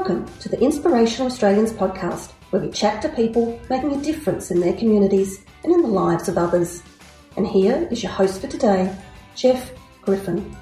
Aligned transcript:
Welcome 0.00 0.38
to 0.38 0.48
the 0.48 0.58
Inspirational 0.58 1.26
Australians 1.26 1.74
podcast, 1.74 2.30
where 2.48 2.62
we 2.62 2.70
chat 2.70 3.02
to 3.02 3.10
people 3.10 3.60
making 3.68 3.92
a 3.92 4.00
difference 4.02 4.50
in 4.50 4.58
their 4.58 4.72
communities 4.72 5.44
and 5.62 5.74
in 5.74 5.82
the 5.82 5.88
lives 5.88 6.26
of 6.26 6.38
others. 6.38 6.82
And 7.36 7.46
here 7.46 7.86
is 7.90 8.02
your 8.02 8.10
host 8.10 8.40
for 8.40 8.46
today, 8.46 8.96
Jeff 9.34 9.70
Griffin. 10.00 10.56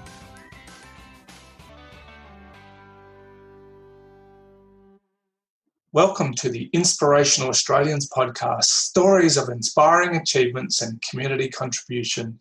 Welcome 5.93 6.35
to 6.35 6.49
the 6.49 6.69
Inspirational 6.73 7.51
Australians 7.51 8.11
podcast 8.11 8.65
stories 8.65 9.37
of 9.37 9.49
inspiring 9.51 10.17
achievements 10.17 10.83
and 10.83 11.01
community 11.01 11.49
contribution. 11.49 12.41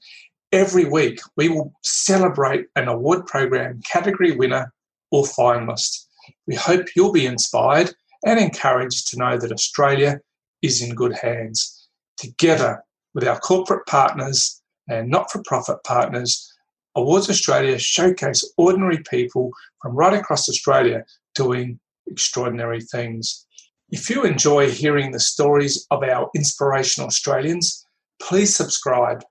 Every 0.52 0.86
week, 0.86 1.20
we 1.36 1.48
will 1.48 1.74
celebrate 1.84 2.66
an 2.76 2.88
award 2.88 3.28
program 3.28 3.82
category 3.84 4.32
winner 4.32 4.74
or 5.12 5.26
finalist. 5.26 6.07
We 6.48 6.56
hope 6.56 6.88
you'll 6.96 7.12
be 7.12 7.26
inspired 7.26 7.94
and 8.26 8.40
encouraged 8.40 9.08
to 9.10 9.18
know 9.18 9.38
that 9.38 9.52
Australia 9.52 10.20
is 10.62 10.82
in 10.82 10.96
good 10.96 11.14
hands. 11.14 11.88
Together 12.18 12.84
with 13.14 13.28
our 13.28 13.40
corporate 13.40 13.86
partners 13.88 14.62
and 14.88 15.10
not 15.10 15.32
for 15.32 15.42
profit 15.46 15.78
partners, 15.84 16.52
Awards 16.96 17.30
Australia 17.30 17.78
showcase 17.78 18.44
ordinary 18.58 19.04
people 19.10 19.52
from 19.82 19.96
right 19.96 20.14
across 20.14 20.50
Australia 20.50 21.06
doing 21.36 21.80
extraordinary 22.08 22.82
things. 22.82 23.46
If 23.92 24.10
you 24.10 24.24
enjoy 24.24 24.72
hearing 24.72 25.12
the 25.12 25.20
stories 25.20 25.86
of 25.92 26.04
our 26.04 26.30
inspirational 26.36 27.08
Australians, 27.08 27.86
please 28.22 28.56
subscribe, 28.56 29.24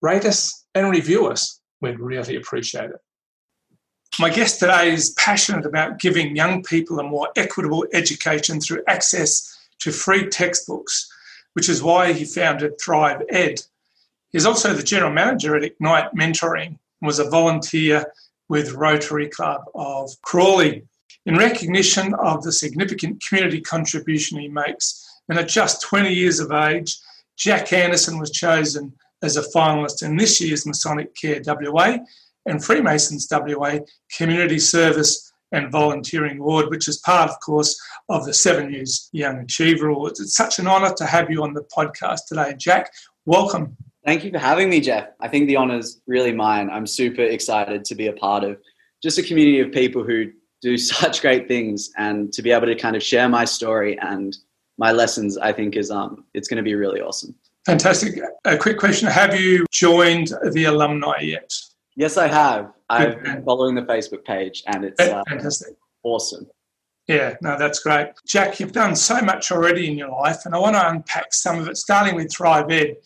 rate 0.00 0.24
us, 0.24 0.64
and 0.74 0.88
review 0.90 1.26
us. 1.26 1.60
We'd 1.80 1.98
really 1.98 2.36
appreciate 2.36 2.90
it. 2.90 3.00
My 4.20 4.30
guest 4.30 4.60
today 4.60 4.92
is 4.92 5.10
passionate 5.10 5.66
about 5.66 5.98
giving 5.98 6.36
young 6.36 6.62
people 6.62 7.00
a 7.00 7.02
more 7.02 7.30
equitable 7.34 7.84
education 7.92 8.60
through 8.60 8.84
access 8.86 9.58
to 9.80 9.90
free 9.90 10.28
textbooks, 10.28 11.10
which 11.54 11.68
is 11.68 11.82
why 11.82 12.12
he 12.12 12.24
founded 12.24 12.80
Thrive 12.80 13.22
Ed. 13.28 13.62
He's 14.30 14.46
also 14.46 14.72
the 14.72 14.84
general 14.84 15.10
manager 15.10 15.56
at 15.56 15.64
Ignite 15.64 16.14
Mentoring 16.14 16.66
and 16.66 16.78
was 17.00 17.18
a 17.18 17.28
volunteer 17.28 18.06
with 18.48 18.74
Rotary 18.74 19.28
Club 19.28 19.62
of 19.74 20.10
Crawley. 20.22 20.84
In 21.26 21.36
recognition 21.36 22.14
of 22.14 22.44
the 22.44 22.52
significant 22.52 23.20
community 23.26 23.60
contribution 23.60 24.38
he 24.38 24.46
makes, 24.46 25.04
and 25.28 25.40
at 25.40 25.48
just 25.48 25.82
20 25.82 26.14
years 26.14 26.38
of 26.38 26.52
age, 26.52 26.98
Jack 27.36 27.72
Anderson 27.72 28.20
was 28.20 28.30
chosen 28.30 28.92
as 29.22 29.36
a 29.36 29.42
finalist 29.42 30.04
in 30.04 30.16
this 30.16 30.40
year's 30.40 30.66
Masonic 30.66 31.16
Care 31.16 31.42
WA 31.44 31.98
and 32.46 32.64
Freemasons 32.64 33.28
WA 33.30 33.78
Community 34.16 34.58
Service 34.58 35.32
and 35.52 35.70
Volunteering 35.70 36.38
Award, 36.38 36.68
which 36.70 36.88
is 36.88 36.98
part, 36.98 37.30
of 37.30 37.38
course, 37.40 37.80
of 38.08 38.24
the 38.24 38.34
Seven 38.34 38.72
Years 38.72 39.08
Young 39.12 39.38
Achiever 39.38 39.88
Awards. 39.88 40.20
It's 40.20 40.36
such 40.36 40.58
an 40.58 40.66
honour 40.66 40.92
to 40.96 41.06
have 41.06 41.30
you 41.30 41.42
on 41.42 41.54
the 41.54 41.64
podcast 41.76 42.20
today, 42.28 42.54
Jack. 42.58 42.90
Welcome. 43.24 43.76
Thank 44.04 44.24
you 44.24 44.30
for 44.30 44.38
having 44.38 44.68
me, 44.68 44.80
Jeff. 44.80 45.08
I 45.20 45.28
think 45.28 45.46
the 45.46 45.56
honour 45.56 45.78
is 45.78 46.02
really 46.06 46.32
mine. 46.32 46.68
I'm 46.70 46.86
super 46.86 47.22
excited 47.22 47.84
to 47.86 47.94
be 47.94 48.08
a 48.08 48.12
part 48.12 48.44
of 48.44 48.58
just 49.02 49.18
a 49.18 49.22
community 49.22 49.60
of 49.60 49.72
people 49.72 50.02
who 50.02 50.30
do 50.60 50.76
such 50.94 51.20
great 51.20 51.48
things 51.48 51.90
and 51.96 52.32
to 52.32 52.42
be 52.42 52.50
able 52.50 52.66
to 52.66 52.74
kind 52.74 52.96
of 52.96 53.02
share 53.02 53.28
my 53.28 53.44
story 53.44 53.98
and 54.00 54.36
my 54.76 54.90
lessons, 54.90 55.38
I 55.38 55.52
think 55.52 55.76
is 55.76 55.90
um, 55.90 56.24
it's 56.34 56.48
going 56.48 56.56
to 56.56 56.62
be 56.62 56.74
really 56.74 57.00
awesome. 57.00 57.34
Fantastic. 57.64 58.20
A 58.44 58.58
quick 58.58 58.78
question: 58.78 59.08
Have 59.08 59.38
you 59.40 59.64
joined 59.70 60.32
the 60.52 60.64
alumni 60.64 61.20
yet? 61.20 61.50
Yes, 61.96 62.16
I 62.16 62.26
have. 62.26 62.72
I've 62.90 63.22
been 63.22 63.44
following 63.44 63.74
the 63.74 63.82
Facebook 63.82 64.24
page, 64.24 64.62
and 64.66 64.84
it's 64.84 65.00
uh, 65.00 65.22
fantastic, 65.28 65.76
awesome. 66.02 66.48
Yeah, 67.06 67.34
no, 67.40 67.58
that's 67.58 67.80
great, 67.80 68.08
Jack. 68.26 68.58
You've 68.58 68.72
done 68.72 68.96
so 68.96 69.20
much 69.20 69.52
already 69.52 69.90
in 69.90 69.96
your 69.96 70.10
life, 70.10 70.44
and 70.44 70.54
I 70.54 70.58
want 70.58 70.74
to 70.74 70.88
unpack 70.88 71.32
some 71.32 71.58
of 71.58 71.68
it, 71.68 71.76
starting 71.76 72.14
with 72.14 72.32
Thrive 72.32 72.70
Ed. 72.70 72.96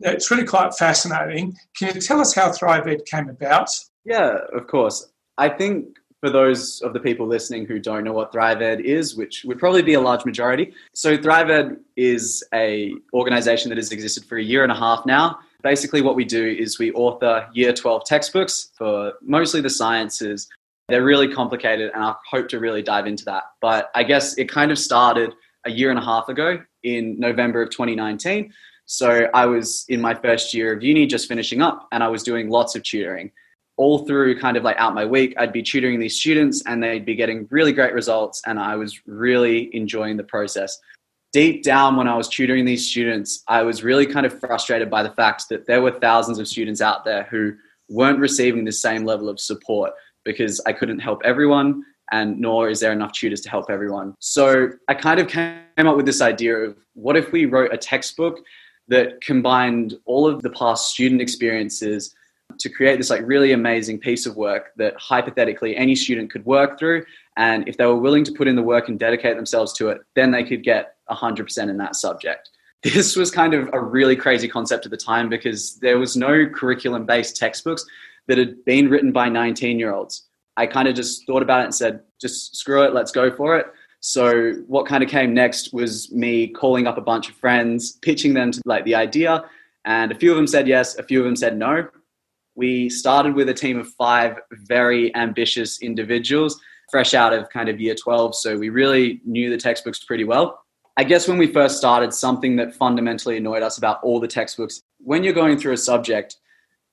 It's 0.00 0.30
really 0.30 0.46
quite 0.46 0.74
fascinating. 0.74 1.54
Can 1.76 1.94
you 1.94 2.00
tell 2.00 2.20
us 2.20 2.34
how 2.34 2.50
Thrive 2.52 2.86
Ed 2.86 3.06
came 3.06 3.28
about? 3.28 3.68
Yeah, 4.04 4.38
of 4.52 4.66
course. 4.66 5.10
I 5.38 5.48
think 5.48 5.96
for 6.20 6.30
those 6.30 6.80
of 6.82 6.92
the 6.94 7.00
people 7.00 7.26
listening 7.26 7.66
who 7.66 7.78
don't 7.78 8.02
know 8.02 8.12
what 8.12 8.32
Thrive 8.32 8.62
Ed 8.62 8.80
is, 8.80 9.14
which 9.14 9.44
would 9.44 9.58
probably 9.58 9.82
be 9.82 9.94
a 9.94 10.00
large 10.00 10.24
majority. 10.24 10.72
So 10.94 11.16
Thrive 11.16 11.50
Ed 11.50 11.76
is 11.96 12.42
a 12.52 12.94
organization 13.12 13.68
that 13.68 13.78
has 13.78 13.92
existed 13.92 14.24
for 14.24 14.38
a 14.38 14.42
year 14.42 14.62
and 14.62 14.72
a 14.72 14.74
half 14.74 15.04
now 15.06 15.38
basically 15.64 16.02
what 16.02 16.14
we 16.14 16.24
do 16.24 16.46
is 16.46 16.78
we 16.78 16.92
author 16.92 17.48
year 17.54 17.72
12 17.72 18.04
textbooks 18.04 18.70
for 18.78 19.14
mostly 19.22 19.60
the 19.60 19.70
sciences. 19.70 20.48
They're 20.88 21.02
really 21.02 21.32
complicated 21.32 21.90
and 21.94 22.04
i 22.04 22.14
hope 22.30 22.48
to 22.50 22.60
really 22.60 22.82
dive 22.82 23.06
into 23.06 23.24
that. 23.24 23.44
But 23.60 23.90
i 23.94 24.04
guess 24.04 24.38
it 24.38 24.48
kind 24.48 24.70
of 24.70 24.78
started 24.78 25.34
a 25.64 25.70
year 25.70 25.90
and 25.90 25.98
a 25.98 26.02
half 26.02 26.28
ago 26.28 26.62
in 26.82 27.18
november 27.18 27.62
of 27.62 27.70
2019 27.70 28.52
so 28.84 29.28
i 29.32 29.46
was 29.46 29.86
in 29.88 29.98
my 29.98 30.12
first 30.12 30.52
year 30.52 30.74
of 30.74 30.82
uni 30.82 31.06
just 31.06 31.26
finishing 31.26 31.62
up 31.62 31.88
and 31.90 32.04
i 32.04 32.08
was 32.08 32.22
doing 32.22 32.50
lots 32.50 32.76
of 32.76 32.82
tutoring. 32.82 33.32
All 33.76 34.06
through 34.06 34.38
kind 34.38 34.56
of 34.58 34.62
like 34.62 34.76
out 34.76 34.94
my 34.94 35.06
week 35.06 35.34
i'd 35.38 35.54
be 35.54 35.62
tutoring 35.62 35.98
these 35.98 36.20
students 36.20 36.62
and 36.66 36.82
they'd 36.82 37.06
be 37.06 37.14
getting 37.14 37.48
really 37.50 37.72
great 37.72 37.94
results 37.94 38.42
and 38.46 38.58
i 38.58 38.76
was 38.76 39.00
really 39.06 39.74
enjoying 39.74 40.18
the 40.18 40.24
process 40.24 40.78
deep 41.34 41.64
down 41.64 41.96
when 41.96 42.06
I 42.06 42.16
was 42.16 42.28
tutoring 42.28 42.64
these 42.64 42.88
students, 42.88 43.42
I 43.48 43.62
was 43.62 43.82
really 43.82 44.06
kind 44.06 44.24
of 44.24 44.38
frustrated 44.38 44.88
by 44.88 45.02
the 45.02 45.10
fact 45.10 45.48
that 45.50 45.66
there 45.66 45.82
were 45.82 45.90
thousands 45.90 46.38
of 46.38 46.46
students 46.46 46.80
out 46.80 47.04
there 47.04 47.24
who 47.24 47.54
weren't 47.88 48.20
receiving 48.20 48.64
the 48.64 48.72
same 48.72 49.04
level 49.04 49.28
of 49.28 49.40
support 49.40 49.92
because 50.24 50.60
I 50.64 50.72
couldn't 50.72 51.00
help 51.00 51.22
everyone 51.24 51.82
and 52.12 52.38
nor 52.38 52.68
is 52.68 52.78
there 52.78 52.92
enough 52.92 53.12
tutors 53.12 53.40
to 53.40 53.50
help 53.50 53.68
everyone. 53.68 54.14
So 54.20 54.70
I 54.88 54.94
kind 54.94 55.18
of 55.18 55.26
came 55.26 55.58
up 55.76 55.96
with 55.96 56.06
this 56.06 56.20
idea 56.20 56.54
of 56.54 56.76
what 56.94 57.16
if 57.16 57.32
we 57.32 57.46
wrote 57.46 57.74
a 57.74 57.78
textbook 57.78 58.38
that 58.86 59.20
combined 59.20 59.94
all 60.04 60.28
of 60.28 60.40
the 60.42 60.50
past 60.50 60.92
student 60.92 61.20
experiences 61.20 62.14
to 62.60 62.68
create 62.68 62.96
this 62.98 63.10
like 63.10 63.22
really 63.24 63.50
amazing 63.50 63.98
piece 63.98 64.24
of 64.24 64.36
work 64.36 64.70
that 64.76 64.94
hypothetically 64.98 65.76
any 65.76 65.96
student 65.96 66.30
could 66.30 66.44
work 66.44 66.78
through 66.78 67.04
and 67.36 67.66
if 67.68 67.76
they 67.76 67.86
were 67.86 67.96
willing 67.96 68.22
to 68.22 68.32
put 68.32 68.46
in 68.46 68.54
the 68.54 68.62
work 68.62 68.88
and 68.88 69.00
dedicate 69.00 69.34
themselves 69.34 69.72
to 69.72 69.88
it 69.88 70.02
then 70.14 70.30
they 70.30 70.44
could 70.44 70.62
get 70.62 70.93
100% 71.10 71.70
in 71.70 71.76
that 71.78 71.96
subject 71.96 72.50
this 72.82 73.16
was 73.16 73.30
kind 73.30 73.54
of 73.54 73.70
a 73.72 73.80
really 73.80 74.14
crazy 74.14 74.46
concept 74.46 74.84
at 74.84 74.90
the 74.90 74.96
time 74.96 75.28
because 75.28 75.76
there 75.76 75.98
was 75.98 76.16
no 76.16 76.46
curriculum 76.46 77.06
based 77.06 77.36
textbooks 77.36 77.84
that 78.26 78.36
had 78.36 78.62
been 78.64 78.88
written 78.88 79.12
by 79.12 79.28
19 79.28 79.78
year 79.78 79.92
olds 79.92 80.26
i 80.56 80.66
kind 80.66 80.88
of 80.88 80.94
just 80.94 81.26
thought 81.26 81.42
about 81.42 81.60
it 81.60 81.64
and 81.64 81.74
said 81.74 82.00
just 82.20 82.56
screw 82.56 82.82
it 82.82 82.94
let's 82.94 83.12
go 83.12 83.30
for 83.30 83.56
it 83.56 83.66
so 84.00 84.52
what 84.66 84.86
kind 84.86 85.02
of 85.02 85.08
came 85.08 85.32
next 85.32 85.72
was 85.72 86.12
me 86.12 86.46
calling 86.46 86.86
up 86.86 86.98
a 86.98 87.00
bunch 87.00 87.30
of 87.30 87.34
friends 87.36 87.92
pitching 88.02 88.34
them 88.34 88.50
to 88.50 88.60
like 88.66 88.84
the 88.84 88.94
idea 88.94 89.44
and 89.86 90.12
a 90.12 90.14
few 90.14 90.30
of 90.30 90.36
them 90.36 90.46
said 90.46 90.68
yes 90.68 90.96
a 90.96 91.02
few 91.02 91.18
of 91.20 91.24
them 91.24 91.36
said 91.36 91.56
no 91.56 91.88
we 92.56 92.88
started 92.88 93.34
with 93.34 93.48
a 93.48 93.54
team 93.54 93.78
of 93.78 93.88
five 93.88 94.38
very 94.52 95.14
ambitious 95.16 95.80
individuals, 95.80 96.60
fresh 96.90 97.14
out 97.14 97.32
of 97.32 97.48
kind 97.50 97.68
of 97.68 97.80
year 97.80 97.94
12. 97.94 98.36
So 98.36 98.56
we 98.56 98.68
really 98.68 99.20
knew 99.24 99.50
the 99.50 99.56
textbooks 99.56 100.04
pretty 100.04 100.24
well. 100.24 100.63
I 100.96 101.04
guess 101.04 101.26
when 101.26 101.38
we 101.38 101.48
first 101.48 101.76
started, 101.76 102.14
something 102.14 102.56
that 102.56 102.74
fundamentally 102.74 103.36
annoyed 103.36 103.62
us 103.62 103.78
about 103.78 104.02
all 104.04 104.20
the 104.20 104.28
textbooks, 104.28 104.82
when 104.98 105.24
you're 105.24 105.32
going 105.32 105.58
through 105.58 105.72
a 105.72 105.76
subject, 105.76 106.36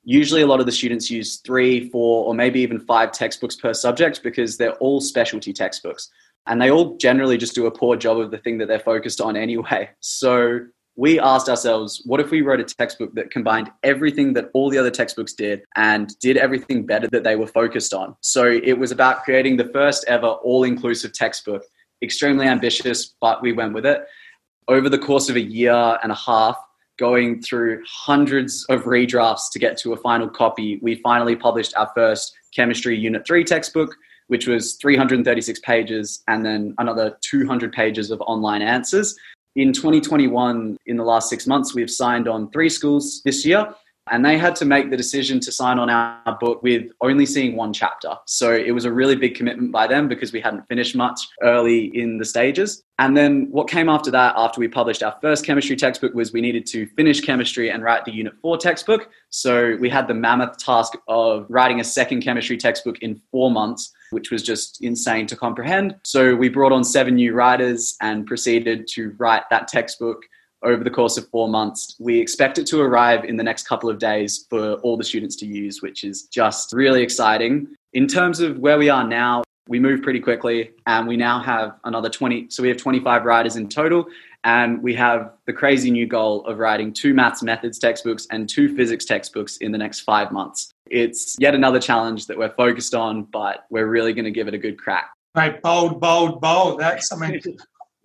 usually 0.03 0.41
a 0.41 0.47
lot 0.47 0.59
of 0.59 0.65
the 0.65 0.71
students 0.71 1.11
use 1.11 1.37
three, 1.37 1.89
four, 1.89 2.25
or 2.25 2.33
maybe 2.33 2.61
even 2.61 2.79
five 2.79 3.11
textbooks 3.11 3.55
per 3.55 3.73
subject 3.73 4.23
because 4.23 4.57
they're 4.57 4.73
all 4.73 5.01
specialty 5.01 5.53
textbooks. 5.53 6.09
And 6.47 6.59
they 6.59 6.71
all 6.71 6.97
generally 6.97 7.37
just 7.37 7.53
do 7.53 7.67
a 7.67 7.71
poor 7.71 7.95
job 7.95 8.17
of 8.17 8.31
the 8.31 8.39
thing 8.39 8.57
that 8.57 8.67
they're 8.67 8.79
focused 8.79 9.21
on 9.21 9.35
anyway. 9.35 9.89
So 9.99 10.61
we 10.97 11.19
asked 11.19 11.47
ourselves, 11.47 12.01
what 12.05 12.19
if 12.19 12.31
we 12.31 12.41
wrote 12.41 12.59
a 12.59 12.63
textbook 12.63 13.13
that 13.15 13.31
combined 13.31 13.71
everything 13.81 14.33
that 14.33 14.49
all 14.53 14.69
the 14.69 14.77
other 14.77 14.91
textbooks 14.91 15.33
did 15.33 15.63
and 15.75 16.17
did 16.19 16.37
everything 16.37 16.85
better 16.85 17.07
that 17.07 17.23
they 17.23 17.35
were 17.35 17.47
focused 17.47 17.93
on? 17.93 18.15
So 18.21 18.45
it 18.45 18.73
was 18.77 18.91
about 18.91 19.23
creating 19.23 19.57
the 19.57 19.69
first 19.69 20.03
ever 20.07 20.27
all 20.27 20.63
inclusive 20.63 21.13
textbook. 21.13 21.63
Extremely 22.01 22.47
ambitious, 22.47 23.15
but 23.21 23.41
we 23.41 23.53
went 23.53 23.73
with 23.73 23.85
it. 23.85 24.05
Over 24.67 24.89
the 24.89 24.97
course 24.97 25.29
of 25.29 25.35
a 25.35 25.41
year 25.41 25.97
and 26.03 26.11
a 26.11 26.15
half, 26.15 26.57
going 26.97 27.41
through 27.41 27.83
hundreds 27.87 28.65
of 28.69 28.83
redrafts 28.83 29.51
to 29.51 29.59
get 29.59 29.77
to 29.79 29.93
a 29.93 29.97
final 29.97 30.29
copy, 30.29 30.79
we 30.81 30.95
finally 30.95 31.35
published 31.35 31.75
our 31.75 31.91
first 31.95 32.33
Chemistry 32.55 32.97
Unit 32.97 33.25
3 33.25 33.43
textbook, 33.43 33.95
which 34.27 34.47
was 34.47 34.75
336 34.75 35.59
pages 35.61 36.23
and 36.27 36.45
then 36.45 36.75
another 36.77 37.17
200 37.21 37.71
pages 37.71 38.11
of 38.11 38.21
online 38.21 38.61
answers 38.61 39.15
in 39.55 39.73
2021, 39.73 40.77
in 40.85 40.97
the 40.97 41.03
last 41.03 41.29
six 41.29 41.45
months, 41.45 41.75
we've 41.75 41.91
signed 41.91 42.27
on 42.27 42.49
three 42.51 42.69
schools 42.69 43.21
this 43.25 43.45
year. 43.45 43.73
And 44.09 44.25
they 44.25 44.37
had 44.37 44.55
to 44.57 44.65
make 44.65 44.89
the 44.89 44.97
decision 44.97 45.39
to 45.41 45.51
sign 45.51 45.77
on 45.77 45.89
our 45.89 46.37
book 46.39 46.63
with 46.63 46.89
only 47.01 47.25
seeing 47.25 47.55
one 47.55 47.71
chapter. 47.71 48.15
So 48.25 48.53
it 48.53 48.71
was 48.71 48.85
a 48.85 48.91
really 48.91 49.15
big 49.15 49.35
commitment 49.35 49.71
by 49.71 49.87
them 49.87 50.07
because 50.07 50.33
we 50.33 50.41
hadn't 50.41 50.67
finished 50.67 50.95
much 50.95 51.27
early 51.43 51.91
in 51.93 52.17
the 52.17 52.25
stages. 52.25 52.83
And 52.97 53.15
then 53.15 53.47
what 53.51 53.69
came 53.69 53.89
after 53.89 54.09
that, 54.11 54.33
after 54.35 54.59
we 54.59 54.67
published 54.67 55.03
our 55.03 55.15
first 55.21 55.45
chemistry 55.45 55.75
textbook, 55.75 56.13
was 56.13 56.33
we 56.33 56.41
needed 56.41 56.65
to 56.67 56.87
finish 56.87 57.21
chemistry 57.21 57.69
and 57.69 57.83
write 57.83 58.05
the 58.05 58.11
Unit 58.11 58.33
4 58.41 58.57
textbook. 58.57 59.09
So 59.29 59.77
we 59.79 59.89
had 59.89 60.07
the 60.07 60.13
mammoth 60.13 60.57
task 60.57 60.93
of 61.07 61.45
writing 61.49 61.79
a 61.79 61.83
second 61.83 62.21
chemistry 62.21 62.57
textbook 62.57 62.99
in 62.99 63.21
four 63.31 63.51
months 63.51 63.93
which 64.11 64.29
was 64.29 64.43
just 64.43 64.83
insane 64.83 65.25
to 65.25 65.35
comprehend. 65.35 65.95
So 66.03 66.35
we 66.35 66.49
brought 66.49 66.73
on 66.73 66.83
seven 66.83 67.15
new 67.15 67.33
writers 67.33 67.95
and 68.01 68.27
proceeded 68.27 68.87
to 68.89 69.15
write 69.17 69.43
that 69.49 69.69
textbook 69.69 70.23
over 70.63 70.83
the 70.83 70.89
course 70.89 71.17
of 71.17 71.27
four 71.29 71.49
months. 71.49 71.95
We 71.99 72.19
expect 72.19 72.57
it 72.57 72.67
to 72.67 72.81
arrive 72.81 73.25
in 73.25 73.37
the 73.37 73.43
next 73.43 73.67
couple 73.67 73.89
of 73.89 73.99
days 73.99 74.45
for 74.49 74.73
all 74.75 74.97
the 74.97 75.03
students 75.03 75.35
to 75.37 75.45
use, 75.45 75.81
which 75.81 76.03
is 76.03 76.23
just 76.23 76.73
really 76.73 77.01
exciting. 77.01 77.67
In 77.93 78.07
terms 78.07 78.39
of 78.39 78.59
where 78.59 78.77
we 78.77 78.89
are 78.89 79.07
now, 79.07 79.43
we 79.67 79.79
move 79.79 80.01
pretty 80.01 80.19
quickly 80.19 80.71
and 80.87 81.07
we 81.07 81.15
now 81.15 81.39
have 81.39 81.77
another 81.85 82.09
20 82.09 82.47
so 82.49 82.63
we 82.63 82.69
have 82.69 82.77
25 82.77 83.23
writers 83.25 83.55
in 83.55 83.69
total 83.69 84.05
and 84.43 84.81
we 84.81 84.93
have 84.93 85.33
the 85.45 85.53
crazy 85.53 85.91
new 85.91 86.07
goal 86.07 86.45
of 86.45 86.57
writing 86.57 86.91
two 86.91 87.13
maths 87.13 87.43
methods 87.43 87.77
textbooks 87.77 88.27
and 88.31 88.49
two 88.49 88.75
physics 88.75 89.05
textbooks 89.05 89.57
in 89.57 89.71
the 89.71 89.77
next 89.77 90.01
five 90.01 90.31
months 90.31 90.71
it's 90.87 91.35
yet 91.39 91.53
another 91.53 91.79
challenge 91.79 92.25
that 92.25 92.37
we're 92.37 92.53
focused 92.55 92.95
on 92.95 93.23
but 93.23 93.65
we're 93.69 93.87
really 93.87 94.13
going 94.13 94.25
to 94.25 94.31
give 94.31 94.47
it 94.47 94.53
a 94.53 94.57
good 94.57 94.77
crack 94.77 95.11
Right, 95.35 95.61
bold 95.61 96.01
bold 96.01 96.41
bold 96.41 96.79
that's 96.79 97.11
i 97.13 97.15
mean 97.15 97.39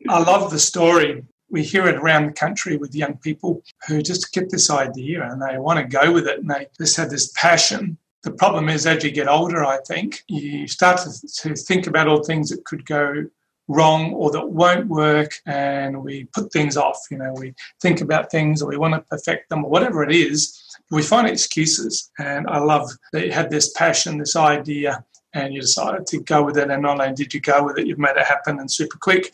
i 0.09 0.21
love 0.21 0.51
the 0.51 0.59
story 0.59 1.25
we 1.51 1.63
hear 1.63 1.87
it 1.87 1.97
around 1.97 2.27
the 2.27 2.33
country 2.33 2.77
with 2.77 2.95
young 2.95 3.17
people 3.19 3.63
who 3.87 4.03
just 4.03 4.33
get 4.33 4.51
this 4.51 4.71
idea 4.71 5.29
and 5.29 5.41
they 5.41 5.59
want 5.59 5.79
to 5.79 5.85
go 5.85 6.13
with 6.13 6.27
it 6.27 6.41
and 6.41 6.51
they 6.51 6.67
just 6.79 6.97
have 6.97 7.11
this 7.11 7.33
passion. 7.33 7.99
The 8.23 8.33
problem 8.33 8.69
is, 8.69 8.87
as 8.87 9.05
you 9.05 9.13
get 9.13 9.29
older, 9.29 9.65
I 9.65 9.79
think, 9.87 10.23
you 10.27 10.67
start 10.67 11.01
to, 11.03 11.29
to 11.43 11.55
think 11.55 11.87
about 11.87 12.09
all 12.09 12.25
things 12.25 12.49
that 12.49 12.65
could 12.65 12.85
go 12.85 13.27
wrong 13.69 14.13
or 14.13 14.31
that 14.31 14.49
won't 14.49 14.89
work 14.89 15.33
and 15.47 16.03
we 16.03 16.25
put 16.35 16.53
things 16.53 16.77
off. 16.77 16.99
You 17.11 17.19
know, 17.19 17.33
we 17.37 17.55
think 17.81 18.01
about 18.01 18.31
things 18.31 18.63
or 18.63 18.69
we 18.69 18.77
want 18.77 18.95
to 18.95 19.01
perfect 19.01 19.49
them 19.49 19.65
or 19.65 19.71
whatever 19.71 20.03
it 20.03 20.13
is. 20.13 20.61
We 20.91 21.03
find 21.03 21.29
excuses. 21.29 22.11
And 22.19 22.49
I 22.49 22.59
love 22.59 22.91
that 23.13 23.27
you 23.27 23.33
had 23.33 23.51
this 23.51 23.73
passion, 23.73 24.19
this 24.19 24.37
idea, 24.37 25.05
and 25.33 25.53
you 25.53 25.61
decided 25.61 26.07
to 26.07 26.21
go 26.21 26.43
with 26.43 26.59
it. 26.59 26.71
And 26.71 26.83
not 26.83 27.01
only 27.01 27.15
did 27.15 27.35
you 27.35 27.41
go 27.41 27.65
with 27.65 27.79
it, 27.79 27.87
you've 27.87 27.99
made 27.99 28.17
it 28.17 28.27
happen 28.27 28.59
and 28.59 28.71
super 28.71 28.99
quick 28.99 29.33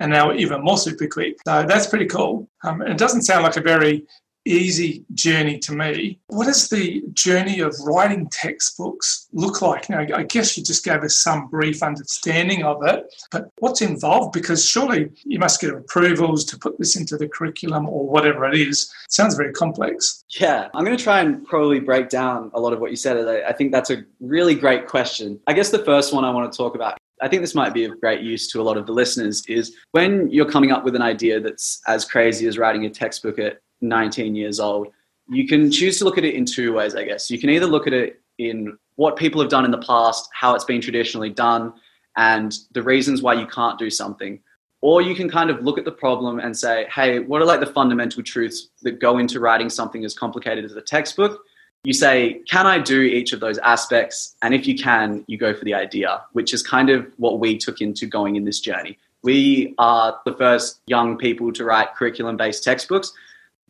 and 0.00 0.10
now 0.10 0.32
even 0.32 0.62
more 0.62 0.78
super 0.78 1.06
quick. 1.06 1.36
So 1.46 1.64
that's 1.66 1.86
pretty 1.86 2.06
cool. 2.06 2.48
Um, 2.62 2.82
it 2.82 2.98
doesn't 2.98 3.22
sound 3.22 3.44
like 3.44 3.56
a 3.56 3.62
very 3.62 4.06
easy 4.46 5.04
journey 5.14 5.58
to 5.58 5.72
me. 5.74 6.18
What 6.26 6.46
does 6.46 6.68
the 6.68 7.02
journey 7.12 7.60
of 7.60 7.74
writing 7.80 8.28
textbooks 8.28 9.26
look 9.32 9.62
like? 9.62 9.88
Now, 9.88 10.04
I 10.14 10.22
guess 10.24 10.56
you 10.56 10.62
just 10.62 10.84
gave 10.84 11.02
us 11.02 11.16
some 11.16 11.48
brief 11.48 11.82
understanding 11.82 12.62
of 12.62 12.84
it, 12.86 13.04
but 13.30 13.48
what's 13.58 13.80
involved? 13.80 14.32
Because 14.32 14.64
surely 14.64 15.10
you 15.24 15.38
must 15.38 15.60
get 15.60 15.70
approvals 15.72 16.44
to 16.46 16.58
put 16.58 16.78
this 16.78 16.96
into 16.96 17.16
the 17.16 17.28
curriculum 17.28 17.88
or 17.88 18.06
whatever 18.06 18.44
it 18.46 18.60
is. 18.60 18.92
It 19.06 19.12
sounds 19.12 19.34
very 19.34 19.52
complex. 19.52 20.24
Yeah, 20.38 20.68
I'm 20.74 20.84
going 20.84 20.96
to 20.96 21.02
try 21.02 21.20
and 21.20 21.44
probably 21.46 21.80
break 21.80 22.08
down 22.08 22.50
a 22.54 22.60
lot 22.60 22.72
of 22.72 22.80
what 22.80 22.90
you 22.90 22.96
said. 22.96 23.16
I 23.26 23.52
think 23.52 23.72
that's 23.72 23.90
a 23.90 24.04
really 24.20 24.54
great 24.54 24.86
question. 24.86 25.40
I 25.46 25.54
guess 25.54 25.70
the 25.70 25.84
first 25.84 26.12
one 26.12 26.24
I 26.24 26.30
want 26.30 26.52
to 26.52 26.56
talk 26.56 26.74
about 26.74 26.98
I 27.24 27.28
think 27.28 27.40
this 27.40 27.54
might 27.54 27.72
be 27.72 27.86
of 27.86 27.98
great 28.02 28.20
use 28.20 28.52
to 28.52 28.60
a 28.60 28.62
lot 28.62 28.76
of 28.76 28.84
the 28.84 28.92
listeners 28.92 29.46
is 29.46 29.74
when 29.92 30.30
you're 30.30 30.44
coming 30.44 30.72
up 30.72 30.84
with 30.84 30.94
an 30.94 31.00
idea 31.00 31.40
that's 31.40 31.80
as 31.88 32.04
crazy 32.04 32.46
as 32.46 32.58
writing 32.58 32.84
a 32.84 32.90
textbook 32.90 33.38
at 33.38 33.62
19 33.80 34.34
years 34.34 34.60
old, 34.60 34.88
you 35.30 35.48
can 35.48 35.72
choose 35.72 35.96
to 35.98 36.04
look 36.04 36.18
at 36.18 36.24
it 36.24 36.34
in 36.34 36.44
two 36.44 36.74
ways, 36.74 36.94
I 36.94 37.02
guess. 37.04 37.30
You 37.30 37.38
can 37.38 37.48
either 37.48 37.64
look 37.64 37.86
at 37.86 37.94
it 37.94 38.20
in 38.36 38.76
what 38.96 39.16
people 39.16 39.40
have 39.40 39.48
done 39.48 39.64
in 39.64 39.70
the 39.70 39.78
past, 39.78 40.28
how 40.34 40.54
it's 40.54 40.66
been 40.66 40.82
traditionally 40.82 41.30
done, 41.30 41.72
and 42.18 42.54
the 42.72 42.82
reasons 42.82 43.22
why 43.22 43.32
you 43.32 43.46
can't 43.46 43.78
do 43.78 43.88
something. 43.88 44.38
Or 44.82 45.00
you 45.00 45.14
can 45.14 45.30
kind 45.30 45.48
of 45.48 45.64
look 45.64 45.78
at 45.78 45.86
the 45.86 45.92
problem 45.92 46.40
and 46.40 46.54
say, 46.54 46.86
hey, 46.94 47.20
what 47.20 47.40
are 47.40 47.46
like 47.46 47.60
the 47.60 47.66
fundamental 47.66 48.22
truths 48.22 48.68
that 48.82 49.00
go 49.00 49.16
into 49.16 49.40
writing 49.40 49.70
something 49.70 50.04
as 50.04 50.12
complicated 50.12 50.66
as 50.66 50.76
a 50.76 50.82
textbook? 50.82 51.40
You 51.84 51.92
say, 51.92 52.40
Can 52.50 52.66
I 52.66 52.78
do 52.78 53.02
each 53.02 53.32
of 53.32 53.40
those 53.40 53.58
aspects? 53.58 54.34
And 54.42 54.54
if 54.54 54.66
you 54.66 54.76
can, 54.76 55.24
you 55.28 55.38
go 55.38 55.54
for 55.54 55.64
the 55.64 55.74
idea, 55.74 56.22
which 56.32 56.52
is 56.52 56.62
kind 56.62 56.90
of 56.90 57.06
what 57.18 57.38
we 57.38 57.56
took 57.56 57.80
into 57.80 58.06
going 58.06 58.36
in 58.36 58.44
this 58.44 58.58
journey. 58.58 58.98
We 59.22 59.74
are 59.78 60.18
the 60.24 60.34
first 60.34 60.80
young 60.86 61.16
people 61.16 61.52
to 61.52 61.64
write 61.64 61.94
curriculum 61.94 62.36
based 62.36 62.64
textbooks. 62.64 63.12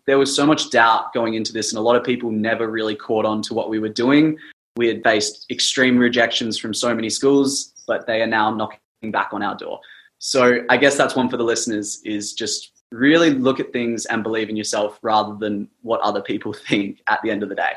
There 0.07 0.19
was 0.19 0.35
so 0.35 0.47
much 0.47 0.71
doubt 0.71 1.13
going 1.13 1.35
into 1.35 1.53
this, 1.53 1.73
and 1.73 1.79
a 1.79 1.83
lot 1.83 1.97
of 1.97 2.05
people 2.05 2.31
never 2.31 2.69
really 2.69 2.95
caught 2.95 3.25
on 3.25 3.43
to 3.43 3.55
what 3.55 3.69
we 3.69 3.79
were 3.79 3.89
doing. 3.89 4.39
We 4.77 4.89
had 4.89 5.03
faced 5.03 5.47
extreme 5.51 5.99
rejections 5.99 6.59
from 6.59 6.75
so 6.75 6.95
many 6.95 7.11
schools, 7.11 7.73
but 7.87 8.07
they 8.07 8.23
are 8.23 8.27
now 8.27 8.55
knocking 8.55 9.11
back 9.11 9.31
on 9.33 9.43
our 9.43 9.57
door. 9.57 9.81
So 10.19 10.65
I 10.69 10.77
guess 10.77 10.97
that's 10.97 11.17
one 11.17 11.29
for 11.29 11.37
the 11.37 11.45
listeners 11.45 12.01
is 12.05 12.33
just 12.33 12.73
really 12.91 13.31
look 13.31 13.61
at 13.61 13.73
things 13.73 14.07
and 14.07 14.23
believe 14.23 14.49
in 14.49 14.57
yourself 14.57 14.99
rather 15.03 15.35
than 15.37 15.69
what 15.83 16.01
other 16.01 16.21
people 16.21 16.53
think 16.69 17.01
at 17.09 17.21
the 17.23 17.31
end 17.31 17.43
of 17.43 17.49
the 17.49 17.55
day 17.55 17.73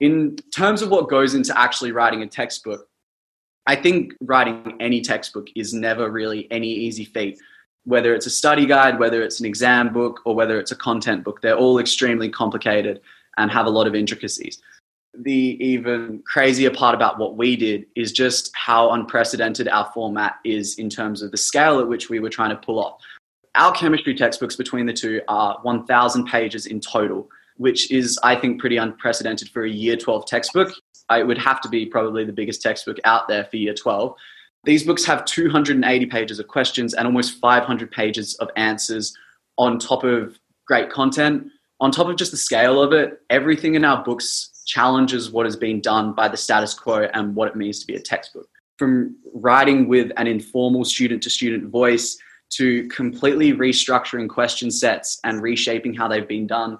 in 0.00 0.36
terms 0.54 0.82
of 0.82 0.90
what 0.90 1.08
goes 1.08 1.34
into 1.34 1.58
actually 1.58 1.92
writing 1.92 2.22
a 2.22 2.26
textbook, 2.26 2.88
I 3.66 3.76
think 3.76 4.14
writing 4.20 4.76
any 4.80 5.00
textbook 5.00 5.48
is 5.54 5.74
never 5.74 6.10
really 6.10 6.50
any 6.50 6.68
easy 6.68 7.04
feat. 7.04 7.38
Whether 7.84 8.14
it's 8.14 8.26
a 8.26 8.30
study 8.30 8.66
guide, 8.66 8.98
whether 8.98 9.22
it's 9.22 9.40
an 9.40 9.46
exam 9.46 9.92
book, 9.92 10.20
or 10.24 10.34
whether 10.34 10.58
it's 10.58 10.72
a 10.72 10.76
content 10.76 11.24
book, 11.24 11.40
they're 11.42 11.56
all 11.56 11.78
extremely 11.78 12.28
complicated 12.28 13.00
and 13.36 13.50
have 13.50 13.66
a 13.66 13.70
lot 13.70 13.86
of 13.86 13.94
intricacies. 13.94 14.60
The 15.14 15.56
even 15.64 16.22
crazier 16.26 16.70
part 16.70 16.94
about 16.94 17.18
what 17.18 17.36
we 17.36 17.56
did 17.56 17.86
is 17.96 18.12
just 18.12 18.50
how 18.54 18.92
unprecedented 18.92 19.68
our 19.68 19.90
format 19.92 20.36
is 20.44 20.78
in 20.78 20.90
terms 20.90 21.22
of 21.22 21.30
the 21.30 21.36
scale 21.36 21.80
at 21.80 21.88
which 21.88 22.08
we 22.08 22.20
were 22.20 22.30
trying 22.30 22.50
to 22.50 22.56
pull 22.56 22.78
off. 22.78 23.00
Our 23.54 23.72
chemistry 23.72 24.14
textbooks 24.14 24.54
between 24.54 24.86
the 24.86 24.92
two 24.92 25.20
are 25.28 25.58
1,000 25.62 26.26
pages 26.26 26.66
in 26.66 26.80
total 26.80 27.28
which 27.58 27.90
is, 27.90 28.18
I 28.22 28.34
think, 28.34 28.60
pretty 28.60 28.78
unprecedented 28.78 29.50
for 29.50 29.64
a 29.64 29.70
year 29.70 29.96
12 29.96 30.26
textbook. 30.26 30.72
It 31.10 31.26
would 31.26 31.38
have 31.38 31.60
to 31.62 31.68
be 31.68 31.86
probably 31.86 32.24
the 32.24 32.32
biggest 32.32 32.62
textbook 32.62 32.98
out 33.04 33.28
there 33.28 33.44
for 33.44 33.56
year 33.56 33.74
12. 33.74 34.14
These 34.64 34.84
books 34.84 35.04
have 35.04 35.24
280 35.24 36.06
pages 36.06 36.38
of 36.38 36.48
questions 36.48 36.94
and 36.94 37.06
almost 37.06 37.38
500 37.40 37.90
pages 37.90 38.34
of 38.36 38.50
answers 38.56 39.16
on 39.56 39.78
top 39.78 40.04
of 40.04 40.38
great 40.66 40.90
content. 40.90 41.48
On 41.80 41.90
top 41.90 42.08
of 42.08 42.16
just 42.16 42.30
the 42.30 42.36
scale 42.36 42.82
of 42.82 42.92
it, 42.92 43.20
everything 43.30 43.74
in 43.74 43.84
our 43.84 44.02
books 44.02 44.50
challenges 44.66 45.30
what 45.30 45.46
has 45.46 45.56
been 45.56 45.80
done 45.80 46.12
by 46.12 46.28
the 46.28 46.36
status 46.36 46.74
quo 46.74 47.08
and 47.14 47.34
what 47.34 47.48
it 47.48 47.56
means 47.56 47.80
to 47.80 47.86
be 47.86 47.94
a 47.94 48.00
textbook. 48.00 48.48
From 48.78 49.16
writing 49.32 49.88
with 49.88 50.12
an 50.16 50.26
informal 50.26 50.84
student 50.84 51.22
to 51.22 51.30
student 51.30 51.70
voice 51.70 52.18
to 52.50 52.86
completely 52.88 53.52
restructuring 53.52 54.28
question 54.28 54.70
sets 54.70 55.18
and 55.24 55.42
reshaping 55.42 55.94
how 55.94 56.08
they've 56.08 56.28
been 56.28 56.46
done 56.46 56.78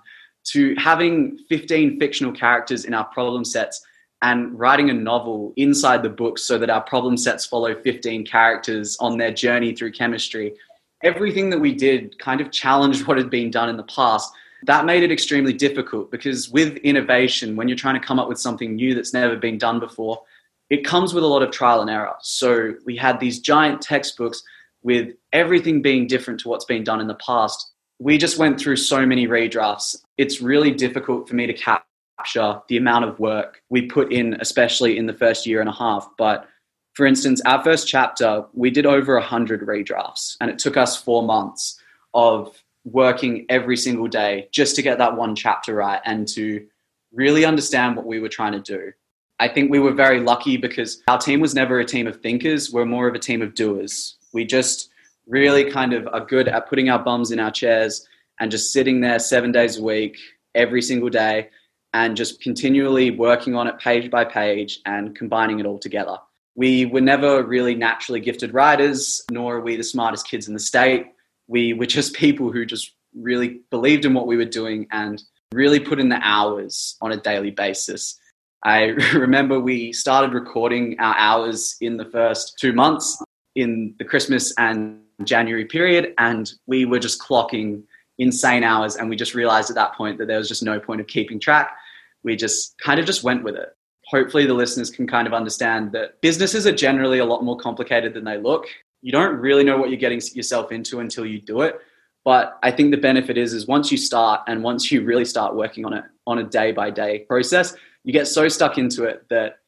to 0.52 0.74
having 0.76 1.38
15 1.48 1.98
fictional 1.98 2.32
characters 2.32 2.84
in 2.84 2.94
our 2.94 3.04
problem 3.04 3.44
sets 3.44 3.84
and 4.22 4.58
writing 4.58 4.90
a 4.90 4.94
novel 4.94 5.52
inside 5.56 6.02
the 6.02 6.08
book 6.08 6.38
so 6.38 6.58
that 6.58 6.70
our 6.70 6.82
problem 6.82 7.16
sets 7.16 7.46
follow 7.46 7.74
15 7.82 8.26
characters 8.26 8.96
on 8.98 9.16
their 9.18 9.32
journey 9.32 9.74
through 9.74 9.92
chemistry. 9.92 10.54
Everything 11.02 11.50
that 11.50 11.60
we 11.60 11.72
did 11.72 12.18
kind 12.18 12.40
of 12.40 12.50
challenged 12.50 13.06
what 13.06 13.18
had 13.18 13.30
been 13.30 13.50
done 13.50 13.68
in 13.68 13.76
the 13.76 13.84
past. 13.84 14.32
That 14.64 14.84
made 14.84 15.04
it 15.04 15.12
extremely 15.12 15.52
difficult 15.52 16.10
because 16.10 16.50
with 16.50 16.76
innovation, 16.78 17.54
when 17.54 17.68
you're 17.68 17.76
trying 17.76 18.00
to 18.00 18.04
come 18.04 18.18
up 18.18 18.28
with 18.28 18.40
something 18.40 18.74
new 18.74 18.94
that's 18.94 19.14
never 19.14 19.36
been 19.36 19.56
done 19.56 19.78
before, 19.78 20.20
it 20.68 20.84
comes 20.84 21.14
with 21.14 21.22
a 21.22 21.26
lot 21.26 21.42
of 21.42 21.52
trial 21.52 21.80
and 21.80 21.88
error. 21.88 22.14
So 22.20 22.74
we 22.84 22.96
had 22.96 23.20
these 23.20 23.38
giant 23.38 23.80
textbooks 23.80 24.42
with 24.82 25.14
everything 25.32 25.80
being 25.80 26.08
different 26.08 26.40
to 26.40 26.48
what's 26.48 26.64
been 26.64 26.82
done 26.82 27.00
in 27.00 27.06
the 27.06 27.14
past 27.24 27.72
we 27.98 28.18
just 28.18 28.38
went 28.38 28.60
through 28.60 28.76
so 28.76 29.04
many 29.04 29.26
redrafts. 29.26 29.96
It's 30.16 30.40
really 30.40 30.70
difficult 30.70 31.28
for 31.28 31.34
me 31.34 31.46
to 31.46 31.52
capture 31.52 32.60
the 32.68 32.76
amount 32.76 33.04
of 33.04 33.18
work 33.18 33.62
we 33.70 33.82
put 33.82 34.12
in, 34.12 34.36
especially 34.40 34.96
in 34.98 35.06
the 35.06 35.12
first 35.12 35.46
year 35.46 35.60
and 35.60 35.68
a 35.68 35.72
half. 35.72 36.08
But 36.16 36.46
for 36.94 37.06
instance, 37.06 37.40
our 37.44 37.62
first 37.62 37.88
chapter, 37.88 38.44
we 38.54 38.70
did 38.70 38.86
over 38.86 39.14
100 39.14 39.62
redrafts, 39.62 40.36
and 40.40 40.50
it 40.50 40.58
took 40.58 40.76
us 40.76 41.00
four 41.00 41.22
months 41.22 41.80
of 42.14 42.62
working 42.84 43.46
every 43.48 43.76
single 43.76 44.08
day 44.08 44.48
just 44.50 44.74
to 44.76 44.82
get 44.82 44.98
that 44.98 45.16
one 45.16 45.34
chapter 45.34 45.74
right 45.74 46.00
and 46.04 46.26
to 46.26 46.66
really 47.12 47.44
understand 47.44 47.96
what 47.96 48.06
we 48.06 48.20
were 48.20 48.28
trying 48.28 48.52
to 48.52 48.60
do. 48.60 48.92
I 49.40 49.48
think 49.48 49.70
we 49.70 49.78
were 49.78 49.92
very 49.92 50.20
lucky 50.20 50.56
because 50.56 51.02
our 51.06 51.18
team 51.18 51.40
was 51.40 51.54
never 51.54 51.78
a 51.78 51.84
team 51.84 52.06
of 52.06 52.20
thinkers, 52.20 52.72
we're 52.72 52.84
more 52.84 53.06
of 53.06 53.14
a 53.14 53.18
team 53.18 53.42
of 53.42 53.54
doers. 53.54 54.16
We 54.32 54.44
just 54.44 54.90
really 55.28 55.70
kind 55.70 55.92
of 55.92 56.08
are 56.08 56.24
good 56.24 56.48
at 56.48 56.68
putting 56.68 56.88
our 56.88 56.98
bums 56.98 57.30
in 57.30 57.38
our 57.38 57.50
chairs 57.50 58.06
and 58.40 58.50
just 58.50 58.72
sitting 58.72 59.00
there 59.00 59.18
seven 59.18 59.52
days 59.52 59.78
a 59.78 59.82
week, 59.82 60.16
every 60.54 60.82
single 60.82 61.10
day, 61.10 61.50
and 61.92 62.16
just 62.16 62.40
continually 62.40 63.10
working 63.10 63.54
on 63.54 63.66
it 63.66 63.78
page 63.78 64.10
by 64.10 64.24
page 64.24 64.80
and 64.86 65.14
combining 65.14 65.60
it 65.60 65.66
all 65.66 65.78
together. 65.78 66.16
We 66.54 66.86
were 66.86 67.00
never 67.00 67.44
really 67.44 67.74
naturally 67.74 68.20
gifted 68.20 68.52
writers, 68.52 69.22
nor 69.30 69.56
are 69.56 69.60
we 69.60 69.76
the 69.76 69.84
smartest 69.84 70.28
kids 70.28 70.48
in 70.48 70.54
the 70.54 70.60
state. 70.60 71.06
We 71.46 71.72
were 71.72 71.86
just 71.86 72.14
people 72.14 72.50
who 72.50 72.66
just 72.66 72.94
really 73.14 73.60
believed 73.70 74.04
in 74.04 74.14
what 74.14 74.26
we 74.26 74.36
were 74.36 74.44
doing 74.44 74.86
and 74.90 75.22
really 75.52 75.80
put 75.80 76.00
in 76.00 76.08
the 76.08 76.20
hours 76.22 76.96
on 77.00 77.12
a 77.12 77.16
daily 77.16 77.50
basis. 77.50 78.18
I 78.64 78.82
remember 79.14 79.60
we 79.60 79.92
started 79.92 80.34
recording 80.34 80.96
our 80.98 81.16
hours 81.16 81.76
in 81.80 81.96
the 81.96 82.04
first 82.06 82.58
two 82.58 82.72
months 82.72 83.22
in 83.54 83.94
the 83.98 84.04
Christmas 84.04 84.52
and 84.58 85.00
January 85.24 85.64
period, 85.64 86.14
and 86.18 86.52
we 86.66 86.84
were 86.84 86.98
just 86.98 87.20
clocking 87.20 87.82
insane 88.18 88.64
hours. 88.64 88.96
And 88.96 89.08
we 89.08 89.16
just 89.16 89.34
realized 89.34 89.70
at 89.70 89.76
that 89.76 89.94
point 89.94 90.18
that 90.18 90.26
there 90.26 90.38
was 90.38 90.48
just 90.48 90.62
no 90.62 90.78
point 90.78 91.00
of 91.00 91.06
keeping 91.06 91.38
track. 91.38 91.76
We 92.22 92.36
just 92.36 92.78
kind 92.78 92.98
of 92.98 93.06
just 93.06 93.22
went 93.22 93.44
with 93.44 93.56
it. 93.56 93.74
Hopefully, 94.06 94.46
the 94.46 94.54
listeners 94.54 94.90
can 94.90 95.06
kind 95.06 95.26
of 95.26 95.34
understand 95.34 95.92
that 95.92 96.20
businesses 96.20 96.66
are 96.66 96.72
generally 96.72 97.18
a 97.18 97.24
lot 97.24 97.44
more 97.44 97.56
complicated 97.56 98.14
than 98.14 98.24
they 98.24 98.38
look. 98.38 98.66
You 99.02 99.12
don't 99.12 99.36
really 99.36 99.64
know 99.64 99.76
what 99.76 99.90
you're 99.90 99.98
getting 99.98 100.20
yourself 100.34 100.72
into 100.72 101.00
until 101.00 101.26
you 101.26 101.40
do 101.40 101.60
it. 101.62 101.78
But 102.24 102.58
I 102.62 102.70
think 102.70 102.90
the 102.90 102.96
benefit 102.98 103.38
is, 103.38 103.52
is 103.52 103.66
once 103.66 103.92
you 103.92 103.96
start 103.96 104.42
and 104.48 104.62
once 104.62 104.90
you 104.90 105.04
really 105.04 105.24
start 105.24 105.54
working 105.54 105.84
on 105.84 105.94
it 105.94 106.04
on 106.26 106.38
a 106.38 106.44
day 106.44 106.72
by 106.72 106.90
day 106.90 107.20
process, 107.20 107.74
you 108.04 108.12
get 108.12 108.26
so 108.26 108.48
stuck 108.48 108.78
into 108.78 109.04
it 109.04 109.26
that 109.30 109.60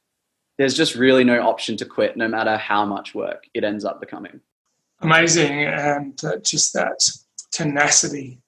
there's 0.58 0.74
just 0.74 0.94
really 0.94 1.24
no 1.24 1.40
option 1.40 1.76
to 1.78 1.86
quit, 1.86 2.16
no 2.16 2.28
matter 2.28 2.56
how 2.56 2.84
much 2.84 3.14
work 3.14 3.44
it 3.54 3.64
ends 3.64 3.84
up 3.84 4.00
becoming. 4.00 4.40
Amazing, 5.02 5.64
and 5.64 6.22
uh, 6.24 6.36
just 6.38 6.74
that 6.74 7.00
tenacity 7.52 8.38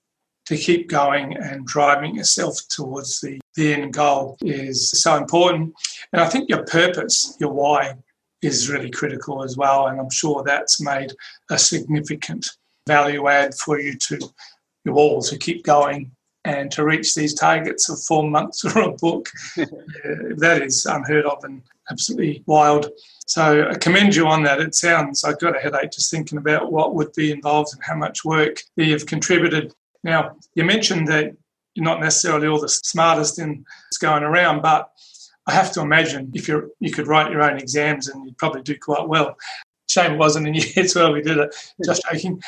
to 0.47 0.57
keep 0.57 0.89
going 0.89 1.37
and 1.37 1.67
driving 1.67 2.17
yourself 2.17 2.59
towards 2.69 3.21
the, 3.21 3.41
the 3.57 3.73
end 3.73 3.95
goal 3.95 4.37
is 4.43 4.91
so 4.91 5.17
important. 5.17 5.73
And 6.13 6.21
I 6.21 6.29
think 6.29 6.49
your 6.49 6.65
purpose, 6.65 7.37
your 7.41 7.53
why, 7.53 7.95
is 8.43 8.69
really 8.69 8.91
critical 8.91 9.45
as 9.45 9.57
well. 9.57 9.87
And 9.87 10.01
I'm 10.01 10.11
sure 10.11 10.43
that's 10.45 10.81
made 10.81 11.13
a 11.51 11.59
significant 11.59 12.51
value 12.87 13.29
add 13.29 13.55
for 13.55 13.81
you 13.81 13.97
to 13.97 14.19
you 14.85 14.95
all 14.95 15.23
to 15.23 15.39
keep 15.39 15.65
going 15.65 16.11
and 16.45 16.71
to 16.73 16.85
reach 16.85 17.15
these 17.15 17.35
targets 17.35 17.89
of 17.89 18.03
four 18.03 18.29
months 18.29 18.65
or 18.77 18.83
a 18.83 18.93
book. 18.93 19.31
that 19.57 20.61
is 20.63 20.87
unheard 20.87 21.27
of 21.27 21.45
and 21.45 21.63
absolutely 21.91 22.43
wild. 22.47 22.91
So 23.27 23.69
I 23.71 23.75
commend 23.75 24.15
you 24.15 24.27
on 24.27 24.43
that. 24.45 24.61
It 24.61 24.75
sounds 24.75 25.25
I've 25.25 25.41
got 25.41 25.57
a 25.57 25.61
headache 25.61 25.93
just 25.93 26.11
thinking 26.11 26.39
about 26.39 26.73
what 26.73 26.95
would 26.95 27.13
be 27.15 27.31
involved 27.31 27.73
and 27.73 27.83
how 27.83 27.97
much 27.97 28.25
work 28.25 28.61
you've 28.77 29.07
contributed. 29.07 29.73
Now 30.05 30.37
you 30.55 30.65
mentioned 30.65 31.09
that 31.09 31.35
you're 31.75 31.85
not 31.85 32.01
necessarily 32.01 32.49
all 32.49 32.61
the 32.61 32.69
smartest 32.69 33.39
in 33.39 33.65
what's 33.87 33.99
going 33.99 34.23
around, 34.23 34.61
but 34.63 34.91
I 35.47 35.53
have 35.53 35.73
to 35.73 35.81
imagine 35.81 36.31
if 36.35 36.47
you 36.49 36.73
you 36.81 36.93
could 36.93 37.07
write 37.07 37.33
your 37.33 37.43
own 37.43 37.59
exams 37.59 38.09
and 38.09 38.25
you'd 38.25 38.39
probably 38.39 38.63
do 38.63 38.77
quite 38.79 39.09
well. 39.09 39.37
Shame 39.89 40.13
it 40.13 40.19
wasn't 40.19 40.49
in 40.49 40.55
year 40.77 40.87
12 40.87 41.15
we 41.15 41.23
did 41.23 41.39
it. 41.39 41.55
Just 41.85 42.03
joking. 42.11 42.43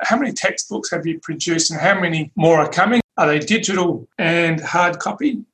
How 0.00 0.18
many 0.18 0.32
textbooks 0.32 0.90
have 0.90 1.06
you 1.06 1.20
produced 1.20 1.70
and 1.70 1.80
how 1.80 1.98
many 1.98 2.32
more 2.34 2.58
are 2.58 2.68
coming? 2.68 3.00
Are 3.16 3.28
they 3.28 3.38
digital 3.38 4.08
and 4.18 4.60
hard 4.60 4.98
copy? 4.98 5.44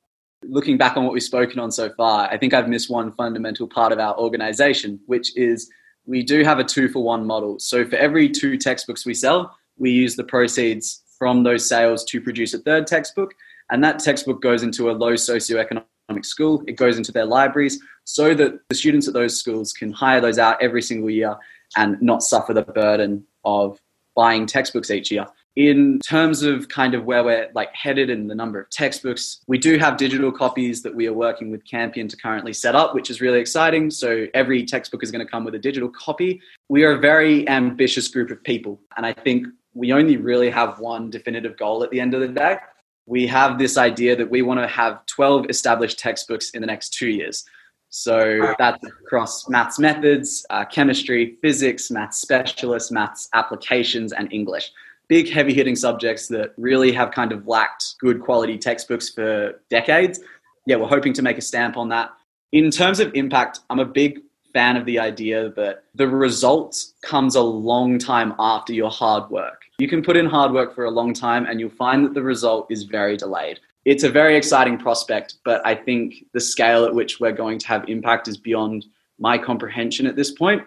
Looking 0.43 0.77
back 0.77 0.97
on 0.97 1.03
what 1.03 1.13
we've 1.13 1.21
spoken 1.21 1.59
on 1.59 1.71
so 1.71 1.91
far, 1.93 2.27
I 2.27 2.37
think 2.37 2.55
I've 2.55 2.67
missed 2.67 2.89
one 2.89 3.11
fundamental 3.11 3.67
part 3.67 3.91
of 3.91 3.99
our 3.99 4.17
organization, 4.17 4.99
which 5.05 5.37
is 5.37 5.69
we 6.07 6.23
do 6.23 6.43
have 6.43 6.57
a 6.57 6.63
two 6.63 6.89
for 6.89 7.03
one 7.03 7.23
model. 7.25 7.59
So 7.59 7.85
for 7.85 7.97
every 7.97 8.29
two 8.29 8.57
textbooks 8.57 9.05
we 9.05 9.13
sell, 9.13 9.55
we 9.77 9.91
use 9.91 10.15
the 10.15 10.23
proceeds 10.23 11.03
from 11.19 11.43
those 11.43 11.69
sales 11.69 12.03
to 12.05 12.19
produce 12.19 12.55
a 12.55 12.59
third 12.59 12.87
textbook. 12.87 13.31
And 13.69 13.83
that 13.83 13.99
textbook 13.99 14.41
goes 14.41 14.63
into 14.63 14.89
a 14.89 14.93
low 14.93 15.13
socioeconomic 15.13 16.25
school. 16.25 16.63
It 16.65 16.77
goes 16.77 16.97
into 16.97 17.11
their 17.11 17.25
libraries 17.25 17.79
so 18.05 18.33
that 18.33 18.53
the 18.69 18.75
students 18.75 19.07
at 19.07 19.13
those 19.13 19.37
schools 19.39 19.71
can 19.71 19.91
hire 19.91 20.19
those 20.19 20.39
out 20.39 20.59
every 20.63 20.81
single 20.81 21.11
year 21.11 21.35
and 21.77 22.01
not 22.01 22.23
suffer 22.23 22.55
the 22.55 22.63
burden 22.63 23.23
of 23.45 23.79
buying 24.15 24.47
textbooks 24.47 24.89
each 24.89 25.11
year. 25.11 25.27
In 25.57 25.99
terms 25.99 26.43
of 26.43 26.69
kind 26.69 26.93
of 26.93 27.03
where 27.03 27.25
we're 27.25 27.49
like 27.53 27.75
headed 27.75 28.09
and 28.09 28.29
the 28.29 28.35
number 28.35 28.61
of 28.61 28.69
textbooks, 28.69 29.41
we 29.47 29.57
do 29.57 29.77
have 29.77 29.97
digital 29.97 30.31
copies 30.31 30.81
that 30.83 30.95
we 30.95 31.07
are 31.07 31.13
working 31.13 31.51
with 31.51 31.65
Campion 31.65 32.07
to 32.07 32.15
currently 32.15 32.53
set 32.53 32.73
up, 32.73 32.95
which 32.95 33.09
is 33.09 33.19
really 33.19 33.39
exciting. 33.39 33.91
So 33.91 34.27
every 34.33 34.65
textbook 34.65 35.03
is 35.03 35.11
going 35.11 35.25
to 35.25 35.29
come 35.29 35.43
with 35.43 35.53
a 35.53 35.59
digital 35.59 35.89
copy. 35.89 36.41
We 36.69 36.85
are 36.85 36.93
a 36.93 36.99
very 36.99 37.47
ambitious 37.49 38.07
group 38.07 38.31
of 38.31 38.41
people, 38.43 38.79
and 38.95 39.05
I 39.05 39.11
think 39.11 39.47
we 39.73 39.91
only 39.91 40.15
really 40.15 40.49
have 40.49 40.79
one 40.79 41.09
definitive 41.09 41.57
goal 41.57 41.83
at 41.83 41.91
the 41.91 41.99
end 41.99 42.13
of 42.13 42.21
the 42.21 42.29
day. 42.29 42.57
We 43.05 43.27
have 43.27 43.59
this 43.59 43.77
idea 43.77 44.15
that 44.15 44.29
we 44.29 44.41
want 44.43 44.61
to 44.61 44.67
have 44.67 45.05
12 45.07 45.49
established 45.49 45.99
textbooks 45.99 46.51
in 46.51 46.61
the 46.61 46.67
next 46.67 46.93
two 46.93 47.09
years. 47.09 47.43
So 47.89 48.55
that's 48.57 48.81
across 48.85 49.49
maths 49.49 49.77
methods, 49.77 50.45
uh, 50.49 50.63
chemistry, 50.63 51.37
physics, 51.41 51.91
maths 51.91 52.21
specialists, 52.21 52.89
maths 52.89 53.27
applications, 53.33 54.13
and 54.13 54.31
English. 54.31 54.71
Big, 55.11 55.29
heavy 55.29 55.53
hitting 55.53 55.75
subjects 55.75 56.29
that 56.29 56.53
really 56.55 56.93
have 56.93 57.11
kind 57.11 57.33
of 57.33 57.45
lacked 57.45 57.95
good 57.99 58.21
quality 58.21 58.57
textbooks 58.57 59.09
for 59.09 59.59
decades. 59.69 60.21
Yeah, 60.65 60.77
we're 60.77 60.87
hoping 60.87 61.11
to 61.11 61.21
make 61.21 61.37
a 61.37 61.41
stamp 61.41 61.75
on 61.75 61.89
that. 61.89 62.11
In 62.53 62.71
terms 62.71 63.01
of 63.01 63.13
impact, 63.13 63.59
I'm 63.69 63.79
a 63.79 63.85
big 63.85 64.21
fan 64.53 64.77
of 64.77 64.85
the 64.85 64.99
idea 64.99 65.49
that 65.57 65.83
the 65.95 66.07
result 66.07 66.81
comes 67.01 67.35
a 67.35 67.41
long 67.41 67.99
time 67.99 68.33
after 68.39 68.71
your 68.71 68.89
hard 68.89 69.29
work. 69.29 69.63
You 69.79 69.89
can 69.89 70.01
put 70.01 70.15
in 70.15 70.27
hard 70.27 70.53
work 70.53 70.73
for 70.73 70.85
a 70.85 70.91
long 70.91 71.13
time 71.13 71.45
and 71.45 71.59
you'll 71.59 71.71
find 71.71 72.05
that 72.05 72.13
the 72.13 72.23
result 72.23 72.67
is 72.69 72.83
very 72.83 73.17
delayed 73.17 73.59
it's 73.85 74.03
a 74.03 74.09
very 74.09 74.35
exciting 74.35 74.77
prospect, 74.77 75.35
but 75.43 75.65
I 75.65 75.73
think 75.73 76.25
the 76.33 76.39
scale 76.39 76.85
at 76.85 76.93
which 76.93 77.19
we're 77.19 77.31
going 77.31 77.57
to 77.59 77.67
have 77.67 77.89
impact 77.89 78.27
is 78.27 78.37
beyond 78.37 78.85
my 79.19 79.37
comprehension 79.37 80.05
at 80.05 80.15
this 80.15 80.31
point. 80.31 80.63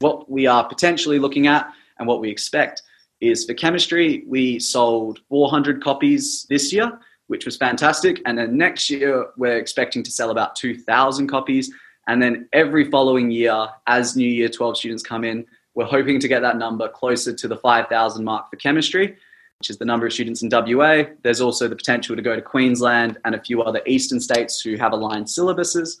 What 0.00 0.30
we 0.30 0.46
are 0.46 0.66
potentially 0.68 1.18
looking 1.18 1.46
at 1.46 1.72
and 1.98 2.06
what 2.06 2.20
we 2.20 2.30
expect 2.30 2.82
is 3.20 3.44
for 3.44 3.54
chemistry, 3.54 4.24
we 4.26 4.58
sold 4.58 5.20
400 5.28 5.82
copies 5.82 6.46
this 6.48 6.72
year, 6.72 6.98
which 7.26 7.44
was 7.44 7.56
fantastic. 7.56 8.20
And 8.26 8.38
then 8.38 8.56
next 8.56 8.88
year, 8.90 9.26
we're 9.36 9.58
expecting 9.58 10.02
to 10.02 10.10
sell 10.10 10.30
about 10.30 10.56
2,000 10.56 11.26
copies. 11.26 11.72
And 12.06 12.22
then 12.22 12.48
every 12.52 12.90
following 12.90 13.30
year, 13.30 13.68
as 13.86 14.16
new 14.16 14.28
year 14.28 14.48
12 14.48 14.78
students 14.78 15.02
come 15.02 15.24
in, 15.24 15.46
we're 15.74 15.84
hoping 15.84 16.18
to 16.20 16.28
get 16.28 16.40
that 16.40 16.56
number 16.56 16.88
closer 16.88 17.32
to 17.32 17.48
the 17.48 17.56
5,000 17.56 18.24
mark 18.24 18.50
for 18.50 18.56
chemistry 18.56 19.16
which 19.58 19.70
is 19.70 19.78
the 19.78 19.84
number 19.84 20.06
of 20.06 20.12
students 20.12 20.42
in 20.42 20.48
WA. 20.50 21.04
There's 21.22 21.40
also 21.40 21.66
the 21.66 21.74
potential 21.74 22.14
to 22.14 22.22
go 22.22 22.36
to 22.36 22.42
Queensland 22.42 23.18
and 23.24 23.34
a 23.34 23.42
few 23.42 23.62
other 23.62 23.80
eastern 23.86 24.20
states 24.20 24.60
who 24.60 24.76
have 24.76 24.92
aligned 24.92 25.26
syllabuses. 25.26 25.98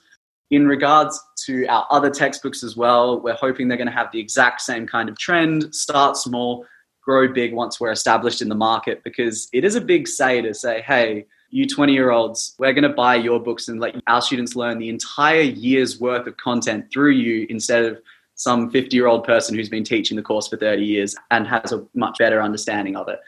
In 0.50 0.66
regards 0.66 1.20
to 1.46 1.66
our 1.66 1.86
other 1.90 2.08
textbooks 2.08 2.62
as 2.62 2.76
well, 2.76 3.20
we're 3.20 3.34
hoping 3.34 3.68
they're 3.68 3.76
going 3.76 3.88
to 3.88 3.92
have 3.92 4.12
the 4.12 4.20
exact 4.20 4.60
same 4.60 4.86
kind 4.86 5.08
of 5.08 5.18
trend 5.18 5.74
start 5.74 6.16
small, 6.16 6.64
grow 7.08 7.26
big 7.26 7.54
once 7.54 7.80
we're 7.80 7.90
established 7.90 8.42
in 8.42 8.50
the 8.50 8.54
market, 8.54 9.02
because 9.02 9.48
it 9.54 9.64
is 9.64 9.74
a 9.76 9.80
big 9.80 10.06
say 10.06 10.42
to 10.42 10.52
say, 10.52 10.82
hey, 10.82 11.24
you 11.48 11.66
20 11.66 11.94
year 11.94 12.10
olds, 12.10 12.54
we're 12.58 12.74
going 12.74 12.82
to 12.82 12.90
buy 12.90 13.14
your 13.14 13.40
books 13.40 13.68
and 13.68 13.80
let 13.80 13.96
our 14.06 14.20
students 14.20 14.54
learn 14.54 14.78
the 14.78 14.90
entire 14.90 15.40
year's 15.40 15.98
worth 15.98 16.26
of 16.26 16.36
content 16.36 16.84
through 16.92 17.12
you 17.12 17.46
instead 17.48 17.86
of 17.86 17.98
some 18.34 18.70
50 18.70 18.94
year 18.94 19.06
old 19.06 19.24
person 19.24 19.56
who's 19.56 19.70
been 19.70 19.84
teaching 19.84 20.16
the 20.16 20.22
course 20.22 20.48
for 20.48 20.58
30 20.58 20.84
years 20.84 21.16
and 21.30 21.46
has 21.46 21.72
a 21.72 21.82
much 21.94 22.18
better 22.18 22.42
understanding 22.42 22.94
of 22.94 23.08
it. 23.08 23.18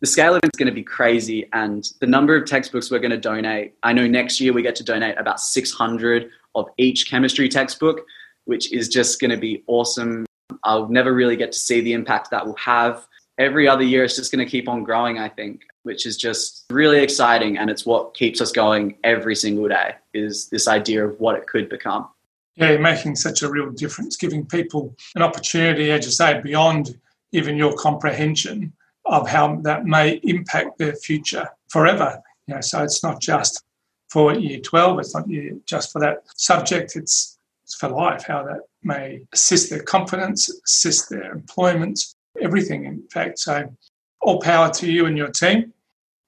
The 0.00 0.06
scale 0.06 0.36
of 0.36 0.44
it's 0.44 0.56
going 0.56 0.68
to 0.68 0.74
be 0.74 0.84
crazy 0.84 1.48
and 1.52 1.84
the 2.00 2.06
number 2.06 2.36
of 2.36 2.46
textbooks 2.46 2.90
we're 2.90 3.00
going 3.00 3.10
to 3.10 3.16
donate 3.32 3.74
i 3.82 3.92
know 3.92 4.06
next 4.06 4.40
year 4.40 4.52
we 4.52 4.62
get 4.62 4.76
to 4.76 4.84
donate 4.84 5.18
about 5.18 5.40
600 5.40 6.30
of 6.54 6.66
each 6.76 7.10
chemistry 7.10 7.48
textbook 7.48 8.02
which 8.46 8.72
is 8.72 8.88
just 8.88 9.20
going 9.20 9.30
to 9.30 9.36
be 9.36 9.62
awesome. 9.66 10.24
I'll 10.64 10.88
never 10.88 11.12
really 11.12 11.36
get 11.36 11.52
to 11.52 11.58
see 11.58 11.80
the 11.80 11.92
impact 11.92 12.30
that 12.30 12.46
will 12.46 12.56
have 12.56 13.06
every 13.38 13.68
other 13.68 13.82
year 13.82 14.04
it's 14.04 14.16
just 14.16 14.32
going 14.32 14.44
to 14.44 14.50
keep 14.50 14.68
on 14.68 14.82
growing 14.82 15.18
i 15.18 15.28
think 15.28 15.62
which 15.82 16.06
is 16.06 16.16
just 16.16 16.64
really 16.70 17.00
exciting 17.00 17.58
and 17.58 17.70
it's 17.70 17.86
what 17.86 18.14
keeps 18.14 18.40
us 18.40 18.52
going 18.52 18.96
every 19.04 19.36
single 19.36 19.68
day 19.68 19.94
is 20.14 20.48
this 20.48 20.66
idea 20.68 21.06
of 21.06 21.18
what 21.20 21.36
it 21.36 21.46
could 21.46 21.68
become 21.68 22.08
yeah 22.54 22.70
you're 22.70 22.80
making 22.80 23.14
such 23.14 23.42
a 23.42 23.50
real 23.50 23.70
difference 23.70 24.16
giving 24.16 24.44
people 24.44 24.94
an 25.14 25.22
opportunity 25.22 25.90
as 25.90 26.04
you 26.04 26.10
say 26.10 26.40
beyond 26.40 26.98
even 27.32 27.56
your 27.56 27.74
comprehension 27.74 28.72
of 29.06 29.28
how 29.28 29.56
that 29.62 29.84
may 29.84 30.20
impact 30.24 30.78
their 30.78 30.94
future 30.94 31.48
forever. 31.68 32.20
You 32.46 32.54
know, 32.54 32.60
so 32.60 32.82
it's 32.82 33.02
not 33.02 33.20
just 33.20 33.64
for 34.08 34.34
year 34.34 34.60
12, 34.60 35.00
it's 35.00 35.14
not 35.14 35.26
just 35.64 35.92
for 35.92 36.00
that 36.00 36.22
subject, 36.36 36.96
it's, 36.96 37.38
it's 37.64 37.74
for 37.74 37.88
life, 37.88 38.24
how 38.26 38.44
that 38.44 38.60
may 38.82 39.22
assist 39.32 39.70
their 39.70 39.82
confidence, 39.82 40.48
assist 40.64 41.10
their 41.10 41.32
employment, 41.32 42.00
everything, 42.40 42.84
in 42.84 43.02
fact. 43.08 43.38
So, 43.38 43.72
all 44.20 44.40
power 44.40 44.70
to 44.70 44.90
you 44.90 45.06
and 45.06 45.16
your 45.16 45.28
team. 45.28 45.72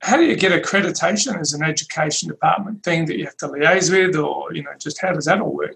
How 0.01 0.17
do 0.17 0.25
you 0.25 0.37
get 0.37 0.53
accreditation 0.53 1.39
as 1.41 1.55
an 1.55 1.65
education 1.65 2.29
department 2.29 2.85
thing 2.85 3.07
that 3.07 3.19
you 3.19 3.25
have 3.25 3.37
to 3.39 3.49
liaise 3.49 3.91
with, 3.91 4.15
or, 4.15 4.53
you 4.55 4.63
know, 4.63 4.71
just 4.79 5.01
how 5.01 5.13
does 5.13 5.25
that 5.25 5.41
all 5.41 5.55
work? 5.55 5.75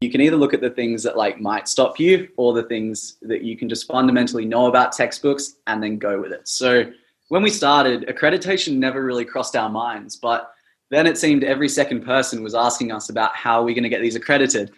you 0.00 0.10
can 0.10 0.22
either 0.22 0.36
look 0.36 0.54
at 0.54 0.62
the 0.62 0.70
things 0.70 1.02
that 1.02 1.16
like 1.16 1.40
might 1.40 1.68
stop 1.68 2.00
you 2.00 2.28
or 2.38 2.54
the 2.54 2.62
things 2.62 3.18
that 3.22 3.42
you 3.42 3.56
can 3.56 3.68
just 3.68 3.86
fundamentally 3.86 4.46
know 4.46 4.66
about 4.66 4.92
textbooks 4.92 5.56
and 5.66 5.82
then 5.82 5.98
go 5.98 6.20
with 6.20 6.32
it 6.32 6.48
so 6.48 6.90
when 7.28 7.42
we 7.42 7.50
started 7.50 8.06
accreditation 8.08 8.76
never 8.76 9.04
really 9.04 9.24
crossed 9.24 9.56
our 9.56 9.68
minds 9.68 10.16
but 10.16 10.52
then 10.90 11.06
it 11.06 11.18
seemed 11.18 11.44
every 11.44 11.68
second 11.68 12.04
person 12.04 12.42
was 12.42 12.54
asking 12.54 12.90
us 12.90 13.10
about 13.10 13.36
how 13.36 13.60
we're 13.60 13.66
we 13.66 13.74
going 13.74 13.82
to 13.82 13.90
get 13.90 14.00
these 14.00 14.16
accredited 14.16 14.72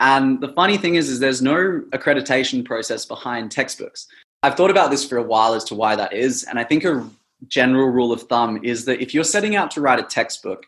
and 0.00 0.40
the 0.40 0.52
funny 0.54 0.76
thing 0.76 0.96
is 0.96 1.08
is 1.08 1.20
there's 1.20 1.40
no 1.40 1.80
accreditation 1.92 2.64
process 2.64 3.06
behind 3.06 3.52
textbooks 3.52 4.08
i've 4.44 4.56
thought 4.56 4.70
about 4.70 4.90
this 4.90 5.06
for 5.08 5.18
a 5.18 5.22
while 5.22 5.54
as 5.54 5.64
to 5.64 5.74
why 5.74 5.96
that 5.96 6.12
is 6.12 6.44
and 6.44 6.58
i 6.58 6.64
think 6.64 6.84
a 6.84 7.04
general 7.48 7.88
rule 7.88 8.12
of 8.12 8.22
thumb 8.22 8.60
is 8.62 8.84
that 8.84 9.00
if 9.00 9.14
you're 9.14 9.24
setting 9.24 9.56
out 9.56 9.70
to 9.72 9.80
write 9.80 9.98
a 9.98 10.04
textbook, 10.04 10.64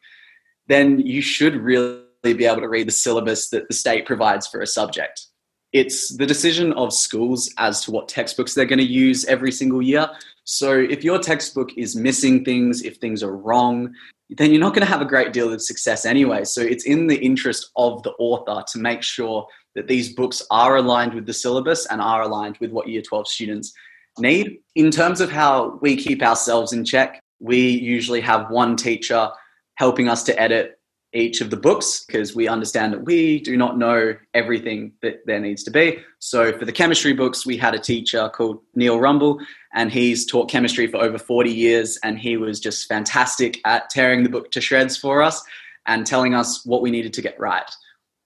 then 0.67 0.99
you 0.99 1.21
should 1.21 1.57
really 1.57 2.03
be 2.23 2.45
able 2.45 2.61
to 2.61 2.69
read 2.69 2.89
the 2.89 2.93
syllabus 2.93 3.51
that 3.51 3.69
the 3.69 3.75
state 3.75 4.07
provides 4.07 4.47
for 4.47 4.61
a 4.61 4.67
subject. 4.67 5.27
It's 5.73 6.17
the 6.17 6.27
decision 6.27 6.73
of 6.73 6.93
schools 6.93 7.53
as 7.59 7.83
to 7.85 7.91
what 7.91 8.09
textbooks 8.09 8.55
they're 8.55 8.65
going 8.65 8.79
to 8.79 8.85
use 8.85 9.25
every 9.27 9.53
single 9.53 9.83
year. 9.83 10.09
So 10.45 10.73
if 10.79 11.05
your 11.05 11.19
textbook 11.19 11.77
is 11.77 11.97
missing 11.97 12.45
things, 12.45 12.83
if 12.83 12.97
things 12.97 13.23
are 13.23 13.37
wrong, 13.37 13.95
then 14.31 14.51
you're 14.51 14.61
not 14.61 14.75
going 14.75 14.87
to 14.87 14.91
have 14.91 15.03
a 15.03 15.07
great 15.07 15.33
deal 15.33 15.53
of 15.53 15.61
success 15.61 16.05
anyway. 16.05 16.45
So 16.45 16.63
it's 16.63 16.85
in 16.85 17.07
the 17.07 17.17
interest 17.17 17.71
of 17.77 18.03
the 18.03 18.13
author 18.13 18.65
to 18.73 18.79
make 18.79 19.03
sure 19.03 19.47
that 19.77 19.87
these 19.87 20.13
books 20.13 20.43
are 20.51 20.77
aligned 20.77 21.15
with 21.15 21.27
the 21.27 21.33
syllabus 21.33 21.87
and 21.87 22.01
are 22.01 22.23
aligned 22.23 22.57
with 22.59 22.73
what 22.73 22.89
year 22.89 23.03
12 23.03 23.29
students 23.29 23.73
need. 24.19 24.59
In 24.75 24.91
terms 24.91 25.21
of 25.21 25.31
how 25.31 25.79
we 25.81 25.97
keep 25.97 26.23
ourselves 26.23 26.73
in 26.73 26.85
check, 26.85 27.21
we 27.39 27.69
usually 27.69 28.23
have 28.23 28.51
one 28.51 28.75
teacher 28.75 29.31
helping 29.77 30.09
us 30.09 30.23
to 30.25 30.41
edit 30.41 30.81
each 31.13 31.41
of 31.41 31.51
the 31.51 31.57
books 31.57 32.05
because 32.07 32.35
we 32.35 32.49
understand 32.49 32.93
that 32.93 33.05
we 33.05 33.41
do 33.41 33.57
not 33.57 33.79
know 33.79 34.15
everything 34.35 34.93
that 35.03 35.21
there 35.27 35.41
needs 35.41 35.63
to 35.65 35.71
be. 35.71 35.99
So 36.19 36.57
for 36.59 36.65
the 36.65 36.73
chemistry 36.73 37.13
books, 37.13 37.47
we 37.47 37.57
had 37.57 37.75
a 37.75 37.79
teacher 37.79 38.31
called 38.35 38.61
Neil 38.75 38.99
Rumble, 38.99 39.39
and 39.75 39.93
he's 39.93 40.27
taught 40.27 40.51
chemistry 40.51 40.87
for 40.87 40.99
over 40.99 41.19
40 41.19 41.51
years, 41.51 41.99
and 42.03 42.19
he 42.19 42.37
was 42.37 42.61
just 42.61 42.89
fantastic 42.89 43.61
at 43.65 43.91
tearing 43.91 44.23
the 44.23 44.29
book 44.29 44.51
to 44.53 44.61
shreds 44.61 44.97
for 44.97 45.23
us 45.23 45.43
and 45.87 46.07
telling 46.07 46.35
us 46.35 46.65
what 46.67 46.83
we 46.83 46.91
needed 46.91 47.13
to 47.15 47.23
get 47.23 47.39
right. 47.39 47.71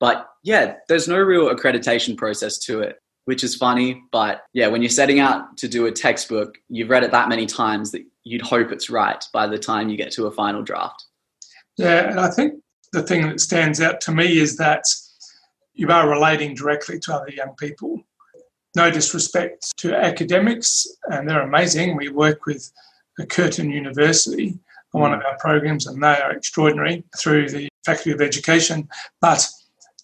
But 0.01 0.27
yeah, 0.43 0.77
there's 0.89 1.07
no 1.07 1.19
real 1.19 1.55
accreditation 1.55 2.17
process 2.17 2.59
to 2.61 2.81
it, 2.81 2.97
which 3.27 3.45
is 3.45 3.55
funny. 3.55 4.03
But 4.11 4.43
yeah, 4.55 4.67
when 4.67 4.83
you're 4.83 4.89
setting 4.89 5.21
out 5.21 5.57
to 5.59 5.69
do 5.69 5.87
a 5.87 5.93
textbook, 5.93 6.57
you've 6.69 6.91
read 6.91 7.05
it 7.05 7.13
that 7.13 7.29
many 7.29 7.47
times 7.47 7.93
that 7.93 8.03
you'd 8.25 8.43
hope 8.43 8.73
it's 8.73 8.91
right 8.91 9.23
by 9.33 9.47
the 9.47 9.59
time 9.59 9.89
you 9.89 9.97
get 9.97 10.11
to 10.13 10.27
a 10.27 10.33
final 10.33 10.63
draft. 10.63 11.05
Yeah, 11.77 12.11
and 12.11 12.19
I 12.19 12.31
think 12.31 12.55
the 12.93 13.03
thing 13.03 13.29
that 13.29 13.41
stands 13.41 13.81
out 13.81 14.01
to 14.03 14.13
me 14.13 14.39
is 14.39 14.57
that 14.57 14.85
you 15.75 15.89
are 15.89 16.09
relating 16.09 16.55
directly 16.55 16.99
to 17.01 17.15
other 17.15 17.31
young 17.31 17.55
people. 17.59 18.03
No 18.77 18.91
disrespect 18.91 19.73
to 19.79 19.95
academics, 19.95 20.87
and 21.07 21.29
they're 21.29 21.43
amazing. 21.43 21.97
We 21.97 22.09
work 22.09 22.47
with 22.47 22.71
Curtin 23.29 23.71
University 23.71 24.59
on 24.95 25.01
one 25.01 25.15
of 25.15 25.21
mm. 25.21 25.27
our 25.27 25.37
programs, 25.39 25.87
and 25.87 26.03
they 26.03 26.21
are 26.21 26.33
extraordinary 26.33 27.05
through 27.19 27.49
the 27.51 27.69
Faculty 27.85 28.13
of 28.13 28.21
Education. 28.21 28.89
But 29.21 29.47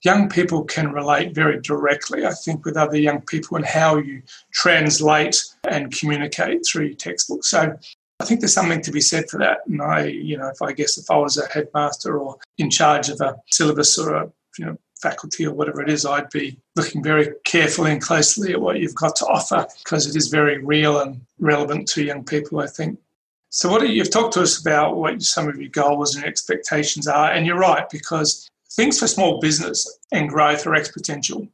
young 0.07 0.29
people 0.29 0.63
can 0.63 0.93
relate 0.93 1.35
very 1.35 1.61
directly, 1.61 2.25
I 2.25 2.33
think, 2.33 2.65
with 2.65 2.77
other 2.77 2.97
young 2.97 3.23
people 3.23 3.57
and 3.57 3.67
how 3.67 3.97
you 3.97 4.23
translate 4.53 5.37
and 5.69 5.93
communicate 5.99 6.65
through 6.65 6.87
your 6.87 6.97
textbook. 6.97 7.45
So 7.45 7.77
I 8.21 8.25
think 8.25 8.39
there's 8.39 8.55
something 8.55 8.83
to 8.83 8.93
be 8.93 9.01
said 9.01 9.29
for 9.29 9.39
that. 9.41 9.59
And 9.67 9.83
I, 9.83 10.05
you 10.05 10.39
know, 10.39 10.47
if 10.47 10.63
I 10.63 10.73
guess 10.73 10.97
if 10.97 11.11
I 11.11 11.17
was 11.17 11.37
a 11.39 11.49
headmaster 11.49 12.19
or 12.21 12.37
in 12.57 12.71
charge 12.71 13.09
of 13.09 13.21
a 13.21 13.37
syllabus 13.53 13.99
or 13.99 14.15
a, 14.15 14.33
you 14.57 14.67
know, 14.67 14.79
faculty 15.03 15.45
or 15.45 15.53
whatever 15.53 15.83
it 15.83 15.91
is, 15.91 16.07
I'd 16.07 16.31
be 16.31 16.57
looking 16.77 17.03
very 17.03 17.33
carefully 17.45 17.91
and 17.91 18.01
closely 18.01 18.53
at 18.53 18.61
what 18.61 18.79
you've 18.79 18.95
got 18.95 19.17
to 19.17 19.27
offer 19.27 19.67
because 19.83 20.07
it 20.07 20.15
is 20.15 20.29
very 20.29 20.59
real 20.59 21.01
and 21.01 21.21
relevant 21.41 21.89
to 21.89 22.05
young 22.05 22.25
people, 22.25 22.61
I 22.61 22.69
think. 22.69 22.97
So, 23.51 23.69
what 23.71 23.89
you've 23.89 24.11
talked 24.11 24.35
to 24.35 24.43
us 24.43 24.61
about 24.61 24.97
what 24.97 25.21
some 25.23 25.49
of 25.49 25.61
your 25.61 25.71
goals 25.71 26.15
and 26.15 26.25
expectations 26.25 27.09
are, 27.09 27.33
and 27.33 27.47
you're 27.47 27.59
right 27.59 27.89
because 27.91 28.49
things 28.73 28.99
for 28.99 29.07
small 29.07 29.41
business 29.41 29.99
and 30.13 30.29
growth 30.29 30.67
are 30.67 30.71
exponential, 30.71 31.49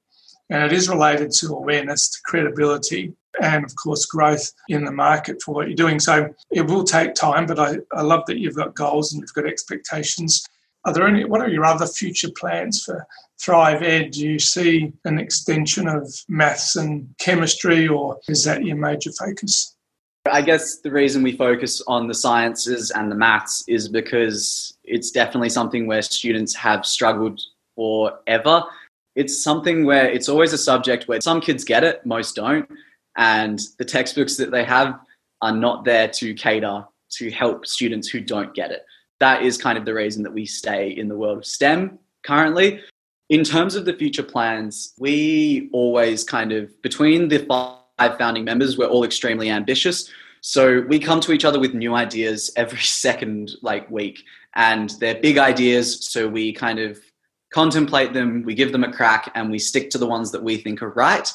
and 0.51 0.65
it 0.65 0.73
is 0.73 0.89
related 0.89 1.31
to 1.33 1.55
awareness, 1.55 2.11
to 2.11 2.19
credibility, 2.25 3.15
and 3.41 3.65
of 3.65 3.75
course 3.77 4.05
growth 4.07 4.53
in 4.69 4.85
the 4.85 4.93
market 4.93 5.41
for 5.43 5.55
what 5.55 5.67
you're 5.67 5.77
doing. 5.77 5.99
So 5.99 6.35
it 6.51 6.63
will 6.63 6.85
take 6.85 7.15
time, 7.15 7.47
but 7.47 7.59
I, 7.59 7.77
I 7.93 8.03
love 8.03 8.25
that 8.27 8.39
you've 8.39 8.57
got 8.57 8.75
goals 8.75 9.13
and 9.13 9.21
you've 9.21 9.35
got 9.35 9.47
expectations. 9.47 10.47
Are 10.85 10.93
there 10.93 11.07
any 11.07 11.25
what 11.25 11.41
are 11.41 11.49
your 11.49 11.65
other 11.65 11.87
future 11.87 12.31
plans 12.37 12.83
for 12.83 13.07
Thrive 13.41 13.83
Ed? 13.83 14.13
Do 14.13 14.29
you 14.29 14.39
see 14.39 14.93
an 15.05 15.19
extension 15.19 15.89
of 15.89 16.13
maths 16.29 16.77
and 16.77 17.09
chemistry 17.19 17.89
or 17.89 18.19
is 18.29 18.45
that 18.45 18.65
your 18.65 18.77
major 18.77 19.13
focus? 19.13 19.77
I 20.31 20.41
guess 20.41 20.79
the 20.79 20.91
reason 20.91 21.23
we 21.23 21.37
focus 21.37 21.83
on 21.87 22.07
the 22.07 22.15
sciences 22.15 22.91
and 22.93 23.11
the 23.11 23.17
maths 23.17 23.65
is 23.67 23.89
because 23.89 24.77
it's 24.85 25.11
definitely 25.11 25.49
something 25.49 25.87
where 25.87 26.03
students 26.03 26.55
have 26.55 26.87
struggled 26.87 27.41
forever. 27.75 28.65
It's 29.17 29.43
something 29.43 29.85
where 29.85 30.09
it's 30.09 30.29
always 30.29 30.53
a 30.53 30.59
subject 30.59 31.09
where 31.09 31.21
some 31.21 31.41
kids 31.41 31.65
get 31.65 31.85
it, 31.85 32.07
most 32.07 32.37
don't 32.37 32.69
and 33.17 33.61
the 33.79 33.85
textbooks 33.85 34.37
that 34.37 34.51
they 34.51 34.65
have 34.65 34.99
are 35.41 35.55
not 35.55 35.85
there 35.85 36.09
to 36.09 36.35
cater 36.35 36.85
to 37.11 37.31
help 37.31 37.67
students 37.67 38.09
who 38.09 38.21
don't 38.21 38.55
get 38.55 38.71
it. 38.71 38.85
That 39.21 39.43
is 39.43 39.59
kind 39.59 39.77
of 39.77 39.85
the 39.85 39.95
reason 39.95 40.23
that 40.23 40.33
we 40.33 40.47
stay 40.47 40.91
in 40.91 41.09
the 41.09 41.17
world 41.17 41.39
of 41.39 41.47
STEM 41.47 41.99
currently. 42.25 42.81
In 43.29 43.45
terms 43.45 43.75
of 43.75 43.85
the 43.85 43.93
future 43.93 44.23
plans, 44.23 44.95
we 44.99 45.69
always 45.73 46.25
kind 46.25 46.53
of, 46.53 46.81
between 46.83 47.29
the 47.29 47.39
five 47.47 48.19
founding 48.19 48.45
members, 48.45 48.79
we're 48.79 48.87
all 48.87 49.05
extremely 49.05 49.51
ambitious. 49.51 50.11
So 50.43 50.83
we 50.83 50.99
come 50.99 51.21
to 51.21 51.33
each 51.33 51.47
other 51.47 51.59
with 51.59 51.73
new 51.73 51.95
ideas 51.95 52.53
every 52.57 52.81
second 52.83 53.53
like 53.63 53.91
week 53.91 54.23
and 54.55 54.91
they're 55.01 55.21
big 55.21 55.39
ideas 55.39 56.07
so 56.07 56.29
we 56.29 56.53
kind 56.53 56.79
of 56.79 57.01
contemplate 57.53 58.13
them, 58.13 58.43
we 58.43 58.55
give 58.55 58.73
them 58.73 58.85
a 58.85 58.93
crack 58.93 59.33
and 59.35 59.51
we 59.51 59.59
stick 59.59 59.89
to 59.91 59.99
the 59.99 60.07
ones 60.07 60.31
that 60.33 60.43
we 60.43 60.59
think 60.59 60.83
are 60.83 60.91
right 60.91 61.33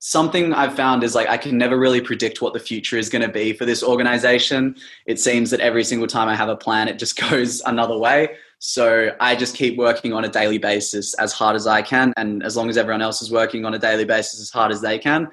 something 0.00 0.52
I've 0.52 0.74
found 0.74 1.02
is 1.02 1.14
like 1.14 1.28
I 1.28 1.36
can 1.36 1.58
never 1.58 1.78
really 1.78 2.00
predict 2.00 2.40
what 2.40 2.52
the 2.52 2.60
future 2.60 2.96
is 2.96 3.08
going 3.08 3.22
to 3.22 3.28
be 3.28 3.52
for 3.52 3.64
this 3.64 3.82
organization. 3.82 4.76
It 5.06 5.18
seems 5.18 5.50
that 5.50 5.60
every 5.60 5.84
single 5.84 6.06
time 6.06 6.28
I 6.28 6.36
have 6.36 6.48
a 6.48 6.56
plan, 6.56 6.88
it 6.88 6.98
just 6.98 7.18
goes 7.30 7.60
another 7.62 7.98
way. 7.98 8.36
So 8.60 9.14
I 9.20 9.36
just 9.36 9.54
keep 9.54 9.76
working 9.76 10.12
on 10.12 10.24
a 10.24 10.28
daily 10.28 10.58
basis 10.58 11.14
as 11.14 11.32
hard 11.32 11.54
as 11.54 11.66
I 11.66 11.82
can. 11.82 12.12
And 12.16 12.42
as 12.42 12.56
long 12.56 12.68
as 12.68 12.76
everyone 12.76 13.02
else 13.02 13.22
is 13.22 13.30
working 13.30 13.64
on 13.64 13.74
a 13.74 13.78
daily 13.78 14.04
basis 14.04 14.40
as 14.40 14.50
hard 14.50 14.72
as 14.72 14.80
they 14.80 14.98
can, 14.98 15.28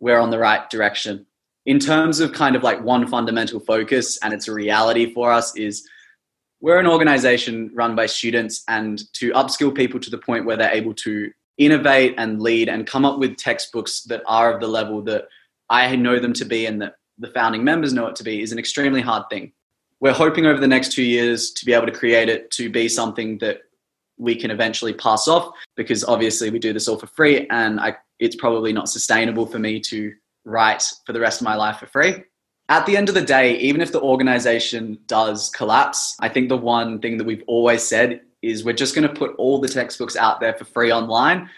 we're 0.00 0.18
on 0.18 0.30
the 0.30 0.38
right 0.38 0.68
direction. 0.70 1.26
In 1.68 1.78
terms 1.78 2.20
of 2.20 2.32
kind 2.32 2.56
of 2.56 2.62
like 2.62 2.82
one 2.82 3.06
fundamental 3.06 3.60
focus, 3.60 4.18
and 4.22 4.32
it's 4.32 4.48
a 4.48 4.54
reality 4.54 5.12
for 5.12 5.30
us, 5.30 5.54
is 5.54 5.86
we're 6.62 6.78
an 6.78 6.86
organization 6.86 7.70
run 7.74 7.94
by 7.94 8.06
students 8.06 8.64
and 8.68 9.02
to 9.12 9.32
upskill 9.32 9.76
people 9.76 10.00
to 10.00 10.08
the 10.08 10.16
point 10.16 10.46
where 10.46 10.56
they're 10.56 10.72
able 10.72 10.94
to 10.94 11.30
innovate 11.58 12.14
and 12.16 12.40
lead 12.40 12.70
and 12.70 12.86
come 12.86 13.04
up 13.04 13.18
with 13.18 13.36
textbooks 13.36 14.04
that 14.04 14.22
are 14.26 14.54
of 14.54 14.62
the 14.62 14.66
level 14.66 15.02
that 15.02 15.28
I 15.68 15.94
know 15.94 16.18
them 16.18 16.32
to 16.32 16.46
be 16.46 16.64
and 16.64 16.80
that 16.80 16.94
the 17.18 17.28
founding 17.28 17.64
members 17.64 17.92
know 17.92 18.06
it 18.06 18.16
to 18.16 18.24
be 18.24 18.40
is 18.40 18.50
an 18.50 18.58
extremely 18.58 19.02
hard 19.02 19.24
thing. 19.28 19.52
We're 20.00 20.14
hoping 20.14 20.46
over 20.46 20.60
the 20.60 20.66
next 20.66 20.92
two 20.92 21.02
years 21.02 21.50
to 21.50 21.66
be 21.66 21.74
able 21.74 21.84
to 21.84 21.92
create 21.92 22.30
it 22.30 22.50
to 22.52 22.70
be 22.70 22.88
something 22.88 23.36
that 23.40 23.58
we 24.16 24.36
can 24.36 24.50
eventually 24.50 24.94
pass 24.94 25.28
off 25.28 25.52
because 25.76 26.02
obviously 26.02 26.48
we 26.48 26.60
do 26.60 26.72
this 26.72 26.88
all 26.88 26.96
for 26.96 27.08
free 27.08 27.46
and 27.50 27.78
I, 27.78 27.98
it's 28.18 28.36
probably 28.36 28.72
not 28.72 28.88
sustainable 28.88 29.44
for 29.44 29.58
me 29.58 29.80
to 29.80 30.14
write 30.48 30.82
for 31.04 31.12
the 31.12 31.20
rest 31.20 31.40
of 31.40 31.44
my 31.44 31.54
life 31.54 31.78
for 31.78 31.86
free. 31.86 32.24
At 32.70 32.84
the 32.86 32.96
end 32.96 33.08
of 33.08 33.14
the 33.14 33.22
day, 33.22 33.56
even 33.58 33.80
if 33.80 33.92
the 33.92 34.00
organization 34.00 34.98
does 35.06 35.50
collapse, 35.50 36.16
I 36.20 36.28
think 36.28 36.48
the 36.48 36.56
one 36.56 37.00
thing 37.00 37.16
that 37.18 37.24
we've 37.24 37.44
always 37.46 37.82
said 37.82 38.20
is 38.42 38.64
we're 38.64 38.74
just 38.74 38.94
going 38.94 39.08
to 39.08 39.14
put 39.14 39.34
all 39.36 39.58
the 39.58 39.68
textbooks 39.68 40.16
out 40.16 40.40
there 40.40 40.54
for 40.54 40.64
free 40.64 40.92
online. 40.92 41.48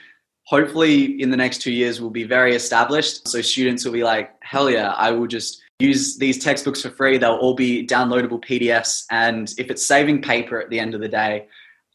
Hopefully, 0.44 1.20
in 1.20 1.30
the 1.30 1.36
next 1.36 1.62
two 1.62 1.72
years, 1.72 2.00
we'll 2.00 2.10
be 2.10 2.24
very 2.24 2.54
established. 2.54 3.28
So 3.28 3.40
students 3.40 3.84
will 3.84 3.92
be 3.92 4.04
like, 4.04 4.30
hell 4.42 4.70
yeah, 4.70 4.92
I 4.92 5.10
will 5.10 5.26
just 5.26 5.62
use 5.80 6.16
these 6.16 6.42
textbooks 6.42 6.82
for 6.82 6.90
free. 6.90 7.18
They'll 7.18 7.34
all 7.34 7.54
be 7.54 7.86
downloadable 7.86 8.42
PDFs. 8.42 9.04
And 9.10 9.52
if 9.58 9.70
it's 9.70 9.86
saving 9.86 10.22
paper 10.22 10.60
at 10.60 10.70
the 10.70 10.78
end 10.78 10.94
of 10.94 11.00
the 11.00 11.08
day, 11.08 11.46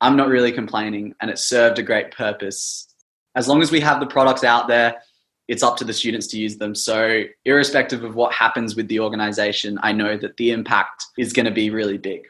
I'm 0.01 0.17
not 0.17 0.27
really 0.27 0.51
complaining 0.51 1.13
and 1.21 1.31
it 1.31 1.39
served 1.39 1.79
a 1.79 1.83
great 1.83 2.11
purpose. 2.11 2.87
As 3.35 3.47
long 3.47 3.61
as 3.61 3.71
we 3.71 3.79
have 3.79 3.99
the 3.99 4.05
products 4.05 4.43
out 4.43 4.67
there, 4.67 5.01
it's 5.47 5.63
up 5.63 5.77
to 5.77 5.83
the 5.83 5.93
students 5.93 6.27
to 6.27 6.37
use 6.37 6.57
them. 6.57 6.73
So, 6.73 7.23
irrespective 7.45 8.03
of 8.03 8.15
what 8.15 8.33
happens 8.33 8.75
with 8.75 8.87
the 8.87 8.99
organization, 8.99 9.79
I 9.81 9.91
know 9.91 10.17
that 10.17 10.37
the 10.37 10.51
impact 10.51 11.05
is 11.17 11.33
going 11.33 11.45
to 11.45 11.51
be 11.51 11.69
really 11.69 11.97
big. 11.97 12.21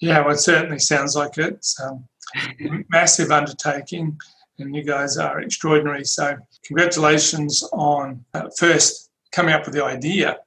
Yeah, 0.00 0.20
well, 0.20 0.34
it 0.34 0.38
certainly 0.38 0.78
sounds 0.78 1.14
like 1.16 1.36
it's 1.36 1.78
um, 1.80 2.04
a 2.36 2.84
massive 2.88 3.30
undertaking, 3.30 4.16
and 4.58 4.74
you 4.74 4.84
guys 4.84 5.18
are 5.18 5.40
extraordinary. 5.40 6.04
So, 6.04 6.36
congratulations 6.64 7.62
on 7.72 8.24
uh, 8.34 8.48
first 8.56 9.10
coming 9.32 9.54
up 9.54 9.66
with 9.66 9.74
the 9.74 9.84
idea, 9.84 10.38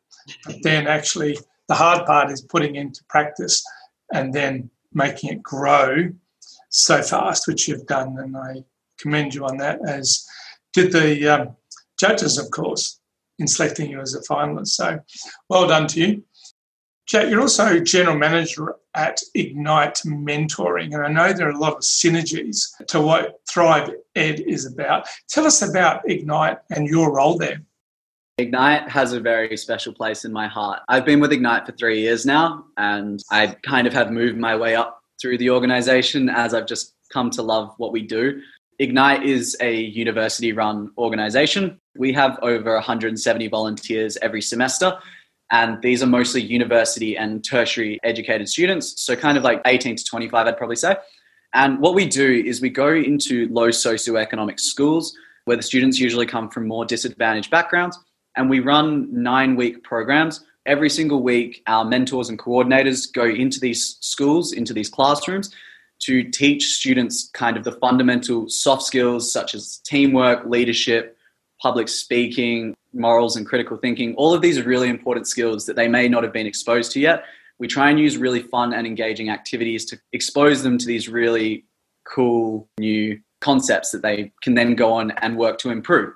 but 0.46 0.56
then 0.64 0.88
actually 0.88 1.38
the 1.68 1.76
hard 1.76 2.06
part 2.06 2.32
is 2.32 2.42
putting 2.42 2.76
into 2.76 3.04
practice 3.10 3.64
and 4.14 4.34
then 4.34 4.70
making 4.94 5.32
it 5.32 5.44
grow 5.44 6.10
so 6.70 7.02
fast, 7.02 7.48
which 7.48 7.68
you've 7.68 7.86
done, 7.86 8.18
and 8.18 8.36
I 8.36 8.64
commend 9.00 9.34
you 9.34 9.46
on 9.46 9.58
that. 9.58 9.80
As 9.88 10.26
did 10.74 10.92
the 10.92 11.28
um, 11.28 11.56
judges, 12.04 12.38
of 12.38 12.52
course, 12.52 13.00
in 13.40 13.48
selecting 13.48 13.90
you 13.90 14.02
as 14.02 14.14
a 14.14 14.22
finalist. 14.22 14.68
So, 14.68 15.00
well 15.50 15.68
done 15.68 15.88
to 15.88 16.00
you. 16.00 16.24
Jack, 17.08 17.30
you're 17.30 17.42
also 17.42 17.80
general 17.80 18.18
manager 18.18 18.76
at 18.96 19.20
Ignite 19.36 20.00
Mentoring, 20.06 20.94
and 20.94 21.06
I 21.06 21.10
know 21.10 21.34
there 21.34 21.48
are 21.48 21.52
a 21.52 21.58
lot 21.58 21.74
of 21.74 21.80
synergies 21.80 22.60
to 22.88 23.00
what 23.00 23.40
Thrive 23.50 23.90
Ed 24.16 24.42
is 24.42 24.66
about. 24.66 25.08
Tell 25.30 25.46
us 25.46 25.62
about 25.62 26.10
Ignite 26.10 26.58
and 26.70 26.88
your 26.88 27.14
role 27.14 27.38
there. 27.38 27.62
Ignite 28.38 28.90
has 28.90 29.14
a 29.14 29.20
very 29.20 29.56
special 29.58 29.94
place 29.94 30.26
in 30.26 30.34
my 30.34 30.48
heart. 30.48 30.82
I've 30.90 31.06
been 31.06 31.20
with 31.20 31.34
Ignite 31.34 31.66
for 31.66 31.74
three 31.74 32.02
years 32.02 32.26
now, 32.26 32.66
and 32.78 33.22
I 33.32 33.48
kind 33.64 33.88
of 33.88 33.94
have 33.94 34.12
moved 34.12 34.38
my 34.38 34.56
way 34.56 34.76
up 34.76 35.02
through 35.22 35.38
the 35.38 35.50
organization 35.50 36.30
as 36.30 36.54
I've 36.54 36.68
just 36.68 36.96
come 37.12 37.30
to 37.32 37.42
love 37.42 37.74
what 37.78 37.92
we 37.92 38.02
do. 38.02 38.42
Ignite 38.80 39.24
is 39.24 39.56
a 39.60 39.74
university 39.74 40.52
run 40.52 40.92
organization. 40.98 41.80
We 41.96 42.14
have 42.14 42.40
over 42.42 42.74
170 42.74 43.48
volunteers 43.48 44.18
every 44.22 44.42
semester, 44.42 44.98
and 45.52 45.82
these 45.82 46.02
are 46.02 46.08
mostly 46.08 46.42
university 46.42 47.16
and 47.16 47.44
tertiary 47.44 48.00
educated 48.04 48.50
students. 48.50 49.02
So, 49.02 49.16
kind 49.16 49.38
of 49.38 49.44
like 49.44 49.62
18 49.66 49.98
to 49.98 50.04
25, 50.04 50.48
I'd 50.48 50.58
probably 50.58 50.76
say. 50.76 50.96
And 51.54 51.80
what 51.80 51.94
we 51.94 52.08
do 52.08 52.44
is 52.46 52.62
we 52.62 52.70
go 52.70 52.90
into 52.90 53.48
low 53.50 53.70
socioeconomic 53.70 54.60
schools 54.60 55.16
where 55.46 55.58
the 55.58 55.64
students 55.64 56.00
usually 56.00 56.26
come 56.26 56.50
from 56.50 56.68
more 56.68 56.86
disadvantaged 56.86 57.52
backgrounds, 57.52 58.00
and 58.36 58.50
we 58.50 58.60
run 58.60 59.08
nine 59.12 59.56
week 59.56 59.84
programs. 59.84 60.44
Every 60.66 60.90
single 60.90 61.22
week, 61.22 61.62
our 61.68 61.84
mentors 61.84 62.30
and 62.30 62.40
coordinators 62.40 63.12
go 63.14 63.26
into 63.26 63.60
these 63.60 63.98
schools, 64.00 64.54
into 64.54 64.74
these 64.74 64.90
classrooms 64.90 65.54
to 66.06 66.24
teach 66.24 66.74
students 66.74 67.30
kind 67.34 67.58
of 67.58 67.64
the 67.64 67.74
fundamental 67.74 68.50
soft 68.50 68.84
skills 68.84 69.32
such 69.32 69.56
as 69.56 69.80
teamwork, 69.86 70.46
leadership, 70.46 71.18
public 71.62 71.88
speaking, 71.88 72.76
morals, 72.94 73.36
and 73.36 73.46
critical 73.46 73.78
thinking. 73.78 74.14
All 74.16 74.34
of 74.34 74.42
these 74.42 74.58
are 74.58 74.64
really 74.64 74.90
important 74.90 75.28
skills 75.28 75.66
that 75.66 75.76
they 75.76 75.88
may 75.88 76.08
not 76.08 76.24
have 76.24 76.34
been 76.34 76.46
exposed 76.46 76.92
to 76.94 77.00
yet. 77.00 77.24
We 77.60 77.68
try 77.68 77.90
and 77.90 78.00
use 78.00 78.18
really 78.18 78.42
fun 78.42 78.74
and 78.74 78.86
engaging 78.86 79.30
activities 79.30 79.86
to 79.86 80.00
expose 80.12 80.64
them 80.64 80.78
to 80.78 80.86
these 80.86 81.08
really 81.08 81.66
cool 82.06 82.68
new 82.78 83.20
concepts 83.40 83.92
that 83.92 84.02
they 84.02 84.32
can 84.42 84.56
then 84.56 84.76
go 84.76 84.94
on 84.94 85.12
and 85.22 85.38
work 85.38 85.58
to 85.60 85.70
improve. 85.70 86.14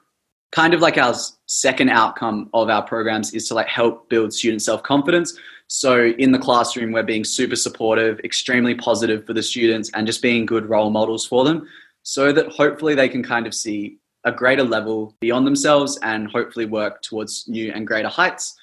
Kind 0.52 0.74
of 0.74 0.82
like 0.82 0.98
our 0.98 1.14
second 1.46 1.90
outcome 1.90 2.50
of 2.54 2.70
our 2.70 2.82
programs 2.82 3.34
is 3.34 3.48
to 3.50 3.54
like 3.54 3.68
help 3.68 4.10
build 4.10 4.34
student 4.34 4.62
self-confidence 4.62 5.38
so 5.68 6.06
in 6.06 6.32
the 6.32 6.40
classroom, 6.40 6.92
we're 6.92 7.04
being 7.04 7.26
super 7.26 7.56
supportive, 7.56 8.20
extremely 8.22 8.74
positive 8.74 9.26
for 9.26 9.34
the 9.34 9.44
students, 9.44 9.92
and 9.94 10.08
just 10.08 10.22
being 10.22 10.46
good 10.46 10.68
role 10.68 10.90
models 10.90 11.26
for 11.26 11.44
them 11.44 11.68
so 12.04 12.32
that 12.32 12.48
hopefully 12.48 12.96
they 12.96 13.10
can 13.10 13.22
kind 13.22 13.46
of 13.46 13.54
see 13.54 13.98
a 14.24 14.32
greater 14.32 14.64
level 14.64 15.14
beyond 15.20 15.46
themselves 15.46 16.00
and 16.04 16.32
hopefully 16.32 16.66
work 16.66 17.02
towards 17.02 17.46
new 17.50 17.72
and 17.74 17.86
greater 17.86 18.08
heights. 18.08 18.56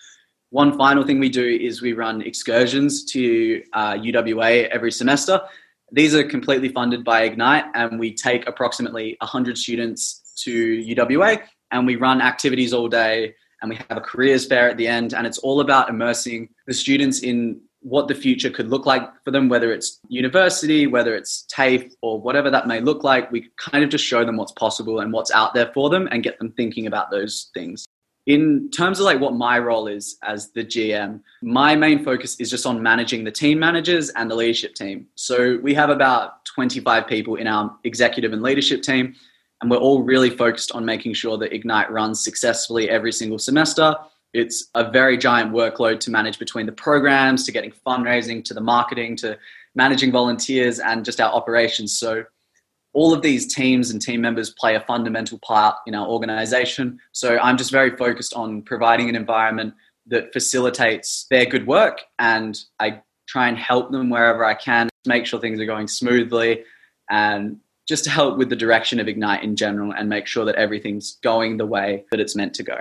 One 0.48 0.78
final 0.78 1.04
thing 1.04 1.18
we 1.18 1.28
do 1.28 1.44
is 1.44 1.82
we 1.82 1.92
run 1.92 2.22
excursions 2.22 3.04
to 3.12 3.62
uh, 3.74 3.94
UWA 3.94 4.68
every 4.68 4.90
semester. 4.90 5.42
These 5.92 6.14
are 6.14 6.24
completely 6.24 6.70
funded 6.70 7.04
by 7.04 7.24
Ignite, 7.24 7.66
and 7.74 7.98
we 7.98 8.14
take 8.14 8.46
approximately 8.46 9.16
100 9.20 9.58
students 9.58 10.22
to 10.36 10.82
UWA 10.82 11.42
and 11.70 11.86
we 11.86 11.96
run 11.96 12.22
activities 12.22 12.72
all 12.72 12.88
day 12.88 13.34
and 13.60 13.68
we 13.68 13.76
have 13.76 13.98
a 13.98 14.00
careers 14.00 14.46
fair 14.46 14.70
at 14.70 14.76
the 14.76 14.86
end 14.86 15.12
and 15.12 15.26
it's 15.26 15.38
all 15.38 15.60
about 15.60 15.88
immersing 15.88 16.48
the 16.66 16.74
students 16.74 17.20
in 17.20 17.60
what 17.84 18.08
the 18.08 18.14
future 18.14 18.48
could 18.48 18.70
look 18.70 18.86
like 18.86 19.02
for 19.24 19.30
them 19.30 19.48
whether 19.50 19.70
it's 19.70 20.00
university 20.08 20.86
whether 20.86 21.14
it's 21.14 21.44
tafe 21.54 21.92
or 22.00 22.18
whatever 22.18 22.50
that 22.50 22.66
may 22.66 22.80
look 22.80 23.04
like. 23.04 23.30
We 23.30 23.50
kind 23.58 23.84
of 23.84 23.90
just 23.90 24.04
show 24.04 24.24
them 24.24 24.36
what's 24.36 24.52
possible 24.52 25.00
and 25.00 25.12
what's 25.12 25.30
out 25.30 25.54
there 25.54 25.70
for 25.74 25.90
them 25.90 26.08
and 26.10 26.22
get 26.22 26.38
them 26.38 26.52
thinking 26.52 26.86
about 26.86 27.10
those 27.10 27.50
things. 27.52 27.84
In 28.26 28.70
terms 28.70 29.00
of 29.00 29.04
like 29.04 29.20
what 29.20 29.34
my 29.34 29.58
role 29.58 29.86
is 29.86 30.16
as 30.22 30.50
the 30.52 30.64
gm 30.64 31.20
my 31.42 31.76
main 31.76 32.02
focus 32.02 32.40
is 32.40 32.50
just 32.50 32.64
on 32.64 32.82
managing 32.82 33.22
the 33.22 33.30
team 33.30 33.58
managers 33.58 34.08
and 34.10 34.30
the 34.30 34.34
leadership 34.34 34.74
team. 34.74 35.06
So 35.14 35.58
we 35.62 35.74
have 35.74 35.90
about 35.90 36.44
25 36.46 37.06
people 37.06 37.36
in 37.36 37.46
our 37.46 37.76
executive 37.84 38.32
and 38.32 38.42
leadership 38.42 38.80
team 38.82 39.14
and 39.60 39.70
we're 39.70 39.76
all 39.76 40.02
really 40.02 40.30
focused 40.30 40.72
on 40.72 40.84
making 40.84 41.14
sure 41.14 41.38
that 41.38 41.54
Ignite 41.54 41.90
runs 41.90 42.22
successfully 42.22 42.90
every 42.90 43.12
single 43.12 43.38
semester. 43.38 43.94
It's 44.34 44.68
a 44.74 44.90
very 44.90 45.16
giant 45.16 45.52
workload 45.52 46.00
to 46.00 46.10
manage 46.10 46.38
between 46.40 46.66
the 46.66 46.72
programs, 46.72 47.44
to 47.44 47.52
getting 47.52 47.72
fundraising, 47.86 48.44
to 48.44 48.54
the 48.54 48.60
marketing, 48.60 49.16
to 49.16 49.38
managing 49.76 50.10
volunteers, 50.10 50.80
and 50.80 51.04
just 51.04 51.20
our 51.20 51.32
operations. 51.32 51.96
So, 51.96 52.24
all 52.92 53.12
of 53.12 53.22
these 53.22 53.52
teams 53.52 53.90
and 53.90 54.00
team 54.00 54.20
members 54.20 54.50
play 54.50 54.76
a 54.76 54.80
fundamental 54.80 55.38
part 55.38 55.76
in 55.86 55.94
our 55.94 56.06
organization. 56.06 56.98
So, 57.12 57.38
I'm 57.38 57.56
just 57.56 57.70
very 57.70 57.96
focused 57.96 58.34
on 58.34 58.62
providing 58.62 59.08
an 59.08 59.14
environment 59.14 59.74
that 60.08 60.32
facilitates 60.32 61.26
their 61.30 61.46
good 61.46 61.66
work, 61.66 62.00
and 62.18 62.58
I 62.80 63.02
try 63.26 63.48
and 63.48 63.56
help 63.56 63.92
them 63.92 64.10
wherever 64.10 64.44
I 64.44 64.54
can, 64.54 64.90
make 65.06 65.26
sure 65.26 65.40
things 65.40 65.60
are 65.60 65.66
going 65.66 65.88
smoothly, 65.88 66.64
and 67.08 67.60
just 67.86 68.04
to 68.04 68.10
help 68.10 68.38
with 68.38 68.48
the 68.48 68.56
direction 68.56 68.98
of 68.98 69.08
Ignite 69.08 69.44
in 69.44 69.56
general 69.56 69.92
and 69.92 70.08
make 70.08 70.26
sure 70.26 70.44
that 70.46 70.54
everything's 70.56 71.18
going 71.22 71.58
the 71.58 71.66
way 71.66 72.04
that 72.10 72.18
it's 72.18 72.34
meant 72.34 72.54
to 72.54 72.62
go. 72.62 72.78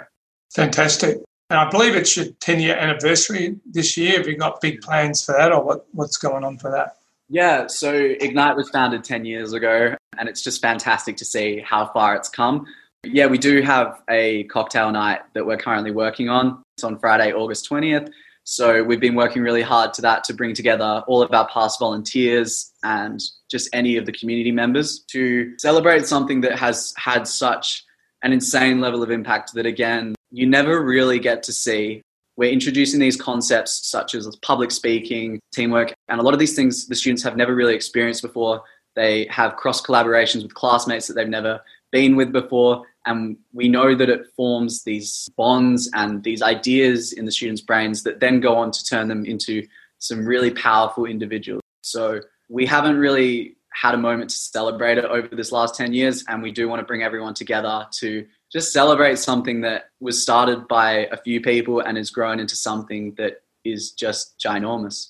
Fantastic. 0.54 1.18
And 1.54 1.60
I 1.62 1.70
believe 1.70 1.96
it's 1.96 2.18
your 2.18 2.26
10 2.40 2.62
year 2.62 2.76
anniversary 2.76 3.58
this 3.64 3.96
year. 3.96 4.18
Have 4.18 4.28
you 4.28 4.36
got 4.36 4.60
big 4.60 4.82
plans 4.82 5.24
for 5.24 5.36
that 5.38 5.52
or 5.52 5.64
what, 5.64 5.86
what's 5.92 6.18
going 6.18 6.44
on 6.44 6.58
for 6.58 6.72
that? 6.72 6.98
Yeah, 7.30 7.68
so 7.68 7.94
Ignite 7.94 8.56
was 8.56 8.72
founded 8.72 9.04
10 9.04 9.24
years 9.24 9.54
ago 9.54 9.94
and 10.18 10.28
it's 10.28 10.42
just 10.42 10.64
fantastic 10.64 11.16
to 11.18 11.26
see 11.26 11.60
how 11.64 11.92
far 11.94 12.16
it's 12.16 12.28
come. 12.28 12.66
Yeah, 13.04 13.28
we 13.28 13.38
do 13.38 13.62
have 13.62 14.02
a 14.10 14.46
cocktail 14.46 14.92
night 14.92 15.20
that 15.36 15.46
we're 15.46 15.58
currently 15.58 15.92
working 15.92 16.28
on. 16.28 16.64
It's 16.76 16.84
on 16.84 16.98
Friday, 16.98 17.32
August 17.32 17.70
20th. 17.70 18.10
So 18.46 18.82
we've 18.82 19.00
been 19.00 19.14
working 19.14 19.44
really 19.44 19.62
hard 19.62 19.94
to 19.94 20.02
that 20.02 20.24
to 20.24 20.34
bring 20.34 20.56
together 20.56 21.04
all 21.06 21.22
of 21.22 21.32
our 21.36 21.48
past 21.50 21.78
volunteers 21.78 22.72
and 22.84 23.22
just 23.52 23.70
any 23.74 23.96
of 23.98 24.08
the 24.08 24.12
community 24.12 24.52
members 24.52 25.04
to 25.12 25.54
celebrate 25.60 26.08
something 26.08 26.42
that 26.42 26.58
has 26.58 26.96
had 26.98 27.28
such 27.28 27.84
an 28.24 28.34
insane 28.34 28.82
level 28.82 29.04
of 29.04 29.12
impact 29.12 29.54
that 29.54 29.68
again 29.68 30.16
you 30.34 30.46
never 30.46 30.84
really 30.84 31.20
get 31.20 31.44
to 31.44 31.54
see 31.54 32.02
we're 32.36 32.52
introducing 32.52 33.00
these 33.00 33.16
concepts 33.16 33.88
such 33.88 34.16
as 34.16 34.36
public 34.38 34.72
speaking 34.72 35.40
teamwork 35.54 35.94
and 36.10 36.20
a 36.20 36.24
lot 36.24 36.34
of 36.34 36.40
these 36.40 36.56
things 36.56 36.88
the 36.88 36.96
students 36.96 37.24
have 37.24 37.38
never 37.38 37.56
really 37.56 37.76
experienced 37.76 38.22
before 38.22 38.62
they 38.96 39.26
have 39.30 39.56
cross 39.56 39.82
collaborations 39.82 40.44
with 40.44 40.54
classmates 40.54 41.08
that 41.08 41.14
they've 41.14 41.30
never 41.30 41.62
been 41.92 42.16
with 42.16 42.32
before 42.32 42.84
and 43.06 43.38
we 43.52 43.68
know 43.68 43.96
that 43.96 44.10
it 44.10 44.28
forms 44.36 44.84
these 44.84 45.30
bonds 45.36 45.90
and 45.94 46.24
these 46.24 46.42
ideas 46.42 47.14
in 47.14 47.26
the 47.26 47.32
students' 47.32 47.62
brains 47.62 48.04
that 48.04 48.20
then 48.20 48.40
go 48.40 48.56
on 48.56 48.72
to 48.72 48.86
turn 48.86 49.08
them 49.08 49.26
into 49.26 49.66
some 50.00 50.26
really 50.26 50.52
powerful 50.52 51.06
individuals. 51.06 51.62
So 51.82 52.22
we 52.50 52.66
haven't 52.66 52.98
really 52.98 53.58
had 53.74 53.94
a 53.94 53.98
moment 53.98 54.30
to 54.30 54.38
celebrate 54.38 54.98
it 54.98 55.06
over 55.06 55.28
this 55.28 55.52
last 55.52 55.76
10 55.76 55.94
years, 55.94 56.24
and 56.28 56.42
we 56.42 56.52
do 56.52 56.70
want 56.70 56.80
to 56.80 56.86
bring 56.86 57.04
everyone 57.04 57.34
together 57.34 57.88
to 58.00 58.26
just 58.54 58.72
celebrate 58.72 59.18
something 59.18 59.62
that 59.62 59.86
was 60.00 60.22
started 60.22 60.68
by 60.68 61.08
a 61.12 61.18
few 61.18 61.42
people 61.42 61.80
and 61.80 61.98
has 61.98 62.12
grown 62.12 62.40
into 62.40 62.56
something 62.56 63.14
that 63.18 63.42
is 63.66 63.92
just 63.92 64.36
ginormous. 64.40 65.10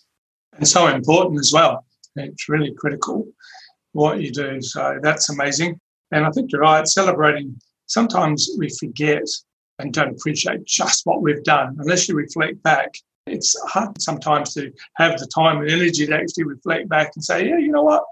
And 0.53 0.67
so 0.67 0.87
important 0.87 1.41
as 1.41 1.51
well. 1.53 1.85
It's 2.15 2.47
really 2.47 2.73
critical 2.73 3.27
what 3.91 4.21
you 4.21 4.31
do. 4.31 4.61
So 4.61 4.97
that's 5.03 5.29
amazing. 5.29 5.79
And 6.11 6.25
I 6.25 6.29
think 6.31 6.51
you're 6.51 6.61
right, 6.61 6.87
celebrating 6.87 7.59
sometimes 7.87 8.49
we 8.57 8.69
forget 8.69 9.23
and 9.79 9.93
don't 9.93 10.15
appreciate 10.17 10.65
just 10.65 11.05
what 11.05 11.21
we've 11.21 11.43
done 11.43 11.75
unless 11.79 12.07
you 12.07 12.15
reflect 12.15 12.61
back. 12.63 12.93
It's 13.25 13.59
hard 13.69 14.01
sometimes 14.01 14.53
to 14.53 14.71
have 14.95 15.19
the 15.19 15.27
time 15.27 15.61
and 15.61 15.69
energy 15.69 16.05
to 16.05 16.15
actually 16.15 16.43
reflect 16.43 16.89
back 16.89 17.11
and 17.15 17.23
say, 17.23 17.47
yeah, 17.47 17.57
you 17.57 17.71
know 17.71 17.83
what? 17.83 18.03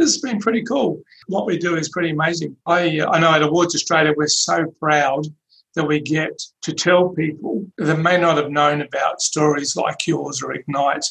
This 0.00 0.14
has 0.14 0.22
been 0.22 0.40
pretty 0.40 0.62
cool. 0.62 1.02
What 1.26 1.44
we 1.44 1.58
do 1.58 1.76
is 1.76 1.90
pretty 1.90 2.08
amazing. 2.08 2.56
I, 2.64 3.02
I 3.02 3.18
know 3.18 3.34
at 3.34 3.42
Awards 3.42 3.74
Australia, 3.74 4.14
we're 4.16 4.28
so 4.28 4.64
proud 4.80 5.26
that 5.74 5.86
we 5.86 6.00
get 6.00 6.40
to 6.62 6.72
tell 6.72 7.10
people 7.10 7.66
that 7.76 7.98
may 7.98 8.18
not 8.18 8.38
have 8.38 8.50
known 8.50 8.80
about 8.80 9.20
stories 9.20 9.76
like 9.76 10.06
yours 10.06 10.42
or 10.42 10.54
Ignite, 10.54 11.04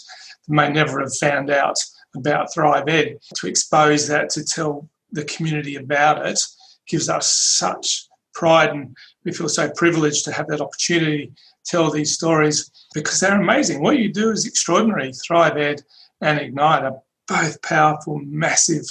that 0.48 0.54
may 0.56 0.72
never 0.72 1.02
have 1.02 1.16
found 1.18 1.52
out 1.52 1.78
about 2.16 2.52
Thrive 2.52 2.90
Ed, 2.90 3.20
to 3.36 3.48
expose 3.48 4.08
that, 4.08 4.32
to 4.32 4.44
tell 4.44 4.90
the 5.12 5.26
community 5.26 5.76
about 5.76 6.26
it, 6.26 6.42
gives 6.88 7.10
us 7.10 7.32
such 7.32 8.08
pride 8.34 8.72
and 8.72 8.98
we 9.24 9.32
feel 9.32 9.50
so 9.50 9.70
privileged 9.76 10.26
to 10.26 10.32
have 10.32 10.48
that 10.48 10.62
opportunity 10.62 11.28
to 11.28 11.34
tell 11.64 11.92
these 11.92 12.16
stories 12.16 12.72
because 12.96 13.20
they're 13.20 13.40
amazing. 13.40 13.84
What 13.84 14.00
you 14.00 14.12
do 14.12 14.32
is 14.32 14.48
extraordinary. 14.48 15.12
Thrive 15.14 15.58
Ed 15.58 15.84
and 16.22 16.40
Ignite 16.40 16.86
are 16.86 17.00
both 17.30 17.62
powerful, 17.62 18.20
massive, 18.26 18.86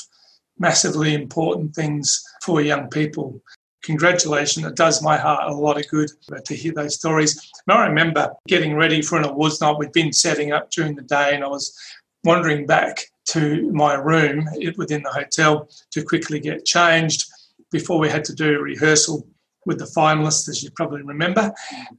massively 0.58 1.14
important 1.14 1.74
things 1.74 2.22
for 2.42 2.60
young 2.60 2.88
people. 2.88 3.42
Congratulations. 3.82 4.64
It 4.64 4.76
does 4.76 5.02
my 5.02 5.16
heart 5.16 5.50
a 5.50 5.54
lot 5.54 5.78
of 5.78 5.88
good 5.88 6.10
to 6.44 6.54
hear 6.54 6.72
those 6.72 6.94
stories. 6.94 7.38
And 7.66 7.76
I 7.76 7.86
remember 7.86 8.32
getting 8.46 8.74
ready 8.74 9.02
for 9.02 9.18
an 9.18 9.24
awards 9.24 9.60
night. 9.60 9.78
We'd 9.78 9.92
been 9.92 10.12
setting 10.12 10.52
up 10.52 10.70
during 10.70 10.94
the 10.94 11.02
day 11.02 11.34
and 11.34 11.44
I 11.44 11.48
was 11.48 11.76
wandering 12.24 12.66
back 12.66 13.04
to 13.26 13.70
my 13.72 13.94
room 13.94 14.48
within 14.76 15.02
the 15.02 15.12
hotel 15.12 15.68
to 15.90 16.02
quickly 16.02 16.40
get 16.40 16.64
changed 16.64 17.24
before 17.70 17.98
we 17.98 18.08
had 18.08 18.24
to 18.24 18.34
do 18.34 18.56
a 18.56 18.62
rehearsal 18.62 19.26
with 19.68 19.78
the 19.78 19.84
finalists, 19.84 20.48
as 20.48 20.62
you 20.62 20.70
probably 20.70 21.02
remember, 21.02 21.52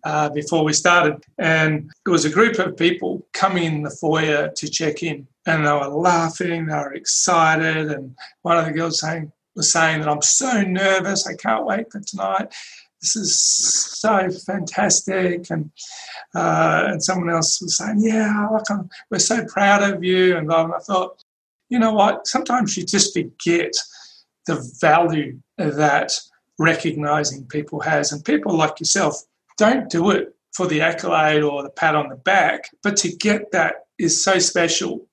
uh, 0.04 0.28
before 0.30 0.66
we 0.66 0.74
started. 0.74 1.24
And 1.38 1.90
it 2.06 2.10
was 2.10 2.26
a 2.26 2.30
group 2.30 2.58
of 2.58 2.76
people 2.76 3.26
coming 3.32 3.64
in 3.64 3.84
the 3.84 3.92
foyer 3.92 4.50
to 4.50 4.68
check 4.68 5.04
in, 5.04 5.28
and 5.46 5.66
they 5.66 5.72
were 5.72 5.88
laughing, 5.88 6.66
they 6.66 6.74
were 6.74 6.94
excited. 6.94 7.92
And 7.92 8.16
one 8.42 8.58
of 8.58 8.66
the 8.66 8.72
girls 8.72 9.00
saying, 9.00 9.32
was 9.56 9.72
saying 9.72 10.00
that 10.00 10.10
I'm 10.10 10.24
so 10.24 10.62
nervous, 10.64 11.28
I 11.28 11.36
can't 11.36 11.66
wait 11.66 11.92
for 11.92 12.00
tonight. 12.02 12.48
this 13.02 13.16
is 13.16 13.40
so 13.40 14.30
fantastic. 14.32 15.50
And, 15.52 15.70
uh, 16.34 16.86
and 16.88 17.04
someone 17.04 17.30
else 17.30 17.62
was 17.62 17.78
saying, 17.78 18.00
yeah, 18.00 18.48
we're 19.12 19.20
so 19.20 19.46
proud 19.46 19.84
of 19.84 20.04
you. 20.04 20.38
And 20.38 20.52
I 20.52 20.80
thought, 20.80 21.24
you 21.70 21.78
know 21.78 21.94
what, 21.94 22.26
sometimes 22.26 22.76
you 22.76 22.84
just 22.84 23.14
forget 23.14 23.74
the 24.48 24.56
value 24.82 25.40
that 25.58 26.20
recognizing 26.60 27.46
people 27.48 27.80
has. 27.80 28.12
And 28.12 28.24
people 28.24 28.56
like 28.56 28.80
yourself 28.80 29.16
don't 29.58 29.90
do 29.90 30.12
it 30.12 30.36
for 30.54 30.68
the 30.68 30.82
accolade 30.82 31.42
or 31.42 31.64
the 31.64 31.70
pat 31.70 31.96
on 31.96 32.10
the 32.10 32.16
back, 32.16 32.70
but 32.84 32.98
to 32.98 33.10
get 33.16 33.52
that 33.52 33.86
is 33.98 34.24
so 34.24 34.38
special. 34.38 35.08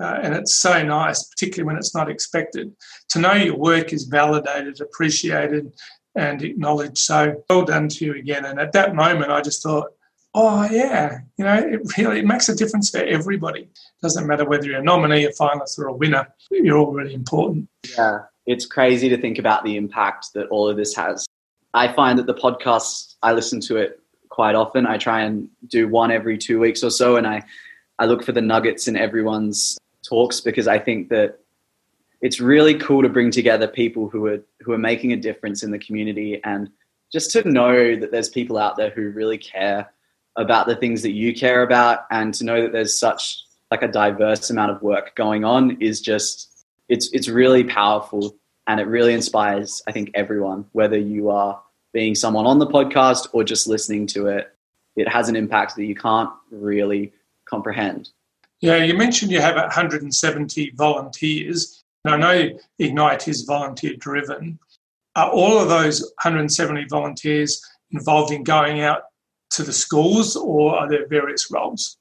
Uh, 0.00 0.20
and 0.22 0.34
it's 0.34 0.54
so 0.54 0.82
nice, 0.82 1.24
particularly 1.24 1.66
when 1.66 1.76
it's 1.76 1.94
not 1.94 2.08
expected, 2.08 2.72
to 3.08 3.18
know 3.18 3.32
your 3.32 3.56
work 3.56 3.92
is 3.92 4.04
validated, 4.04 4.80
appreciated, 4.80 5.72
and 6.14 6.42
acknowledged. 6.42 6.98
So 6.98 7.42
well 7.50 7.64
done 7.64 7.88
to 7.88 8.04
you 8.04 8.14
again. 8.14 8.44
And 8.44 8.60
at 8.60 8.72
that 8.72 8.94
moment, 8.94 9.32
I 9.32 9.40
just 9.40 9.62
thought, 9.62 9.88
oh 10.34 10.68
yeah, 10.70 11.18
you 11.36 11.44
know, 11.44 11.54
it 11.54 11.80
really 11.98 12.20
it 12.20 12.26
makes 12.26 12.48
a 12.48 12.54
difference 12.54 12.90
for 12.90 12.98
everybody. 12.98 13.62
It 13.62 14.02
doesn't 14.02 14.26
matter 14.26 14.44
whether 14.44 14.66
you're 14.66 14.80
a 14.80 14.84
nominee, 14.84 15.24
a 15.24 15.32
finalist, 15.32 15.78
or 15.78 15.88
a 15.88 15.92
winner. 15.92 16.28
You're 16.50 16.78
all 16.78 16.92
really 16.92 17.14
important. 17.14 17.68
Yeah, 17.96 18.20
it's 18.48 18.64
crazy 18.64 19.10
to 19.10 19.18
think 19.18 19.38
about 19.38 19.62
the 19.62 19.76
impact 19.76 20.32
that 20.32 20.48
all 20.48 20.66
of 20.68 20.78
this 20.78 20.96
has. 20.96 21.26
I 21.74 21.92
find 21.92 22.18
that 22.18 22.26
the 22.26 22.34
podcast 22.34 23.16
I 23.22 23.32
listen 23.32 23.60
to 23.60 23.76
it 23.76 24.00
quite 24.30 24.54
often. 24.54 24.86
I 24.86 24.96
try 24.96 25.20
and 25.20 25.50
do 25.66 25.86
one 25.86 26.10
every 26.10 26.38
two 26.38 26.58
weeks 26.58 26.82
or 26.82 26.90
so, 26.90 27.16
and 27.16 27.26
I 27.26 27.44
I 27.98 28.06
look 28.06 28.24
for 28.24 28.32
the 28.32 28.40
nuggets 28.40 28.88
in 28.88 28.96
everyone's 28.96 29.76
talks 30.02 30.40
because 30.40 30.66
I 30.66 30.78
think 30.78 31.10
that 31.10 31.40
it's 32.22 32.40
really 32.40 32.74
cool 32.74 33.02
to 33.02 33.08
bring 33.10 33.30
together 33.30 33.68
people 33.68 34.08
who 34.08 34.26
are 34.26 34.40
who 34.60 34.72
are 34.72 34.78
making 34.78 35.12
a 35.12 35.16
difference 35.16 35.62
in 35.62 35.70
the 35.70 35.78
community 35.78 36.40
and 36.42 36.70
just 37.12 37.30
to 37.32 37.46
know 37.48 37.96
that 37.96 38.10
there's 38.10 38.30
people 38.30 38.56
out 38.56 38.76
there 38.76 38.90
who 38.90 39.10
really 39.10 39.38
care 39.38 39.92
about 40.36 40.66
the 40.66 40.76
things 40.76 41.02
that 41.02 41.12
you 41.12 41.34
care 41.34 41.62
about 41.62 42.06
and 42.10 42.32
to 42.32 42.44
know 42.44 42.62
that 42.62 42.72
there's 42.72 42.98
such 42.98 43.44
like 43.70 43.82
a 43.82 43.88
diverse 43.88 44.48
amount 44.48 44.70
of 44.70 44.80
work 44.80 45.14
going 45.16 45.44
on 45.44 45.76
is 45.82 46.00
just 46.00 46.47
it's 46.88 47.10
it's 47.12 47.28
really 47.28 47.64
powerful 47.64 48.36
and 48.66 48.80
it 48.80 48.86
really 48.86 49.14
inspires 49.14 49.82
I 49.86 49.92
think 49.92 50.10
everyone 50.14 50.66
whether 50.72 50.98
you 50.98 51.30
are 51.30 51.60
being 51.92 52.14
someone 52.14 52.46
on 52.46 52.58
the 52.58 52.66
podcast 52.66 53.28
or 53.32 53.44
just 53.44 53.66
listening 53.66 54.06
to 54.08 54.26
it. 54.26 54.52
It 54.96 55.08
has 55.08 55.28
an 55.28 55.36
impact 55.36 55.76
that 55.76 55.84
you 55.84 55.94
can't 55.94 56.30
really 56.50 57.12
comprehend. 57.48 58.10
Yeah 58.60 58.82
you 58.84 58.94
mentioned 58.94 59.30
you 59.30 59.40
have 59.40 59.56
170 59.56 60.72
volunteers. 60.76 61.82
And 62.04 62.14
I 62.14 62.16
know 62.16 62.58
Ignite 62.78 63.26
is 63.28 63.42
volunteer 63.42 63.94
driven 63.96 64.58
are 65.18 65.30
all 65.30 65.58
of 65.58 65.68
those 65.68 66.00
170 66.22 66.84
volunteers 66.84 67.60
involved 67.90 68.32
in 68.32 68.44
going 68.44 68.80
out 68.80 69.02
to 69.50 69.64
the 69.64 69.72
schools 69.72 70.36
or 70.36 70.76
are 70.76 70.88
there 70.88 71.08
various 71.08 71.50
roles? 71.50 71.97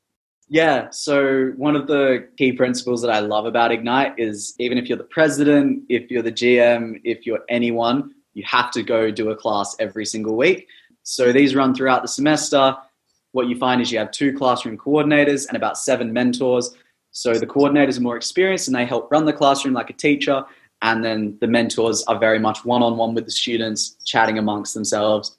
Yeah, 0.49 0.89
so 0.91 1.51
one 1.57 1.75
of 1.75 1.87
the 1.87 2.27
key 2.37 2.53
principles 2.53 3.01
that 3.01 3.11
I 3.11 3.19
love 3.19 3.45
about 3.45 3.71
Ignite 3.71 4.17
is 4.17 4.55
even 4.59 4.77
if 4.77 4.87
you're 4.87 4.97
the 4.97 5.03
president, 5.03 5.83
if 5.89 6.09
you're 6.09 6.21
the 6.21 6.31
GM, 6.31 7.01
if 7.03 7.25
you're 7.25 7.43
anyone, 7.49 8.13
you 8.33 8.43
have 8.45 8.71
to 8.71 8.83
go 8.83 9.11
do 9.11 9.29
a 9.29 9.35
class 9.35 9.75
every 9.79 10.05
single 10.05 10.37
week. 10.37 10.67
So 11.03 11.33
these 11.33 11.53
run 11.53 11.75
throughout 11.75 12.01
the 12.01 12.07
semester. 12.07 12.77
What 13.33 13.47
you 13.47 13.57
find 13.57 13.81
is 13.81 13.91
you 13.91 13.99
have 13.99 14.11
two 14.11 14.37
classroom 14.37 14.77
coordinators 14.77 15.47
and 15.47 15.57
about 15.57 15.77
seven 15.77 16.13
mentors. 16.13 16.73
So 17.11 17.33
the 17.33 17.47
coordinators 17.47 17.97
are 17.97 18.01
more 18.01 18.15
experienced 18.15 18.67
and 18.67 18.75
they 18.75 18.85
help 18.85 19.11
run 19.11 19.25
the 19.25 19.33
classroom 19.33 19.73
like 19.73 19.89
a 19.89 19.93
teacher. 19.93 20.45
And 20.81 21.03
then 21.03 21.37
the 21.41 21.47
mentors 21.47 22.03
are 22.03 22.17
very 22.17 22.39
much 22.39 22.63
one 22.63 22.83
on 22.83 22.95
one 22.95 23.15
with 23.15 23.25
the 23.25 23.31
students, 23.31 23.97
chatting 24.05 24.37
amongst 24.37 24.73
themselves 24.73 25.35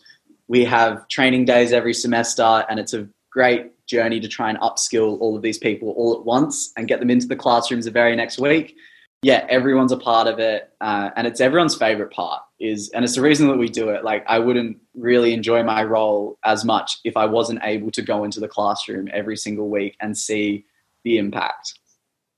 we 0.48 0.64
have 0.64 1.06
training 1.08 1.44
days 1.44 1.72
every 1.72 1.94
semester, 1.94 2.64
and 2.68 2.80
it's 2.80 2.94
a 2.94 3.06
great 3.30 3.70
journey 3.88 4.20
to 4.20 4.28
try 4.28 4.50
and 4.50 4.58
upskill 4.60 5.18
all 5.20 5.36
of 5.36 5.42
these 5.42 5.58
people 5.58 5.90
all 5.90 6.14
at 6.14 6.24
once 6.24 6.72
and 6.76 6.86
get 6.86 7.00
them 7.00 7.10
into 7.10 7.26
the 7.26 7.36
classrooms 7.36 7.86
the 7.86 7.90
very 7.90 8.14
next 8.14 8.38
week. 8.38 8.76
Yeah, 9.22 9.44
everyone's 9.48 9.90
a 9.90 9.96
part 9.96 10.28
of 10.28 10.38
it, 10.38 10.70
uh, 10.80 11.10
and 11.16 11.26
it's 11.26 11.40
everyone's 11.40 11.74
favorite 11.74 12.12
part. 12.12 12.42
Is 12.60 12.88
and 12.90 13.04
it's 13.04 13.16
the 13.16 13.22
reason 13.22 13.48
that 13.48 13.56
we 13.56 13.68
do 13.68 13.88
it. 13.88 14.04
Like 14.04 14.24
I 14.28 14.38
wouldn't 14.38 14.78
really 14.94 15.32
enjoy 15.32 15.62
my 15.64 15.82
role 15.82 16.38
as 16.44 16.64
much 16.64 16.98
if 17.04 17.16
I 17.16 17.26
wasn't 17.26 17.60
able 17.64 17.90
to 17.92 18.02
go 18.02 18.24
into 18.24 18.38
the 18.38 18.48
classroom 18.48 19.08
every 19.12 19.36
single 19.36 19.68
week 19.68 19.96
and 20.00 20.16
see 20.16 20.64
the 21.02 21.18
impact. 21.18 21.74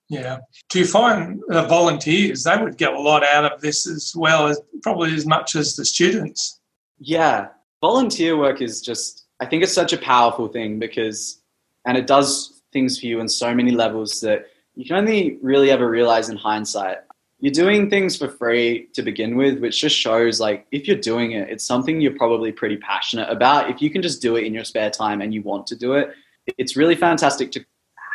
Yeah. 0.09 0.39
Do 0.71 0.79
you 0.79 0.87
find 0.87 1.41
the 1.49 1.63
volunteers 1.63 2.45
they 2.45 2.57
would 2.57 2.77
get 2.77 2.95
a 2.95 3.01
lot 3.01 3.25
out 3.25 3.51
of 3.51 3.61
this 3.61 3.87
as 3.87 4.13
well 4.17 4.49
as 4.49 4.61
probably 4.83 5.15
as 5.15 5.27
much 5.27 5.55
as 5.55 5.77
the 5.77 5.85
students? 5.85 6.59
Yeah, 6.99 7.49
volunteer 7.81 8.37
work 8.37 8.61
is 8.61 8.81
just 8.81 9.27
i 9.41 9.47
think 9.47 9.63
it's 9.63 9.73
such 9.73 9.93
a 9.93 9.99
powerful 9.99 10.49
thing 10.49 10.79
because 10.79 11.40
and 11.87 11.97
it 11.97 12.07
does 12.07 12.63
things 12.73 12.99
for 13.01 13.07
you 13.07 13.21
on 13.21 13.29
so 13.29 13.55
many 13.55 13.71
levels 13.71 14.21
that 14.21 14.47
you 14.75 14.85
can 14.85 14.97
only 14.97 15.39
really 15.43 15.71
ever 15.71 15.89
realize 15.89 16.29
in 16.29 16.37
hindsight. 16.37 16.99
You're 17.41 17.53
doing 17.53 17.89
things 17.89 18.17
for 18.17 18.29
free 18.29 18.89
to 18.93 19.03
begin 19.03 19.37
with 19.37 19.59
which 19.59 19.81
just 19.81 19.97
shows 19.97 20.41
like 20.41 20.67
if 20.73 20.87
you're 20.87 20.97
doing 20.97 21.33
it 21.33 21.49
it's 21.49 21.65
something 21.65 22.01
you're 22.01 22.17
probably 22.17 22.53
pretty 22.53 22.77
passionate 22.77 23.29
about. 23.31 23.71
If 23.71 23.81
you 23.83 23.91
can 23.91 24.03
just 24.03 24.23
do 24.23 24.37
it 24.37 24.45
in 24.45 24.55
your 24.55 24.65
spare 24.65 24.91
time 24.91 25.21
and 25.21 25.33
you 25.33 25.43
want 25.43 25.67
to 25.69 25.77
do 25.77 25.95
it 25.95 26.11
it's 26.59 26.77
really 26.77 26.97
fantastic 26.97 27.53
to 27.53 27.65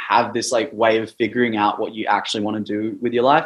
have 0.10 0.34
this 0.34 0.51
like 0.51 0.71
way 0.73 0.99
of 0.99 1.12
figuring 1.12 1.58
out 1.58 1.80
what 1.80 1.93
you 1.93 2.06
actually 2.06 2.43
want 2.43 2.58
to 2.58 2.63
do 2.63 2.97
with 3.01 3.13
your 3.13 3.23
life. 3.23 3.45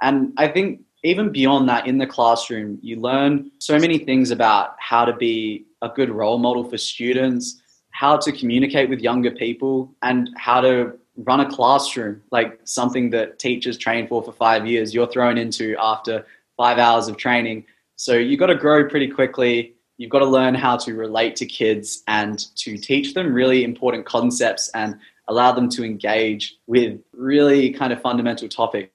And 0.00 0.32
i 0.36 0.48
think 0.48 0.80
even 1.04 1.30
beyond 1.30 1.68
that, 1.68 1.86
in 1.86 1.98
the 1.98 2.06
classroom, 2.06 2.78
you 2.82 2.96
learn 2.96 3.50
so 3.58 3.78
many 3.78 3.98
things 3.98 4.30
about 4.30 4.74
how 4.78 5.04
to 5.04 5.14
be 5.14 5.66
a 5.80 5.88
good 5.88 6.10
role 6.10 6.38
model 6.38 6.64
for 6.64 6.76
students, 6.76 7.62
how 7.98 8.16
to 8.16 8.30
communicate 8.30 8.88
with 8.88 9.00
younger 9.00 9.32
people, 9.32 9.92
and 10.02 10.30
how 10.36 10.60
to 10.60 10.92
run 11.16 11.40
a 11.40 11.50
classroom 11.50 12.22
like 12.30 12.60
something 12.62 13.10
that 13.10 13.40
teachers 13.40 13.76
train 13.76 14.06
for 14.06 14.22
for 14.22 14.30
five 14.30 14.64
years. 14.68 14.94
You're 14.94 15.08
thrown 15.08 15.36
into 15.36 15.74
after 15.80 16.24
five 16.56 16.78
hours 16.78 17.08
of 17.08 17.16
training. 17.16 17.64
So 17.96 18.14
you've 18.14 18.38
got 18.38 18.46
to 18.46 18.54
grow 18.54 18.88
pretty 18.88 19.08
quickly. 19.08 19.74
You've 19.96 20.10
got 20.10 20.20
to 20.20 20.26
learn 20.26 20.54
how 20.54 20.76
to 20.76 20.94
relate 20.94 21.34
to 21.36 21.46
kids 21.46 22.04
and 22.06 22.38
to 22.58 22.76
teach 22.76 23.14
them 23.14 23.34
really 23.34 23.64
important 23.64 24.06
concepts 24.06 24.70
and 24.74 24.96
allow 25.26 25.50
them 25.50 25.68
to 25.70 25.82
engage 25.84 26.54
with 26.68 27.00
really 27.12 27.72
kind 27.72 27.92
of 27.92 28.00
fundamental 28.00 28.48
topics 28.48 28.92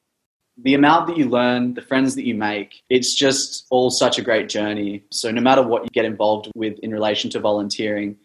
the 0.58 0.76
amount 0.76 1.08
that 1.08 1.18
you 1.18 1.30
learn, 1.30 1.74
the 1.74 1.82
friends 1.82 2.16
that 2.16 2.26
you 2.26 2.36
make, 2.36 2.84
it's 2.89 3.16
just 3.16 3.66
all 3.70 3.89
such 3.89 4.20
a 4.20 4.22
great 4.22 4.50
journey. 4.50 5.04
So, 5.10 5.32
no 5.32 5.42
matter 5.42 5.63
what 5.63 5.84
you 5.84 5.89
get 5.89 6.06
involved 6.06 6.52
with 6.56 6.78
in 6.80 6.92
relation 6.92 7.30
to 7.32 7.39
volunteering, 7.39 8.18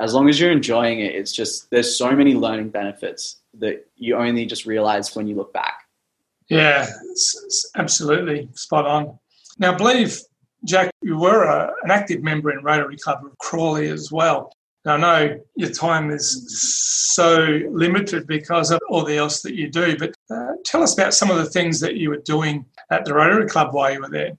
as 0.00 0.14
long 0.14 0.28
as 0.28 0.40
you're 0.40 0.50
enjoying 0.50 1.00
it, 1.00 1.14
it's 1.14 1.32
just 1.32 1.70
there's 1.70 1.96
so 1.96 2.12
many 2.12 2.34
learning 2.34 2.70
benefits 2.70 3.40
that 3.58 3.86
you 3.96 4.16
only 4.16 4.46
just 4.46 4.66
realize 4.66 5.14
when 5.14 5.26
you 5.26 5.36
look 5.36 5.52
back. 5.52 5.84
Yeah, 6.48 6.86
it's, 7.10 7.40
it's 7.44 7.70
absolutely 7.76 8.48
spot 8.54 8.86
on. 8.86 9.18
Now, 9.58 9.74
I 9.74 9.76
believe, 9.76 10.20
Jack, 10.64 10.90
you 11.02 11.18
were 11.18 11.44
a, 11.44 11.72
an 11.82 11.90
active 11.90 12.22
member 12.22 12.50
in 12.50 12.64
Rotary 12.64 12.96
Club 12.96 13.24
of 13.24 13.36
Crawley 13.38 13.88
as 13.88 14.10
well. 14.10 14.52
Now, 14.84 14.94
I 14.94 14.96
know 14.96 15.40
your 15.54 15.70
time 15.70 16.10
is 16.10 16.44
so 17.14 17.60
limited 17.70 18.26
because 18.26 18.70
of 18.70 18.80
all 18.88 19.04
the 19.04 19.16
else 19.16 19.42
that 19.42 19.54
you 19.54 19.70
do, 19.70 19.96
but 19.96 20.14
uh, 20.28 20.54
tell 20.64 20.82
us 20.82 20.94
about 20.94 21.14
some 21.14 21.30
of 21.30 21.36
the 21.36 21.46
things 21.46 21.78
that 21.80 21.96
you 21.96 22.10
were 22.10 22.22
doing 22.24 22.64
at 22.90 23.04
the 23.04 23.14
Rotary 23.14 23.46
Club 23.48 23.72
while 23.72 23.92
you 23.92 24.00
were 24.00 24.08
there. 24.10 24.32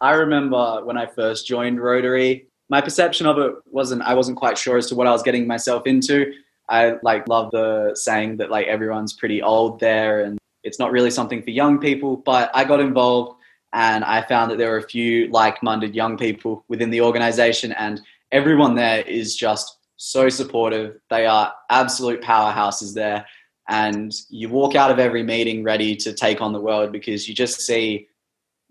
I 0.00 0.12
remember 0.12 0.84
when 0.84 0.96
I 0.96 1.06
first 1.06 1.46
joined 1.46 1.80
Rotary, 1.80 2.48
my 2.68 2.80
perception 2.80 3.26
of 3.26 3.38
it 3.38 3.54
wasn't, 3.66 4.02
I 4.02 4.14
wasn't 4.14 4.36
quite 4.36 4.58
sure 4.58 4.76
as 4.76 4.86
to 4.88 4.94
what 4.94 5.06
I 5.06 5.12
was 5.12 5.22
getting 5.22 5.46
myself 5.46 5.86
into. 5.86 6.32
I 6.68 6.96
like 7.02 7.28
love 7.28 7.50
the 7.52 7.92
saying 7.94 8.38
that 8.38 8.50
like 8.50 8.66
everyone's 8.66 9.12
pretty 9.12 9.40
old 9.40 9.78
there 9.78 10.22
and 10.22 10.38
it's 10.64 10.78
not 10.78 10.90
really 10.90 11.10
something 11.10 11.42
for 11.42 11.50
young 11.50 11.78
people, 11.78 12.16
but 12.16 12.50
I 12.54 12.64
got 12.64 12.80
involved 12.80 13.38
and 13.72 14.04
I 14.04 14.22
found 14.22 14.50
that 14.50 14.58
there 14.58 14.70
were 14.70 14.78
a 14.78 14.88
few 14.88 15.28
like-minded 15.28 15.94
young 15.94 16.16
people 16.16 16.64
within 16.68 16.90
the 16.90 17.02
organization 17.02 17.72
and 17.72 18.00
everyone 18.32 18.74
there 18.74 19.02
is 19.02 19.36
just 19.36 19.78
so 19.96 20.28
supportive. 20.28 20.98
They 21.08 21.26
are 21.26 21.52
absolute 21.70 22.20
powerhouses 22.20 22.94
there. 22.94 23.26
And 23.68 24.12
you 24.28 24.48
walk 24.48 24.74
out 24.74 24.90
of 24.90 24.98
every 24.98 25.22
meeting 25.22 25.62
ready 25.62 25.96
to 25.96 26.12
take 26.12 26.40
on 26.40 26.52
the 26.52 26.60
world 26.60 26.92
because 26.92 27.28
you 27.28 27.34
just 27.34 27.60
see, 27.60 28.08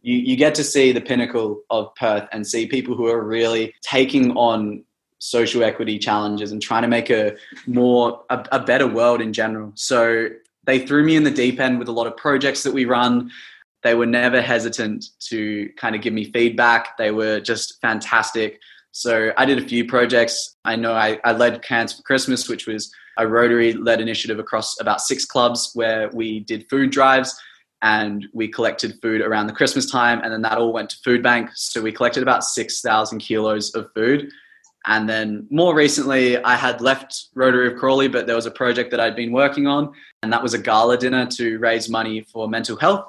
you, 0.05 0.17
you 0.17 0.35
get 0.35 0.55
to 0.55 0.63
see 0.63 0.91
the 0.91 1.01
pinnacle 1.01 1.61
of 1.69 1.93
Perth 1.95 2.27
and 2.31 2.45
see 2.45 2.67
people 2.67 2.95
who 2.95 3.07
are 3.07 3.23
really 3.23 3.73
taking 3.81 4.31
on 4.37 4.83
social 5.19 5.63
equity 5.63 5.97
challenges 5.97 6.51
and 6.51 6.61
trying 6.61 6.83
to 6.83 6.87
make 6.87 7.09
a 7.09 7.35
more, 7.65 8.23
a, 8.29 8.45
a 8.51 8.59
better 8.59 8.87
world 8.87 9.21
in 9.21 9.33
general. 9.33 9.71
So 9.75 10.27
they 10.65 10.85
threw 10.85 11.03
me 11.03 11.15
in 11.15 11.23
the 11.23 11.31
deep 11.31 11.59
end 11.59 11.79
with 11.79 11.87
a 11.87 11.91
lot 11.91 12.07
of 12.07 12.15
projects 12.17 12.63
that 12.63 12.73
we 12.73 12.85
run 12.85 13.31
they 13.85 13.93
were 13.93 14.07
never 14.07 14.41
hesitant 14.41 15.05
to 15.19 15.69
kind 15.77 15.95
of 15.95 16.01
give 16.01 16.11
me 16.11 16.31
feedback. 16.31 16.97
They 16.97 17.11
were 17.11 17.39
just 17.39 17.79
fantastic. 17.81 18.59
So 18.91 19.31
I 19.37 19.45
did 19.45 19.59
a 19.59 19.67
few 19.67 19.85
projects. 19.85 20.55
I 20.65 20.75
know 20.75 20.93
I, 20.93 21.19
I 21.23 21.33
led 21.33 21.61
Cans 21.61 21.93
for 21.93 22.01
Christmas, 22.01 22.49
which 22.49 22.65
was 22.65 22.91
a 23.19 23.27
Rotary 23.27 23.73
led 23.73 24.01
initiative 24.01 24.39
across 24.39 24.81
about 24.81 25.01
six 25.01 25.23
clubs 25.23 25.69
where 25.75 26.09
we 26.09 26.39
did 26.39 26.67
food 26.67 26.89
drives. 26.89 27.39
And 27.81 28.27
we 28.33 28.47
collected 28.47 28.99
food 29.01 29.21
around 29.21 29.47
the 29.47 29.53
Christmas 29.53 29.89
time, 29.89 30.21
and 30.23 30.31
then 30.31 30.41
that 30.41 30.57
all 30.57 30.73
went 30.73 30.89
to 30.91 30.97
food 31.03 31.21
bank. 31.21 31.49
So 31.55 31.81
we 31.81 31.91
collected 31.91 32.23
about 32.23 32.43
six 32.43 32.81
thousand 32.81 33.19
kilos 33.19 33.73
of 33.75 33.91
food. 33.93 34.29
And 34.87 35.09
then 35.09 35.47
more 35.49 35.73
recently, 35.73 36.37
I 36.43 36.55
had 36.55 36.79
left 36.79 37.29
Rotary 37.33 37.73
of 37.73 37.79
Crawley, 37.79 38.07
but 38.07 38.27
there 38.27 38.35
was 38.35 38.45
a 38.45 38.51
project 38.51 38.91
that 38.91 38.99
I'd 38.99 39.15
been 39.15 39.31
working 39.31 39.65
on, 39.65 39.91
and 40.21 40.31
that 40.31 40.43
was 40.43 40.53
a 40.53 40.59
gala 40.59 40.97
dinner 40.97 41.25
to 41.37 41.57
raise 41.57 41.89
money 41.89 42.21
for 42.21 42.47
mental 42.47 42.77
health. 42.77 43.05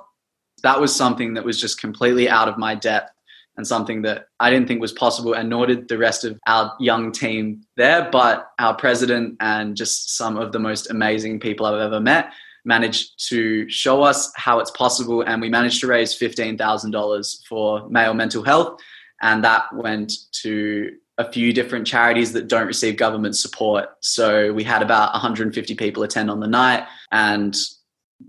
That 0.62 0.80
was 0.80 0.94
something 0.94 1.34
that 1.34 1.44
was 1.44 1.60
just 1.60 1.80
completely 1.80 2.30
out 2.30 2.48
of 2.48 2.56
my 2.56 2.74
depth 2.74 3.12
and 3.58 3.66
something 3.66 4.02
that 4.02 4.26
I 4.40 4.50
didn't 4.50 4.68
think 4.68 4.80
was 4.80 4.92
possible, 4.92 5.34
and 5.34 5.50
nor 5.50 5.66
did 5.66 5.88
the 5.88 5.98
rest 5.98 6.24
of 6.24 6.38
our 6.46 6.74
young 6.80 7.12
team 7.12 7.62
there. 7.76 8.08
But 8.10 8.50
our 8.58 8.74
president 8.74 9.36
and 9.40 9.76
just 9.76 10.16
some 10.16 10.38
of 10.38 10.52
the 10.52 10.58
most 10.58 10.90
amazing 10.90 11.40
people 11.40 11.66
I've 11.66 11.80
ever 11.80 12.00
met 12.00 12.32
managed 12.66 13.28
to 13.28 13.68
show 13.70 14.02
us 14.02 14.30
how 14.36 14.58
it's 14.58 14.70
possible, 14.72 15.22
and 15.22 15.40
we 15.40 15.48
managed 15.48 15.80
to 15.80 15.86
raise 15.86 16.18
$15,000 16.18 17.46
for 17.48 17.88
male 17.88 18.12
mental 18.12 18.42
health. 18.42 18.80
And 19.22 19.42
that 19.44 19.74
went 19.74 20.12
to 20.42 20.90
a 21.16 21.32
few 21.32 21.54
different 21.54 21.86
charities 21.86 22.34
that 22.34 22.48
don't 22.48 22.66
receive 22.66 22.98
government 22.98 23.36
support. 23.36 23.88
So 24.00 24.52
we 24.52 24.64
had 24.64 24.82
about 24.82 25.14
150 25.14 25.74
people 25.76 26.02
attend 26.02 26.30
on 26.30 26.40
the 26.40 26.46
night, 26.46 26.84
and 27.10 27.56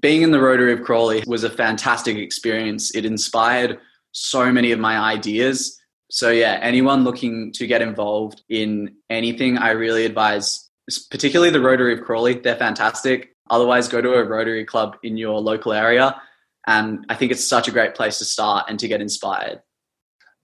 being 0.02 0.22
in 0.22 0.32
the 0.32 0.40
Rotary 0.40 0.74
of 0.74 0.84
Crawley 0.84 1.24
was 1.28 1.44
a 1.44 1.50
fantastic 1.50 2.18
experience. 2.18 2.94
It 2.96 3.06
inspired 3.06 3.80
so 4.12 4.52
many 4.52 4.72
of 4.72 4.80
my 4.80 4.98
ideas. 4.98 5.80
So, 6.10 6.30
yeah, 6.30 6.60
anyone 6.62 7.04
looking 7.04 7.52
to 7.54 7.68
get 7.68 7.82
involved 7.82 8.42
in 8.50 8.96
anything, 9.10 9.58
I 9.58 9.72
really 9.72 10.06
advise, 10.06 10.70
particularly 11.10 11.52
the 11.52 11.62
Rotary 11.62 11.94
of 11.94 12.02
Crawley. 12.02 12.34
They're 12.36 12.56
fantastic. 12.56 13.36
Otherwise, 13.50 13.88
go 13.88 14.02
to 14.02 14.14
a 14.14 14.24
Rotary 14.24 14.66
club 14.66 14.98
in 15.04 15.18
your 15.18 15.40
local 15.40 15.74
area. 15.74 16.20
And 16.66 17.06
I 17.10 17.16
think 17.16 17.32
it's 17.32 17.48
such 17.48 17.68
a 17.68 17.72
great 17.72 17.96
place 17.96 18.18
to 18.20 18.26
start 18.26 18.66
and 18.70 18.80
to 18.80 18.88
get 18.88 19.02
inspired. 19.02 19.62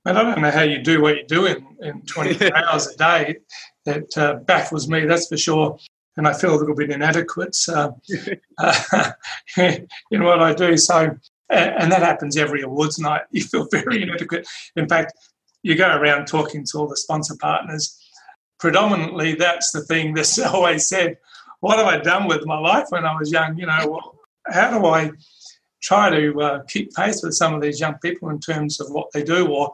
And 0.06 0.18
I 0.18 0.24
don't 0.24 0.42
know 0.42 0.52
how 0.52 0.62
you 0.62 0.82
do 0.82 1.02
what 1.02 1.16
you 1.16 1.26
do 1.28 1.46
in, 1.46 1.66
in 1.82 2.02
24 2.02 2.56
hours 2.70 2.88
a 2.88 2.98
day. 2.98 3.38
It 3.86 4.18
uh, 4.18 4.36
baffles 4.36 4.88
me, 4.88 5.06
that's 5.06 5.28
for 5.28 5.38
sure. 5.38 5.78
And 6.16 6.28
I 6.28 6.34
feel 6.34 6.54
a 6.54 6.60
little 6.60 6.76
bit 6.76 6.92
inadequate 6.92 7.58
uh, 7.70 7.92
uh, 8.58 9.12
in 9.58 10.24
what 10.24 10.42
I 10.42 10.54
do. 10.54 10.78
So 10.78 11.18
and 11.54 11.92
that 11.92 12.02
happens 12.02 12.38
every 12.38 12.62
awards 12.62 13.00
night. 13.00 13.22
You 13.32 13.44
feel 13.44 13.68
very 13.72 14.02
inadequate. 14.02 14.48
In 14.76 14.88
fact, 14.88 15.14
you 15.62 15.76
go 15.76 15.96
around 15.96 16.26
talking 16.26 16.66
to 16.66 16.78
all 16.78 16.88
the 16.88 16.98
sponsor 16.98 17.36
partners. 17.40 18.00
Predominantly, 18.60 19.36
that's 19.36 19.72
the 19.72 19.82
thing 19.82 20.14
that's 20.14 20.40
always 20.40 20.88
said. 20.88 21.18
What 21.64 21.78
have 21.78 21.88
I 21.88 21.98
done 21.98 22.28
with 22.28 22.46
my 22.46 22.60
life 22.60 22.88
when 22.90 23.06
I 23.06 23.18
was 23.18 23.32
young? 23.32 23.58
You 23.58 23.68
know, 23.68 23.88
well, 23.88 24.20
how 24.48 24.78
do 24.78 24.86
I 24.86 25.12
try 25.82 26.10
to 26.10 26.42
uh, 26.42 26.64
keep 26.64 26.94
pace 26.94 27.24
with 27.24 27.36
some 27.36 27.54
of 27.54 27.62
these 27.62 27.80
young 27.80 27.96
people 28.00 28.28
in 28.32 28.40
terms 28.40 28.82
of 28.82 28.92
what 28.92 29.08
they 29.14 29.24
do? 29.24 29.48
Or 29.48 29.74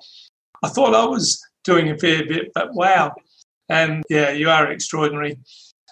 I 0.61 0.69
thought 0.69 0.93
I 0.93 1.03
was 1.05 1.43
doing 1.63 1.89
a 1.89 1.97
fair 1.97 2.23
bit, 2.27 2.51
but 2.53 2.75
wow. 2.75 3.15
And 3.69 4.03
yeah, 4.07 4.29
you 4.29 4.51
are 4.51 4.71
extraordinary. 4.71 5.39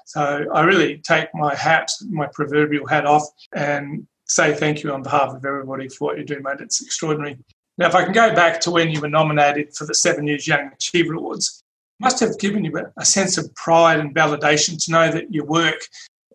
So 0.05 0.45
I 0.53 0.61
really 0.61 0.99
take 0.99 1.29
my 1.33 1.55
hat, 1.55 1.89
my 2.11 2.27
proverbial 2.27 2.85
hat 2.85 3.07
off, 3.07 3.27
and 3.55 4.05
say 4.27 4.53
thank 4.53 4.83
you 4.83 4.93
on 4.93 5.01
behalf 5.01 5.33
of 5.33 5.43
everybody 5.43 5.89
for 5.89 6.09
what 6.09 6.19
you 6.19 6.25
do, 6.25 6.39
mate. 6.43 6.57
It's 6.59 6.79
extraordinary. 6.79 7.39
Now, 7.79 7.87
if 7.87 7.95
I 7.95 8.03
can 8.03 8.13
go 8.13 8.35
back 8.35 8.59
to 8.61 8.71
when 8.71 8.91
you 8.91 9.01
were 9.01 9.09
nominated 9.09 9.75
for 9.75 9.87
the 9.87 9.95
Seven 9.95 10.25
News 10.25 10.47
Young 10.47 10.69
Achiever 10.73 11.15
Awards, 11.15 11.63
must 11.99 12.19
have 12.19 12.37
given 12.39 12.63
you 12.63 12.73
a 12.97 13.05
sense 13.05 13.37
of 13.37 13.53
pride 13.55 13.99
and 13.99 14.13
validation 14.13 14.83
to 14.85 14.91
know 14.91 15.11
that 15.11 15.33
your 15.33 15.45
work, 15.45 15.79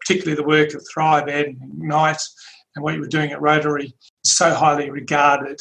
particularly 0.01 0.37
the 0.37 0.47
work 0.47 0.75
of 0.75 0.85
Thrive 0.93 1.29
Ed 1.29 1.47
and 1.47 1.63
Ignite 1.63 2.23
and 2.75 2.83
what 2.83 2.95
you 2.95 3.01
were 3.01 3.07
doing 3.07 3.33
at 3.33 3.41
Rotary, 3.41 3.95
is 4.25 4.33
so 4.33 4.53
highly 4.53 4.91
regarded 4.91 5.61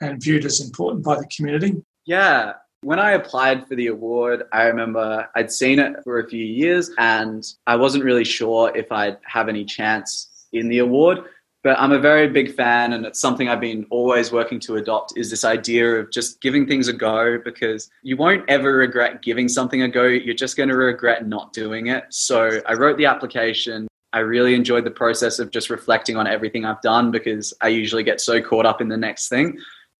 and 0.00 0.22
viewed 0.22 0.44
as 0.44 0.60
important 0.60 1.04
by 1.04 1.16
the 1.16 1.28
community. 1.34 1.82
Yeah. 2.06 2.54
When 2.82 3.00
I 3.00 3.12
applied 3.12 3.66
for 3.66 3.74
the 3.74 3.88
award, 3.88 4.44
I 4.52 4.64
remember 4.64 5.28
I'd 5.34 5.50
seen 5.50 5.80
it 5.80 5.96
for 6.04 6.20
a 6.20 6.28
few 6.28 6.44
years 6.44 6.90
and 6.98 7.44
I 7.66 7.74
wasn't 7.74 8.04
really 8.04 8.24
sure 8.24 8.74
if 8.76 8.92
I'd 8.92 9.16
have 9.24 9.48
any 9.48 9.64
chance 9.64 10.46
in 10.52 10.68
the 10.68 10.78
award 10.78 11.24
but 11.64 11.78
I'm 11.78 11.90
a 11.90 11.98
very 11.98 12.28
big 12.28 12.54
fan, 12.54 12.92
and 12.92 13.04
it's 13.04 13.20
something 13.20 13.48
I've 13.48 13.60
been 13.60 13.84
always 13.90 14.30
working 14.30 14.60
to 14.60 14.76
adopt 14.76 15.14
is 15.16 15.28
this 15.28 15.44
idea 15.44 15.96
of 15.96 16.10
just 16.10 16.40
giving 16.40 16.66
things 16.66 16.86
a 16.86 16.92
go 16.92 17.38
because 17.44 17.90
you 18.02 18.16
won't 18.16 18.48
ever 18.48 18.74
regret 18.74 19.22
giving 19.22 19.48
something 19.48 19.82
a 19.82 19.88
go. 19.88 20.04
You're 20.04 20.34
just 20.34 20.56
going 20.56 20.68
to 20.68 20.76
regret 20.76 21.26
not 21.26 21.52
doing 21.52 21.88
it. 21.88 22.04
So 22.10 22.60
I 22.66 22.74
wrote 22.74 22.96
the 22.96 23.06
application. 23.06 23.88
I 24.12 24.20
really 24.20 24.54
enjoyed 24.54 24.84
the 24.84 24.90
process 24.90 25.40
of 25.40 25.50
just 25.50 25.68
reflecting 25.68 26.16
on 26.16 26.28
everything 26.28 26.64
I've 26.64 26.80
done 26.80 27.10
because 27.10 27.52
I 27.60 27.68
usually 27.68 28.04
get 28.04 28.20
so 28.20 28.40
caught 28.40 28.64
up 28.64 28.80
in 28.80 28.88
the 28.88 28.96
next 28.96 29.28
thing. 29.28 29.58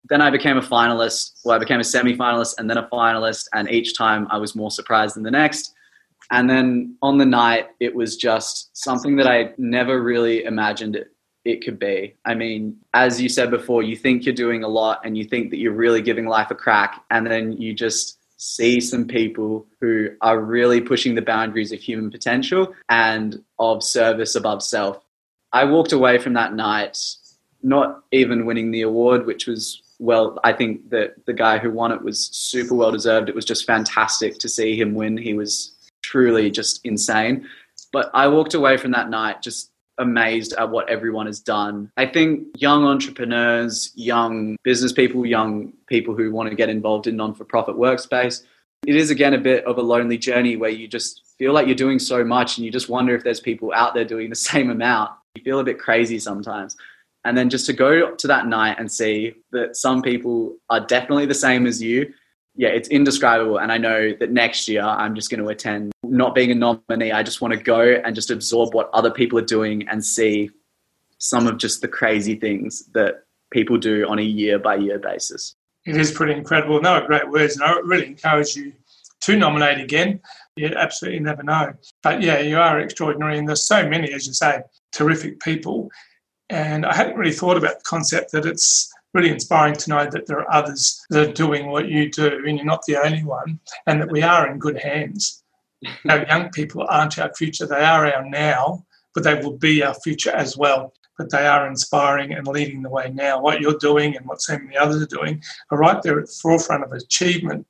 Then 0.08 0.22
I 0.22 0.30
became 0.30 0.56
a 0.56 0.62
finalist. 0.62 1.40
Well, 1.44 1.56
I 1.56 1.58
became 1.58 1.80
a 1.80 1.84
semi 1.84 2.16
finalist 2.16 2.54
and 2.58 2.70
then 2.70 2.78
a 2.78 2.88
finalist. 2.88 3.48
And 3.52 3.68
each 3.68 3.98
time 3.98 4.28
I 4.30 4.38
was 4.38 4.54
more 4.54 4.70
surprised 4.70 5.16
than 5.16 5.24
the 5.24 5.30
next. 5.30 5.74
And 6.30 6.48
then 6.48 6.96
on 7.02 7.18
the 7.18 7.26
night, 7.26 7.66
it 7.80 7.94
was 7.94 8.16
just 8.16 8.70
something 8.76 9.16
that 9.16 9.26
I 9.26 9.54
never 9.58 10.02
really 10.02 10.44
imagined 10.44 10.94
it 10.94 11.08
it 11.48 11.64
could 11.64 11.78
be. 11.78 12.14
I 12.26 12.34
mean, 12.34 12.76
as 12.92 13.20
you 13.20 13.28
said 13.30 13.50
before, 13.50 13.82
you 13.82 13.96
think 13.96 14.26
you're 14.26 14.34
doing 14.34 14.64
a 14.64 14.68
lot 14.68 15.00
and 15.04 15.16
you 15.16 15.24
think 15.24 15.50
that 15.50 15.56
you're 15.56 15.72
really 15.72 16.02
giving 16.02 16.26
life 16.26 16.50
a 16.50 16.54
crack, 16.54 17.02
and 17.11 17.26
then 17.26 17.52
you 17.52 17.72
just 17.72 18.18
see 18.37 18.80
some 18.80 19.06
people 19.06 19.66
who 19.80 20.11
are 20.20 20.38
really 20.38 20.80
pushing 20.80 21.14
the 21.14 21.22
boundaries 21.22 21.72
of 21.72 21.80
human 21.80 22.11
potential 22.11 22.74
and 22.88 23.42
of 23.58 23.82
service 23.82 24.34
above 24.34 24.62
self. 24.62 25.02
I 25.52 25.64
walked 25.64 25.92
away 25.92 26.18
from 26.18 26.34
that 26.34 26.54
night 26.54 26.98
not 27.62 28.04
even 28.12 28.46
winning 28.46 28.70
the 28.70 28.82
award, 28.82 29.26
which 29.26 29.46
was 29.46 29.82
well, 30.00 30.38
I 30.44 30.52
think 30.52 30.90
that 30.90 31.26
the 31.26 31.32
guy 31.32 31.58
who 31.58 31.72
won 31.72 31.90
it 31.90 32.02
was 32.02 32.28
super 32.32 32.74
well 32.74 32.92
deserved. 32.92 33.28
It 33.28 33.34
was 33.34 33.44
just 33.44 33.66
fantastic 33.66 34.38
to 34.38 34.48
see 34.48 34.78
him 34.78 34.94
win. 34.94 35.16
He 35.16 35.34
was 35.34 35.72
truly 36.02 36.52
just 36.52 36.80
insane. 36.84 37.48
But 37.92 38.11
I 38.14 38.28
walked 38.28 38.54
away 38.54 38.76
from 38.76 38.92
that 38.92 39.11
night 39.11 39.42
just 39.42 39.72
amazed 39.98 40.52
at 40.54 40.70
what 40.70 40.88
everyone 40.88 41.26
has 41.26 41.40
done. 41.40 41.90
I 41.96 42.06
think 42.06 42.46
young 42.56 42.84
entrepreneurs, 42.84 43.92
young 43.94 44.56
business 44.64 44.92
people, 44.92 45.26
young 45.26 45.72
people 45.87 46.14
who 46.14 46.32
want 46.32 46.48
to 46.48 46.54
get 46.54 46.68
involved 46.68 47.06
in 47.06 47.16
non 47.16 47.34
for 47.34 47.44
profit 47.44 47.76
workspace, 47.76 48.42
it 48.87 48.96
is 48.96 49.11
again 49.11 49.34
a 49.34 49.38
bit 49.38 49.64
of 49.64 49.78
a 49.78 49.82
lonely 49.82 50.18
journey 50.18 50.56
where 50.56 50.70
you 50.70 50.88
just 50.88 51.22
feel 51.38 51.52
like 51.52 51.66
you're 51.66 51.74
doing 51.76 51.98
so 51.98 52.24
much 52.24 52.56
and 52.56 52.64
you 52.64 52.72
just 52.72 52.88
wonder 52.88 53.14
if 53.14 53.24
there's 53.24 53.40
people 53.40 53.72
out 53.74 53.94
there 53.94 54.04
doing 54.04 54.30
the 54.30 54.37
same 54.50 54.70
amount. 54.70 55.11
You 55.34 55.42
feel 55.42 55.61
a 55.61 55.64
bit 55.64 55.78
crazy 55.78 56.18
sometimes. 56.18 56.76
And 57.24 57.37
then 57.37 57.50
just 57.50 57.66
to 57.66 57.72
go 57.72 58.14
to 58.14 58.26
that 58.28 58.46
night 58.46 58.76
and 58.78 58.90
see 58.90 59.34
that 59.50 59.76
some 59.76 60.02
people 60.02 60.56
are 60.70 60.80
definitely 60.80 61.26
the 61.26 61.34
same 61.34 61.66
as 61.66 61.82
you 61.82 62.14
yeah, 62.58 62.70
it's 62.70 62.88
indescribable. 62.88 63.61
And 63.61 63.70
I 63.70 63.78
know 63.78 64.12
that 64.18 64.32
next 64.32 64.68
year 64.68 64.82
I'm 64.82 65.14
just 65.14 65.30
going 65.30 65.42
to 65.42 65.48
attend. 65.48 65.92
Not 66.08 66.34
being 66.34 66.50
a 66.50 66.54
nominee, 66.54 67.12
I 67.12 67.22
just 67.22 67.40
want 67.40 67.54
to 67.54 67.60
go 67.60 67.80
and 67.80 68.14
just 68.14 68.30
absorb 68.30 68.74
what 68.74 68.90
other 68.92 69.10
people 69.10 69.38
are 69.38 69.44
doing 69.44 69.88
and 69.88 70.04
see 70.04 70.50
some 71.18 71.46
of 71.46 71.58
just 71.58 71.80
the 71.80 71.88
crazy 71.88 72.36
things 72.36 72.86
that 72.94 73.24
people 73.50 73.76
do 73.76 74.06
on 74.08 74.18
a 74.18 74.22
year 74.22 74.58
by 74.58 74.76
year 74.76 74.98
basis. 74.98 75.56
It 75.86 75.96
is 75.96 76.12
pretty 76.12 76.34
incredible. 76.34 76.80
No, 76.80 77.04
great 77.06 77.28
words. 77.30 77.56
And 77.56 77.64
I 77.64 77.78
really 77.82 78.06
encourage 78.06 78.56
you 78.56 78.72
to 79.22 79.36
nominate 79.36 79.80
again. 79.80 80.20
You 80.56 80.68
absolutely 80.76 81.20
never 81.20 81.42
know. 81.42 81.72
But 82.02 82.22
yeah, 82.22 82.40
you 82.40 82.58
are 82.58 82.78
extraordinary. 82.80 83.38
And 83.38 83.48
there's 83.48 83.66
so 83.66 83.88
many, 83.88 84.12
as 84.12 84.26
you 84.26 84.32
say, 84.32 84.62
terrific 84.92 85.40
people. 85.40 85.90
And 86.50 86.84
I 86.86 86.94
hadn't 86.94 87.16
really 87.16 87.32
thought 87.32 87.56
about 87.56 87.78
the 87.78 87.84
concept 87.84 88.32
that 88.32 88.46
it's 88.46 88.92
really 89.14 89.30
inspiring 89.30 89.74
to 89.74 89.90
know 89.90 90.08
that 90.10 90.26
there 90.26 90.40
are 90.40 90.54
others 90.54 91.04
that 91.10 91.28
are 91.28 91.32
doing 91.32 91.70
what 91.70 91.88
you 91.88 92.10
do 92.10 92.42
and 92.46 92.56
you're 92.56 92.64
not 92.64 92.84
the 92.86 92.96
only 92.96 93.24
one 93.24 93.58
and 93.86 94.00
that 94.00 94.10
we 94.10 94.22
are 94.22 94.50
in 94.50 94.58
good 94.58 94.78
hands. 94.78 95.42
Our 96.08 96.26
young 96.26 96.50
people 96.50 96.84
aren't 96.88 97.18
our 97.18 97.32
future, 97.34 97.66
they 97.66 97.84
are 97.84 98.06
our 98.12 98.28
now, 98.28 98.84
but 99.14 99.24
they 99.24 99.34
will 99.34 99.56
be 99.56 99.82
our 99.82 99.94
future 99.94 100.30
as 100.30 100.56
well. 100.56 100.92
But 101.16 101.30
they 101.30 101.46
are 101.46 101.66
inspiring 101.66 102.32
and 102.32 102.46
leading 102.46 102.82
the 102.82 102.90
way 102.90 103.10
now. 103.12 103.40
What 103.40 103.60
you're 103.60 103.78
doing 103.78 104.16
and 104.16 104.24
what 104.26 104.40
so 104.40 104.56
many 104.56 104.76
others 104.76 105.02
are 105.02 105.06
doing 105.06 105.42
are 105.70 105.78
right 105.78 106.00
there 106.02 106.20
at 106.20 106.26
the 106.26 106.38
forefront 106.40 106.84
of 106.84 106.92
achievement 106.92 107.66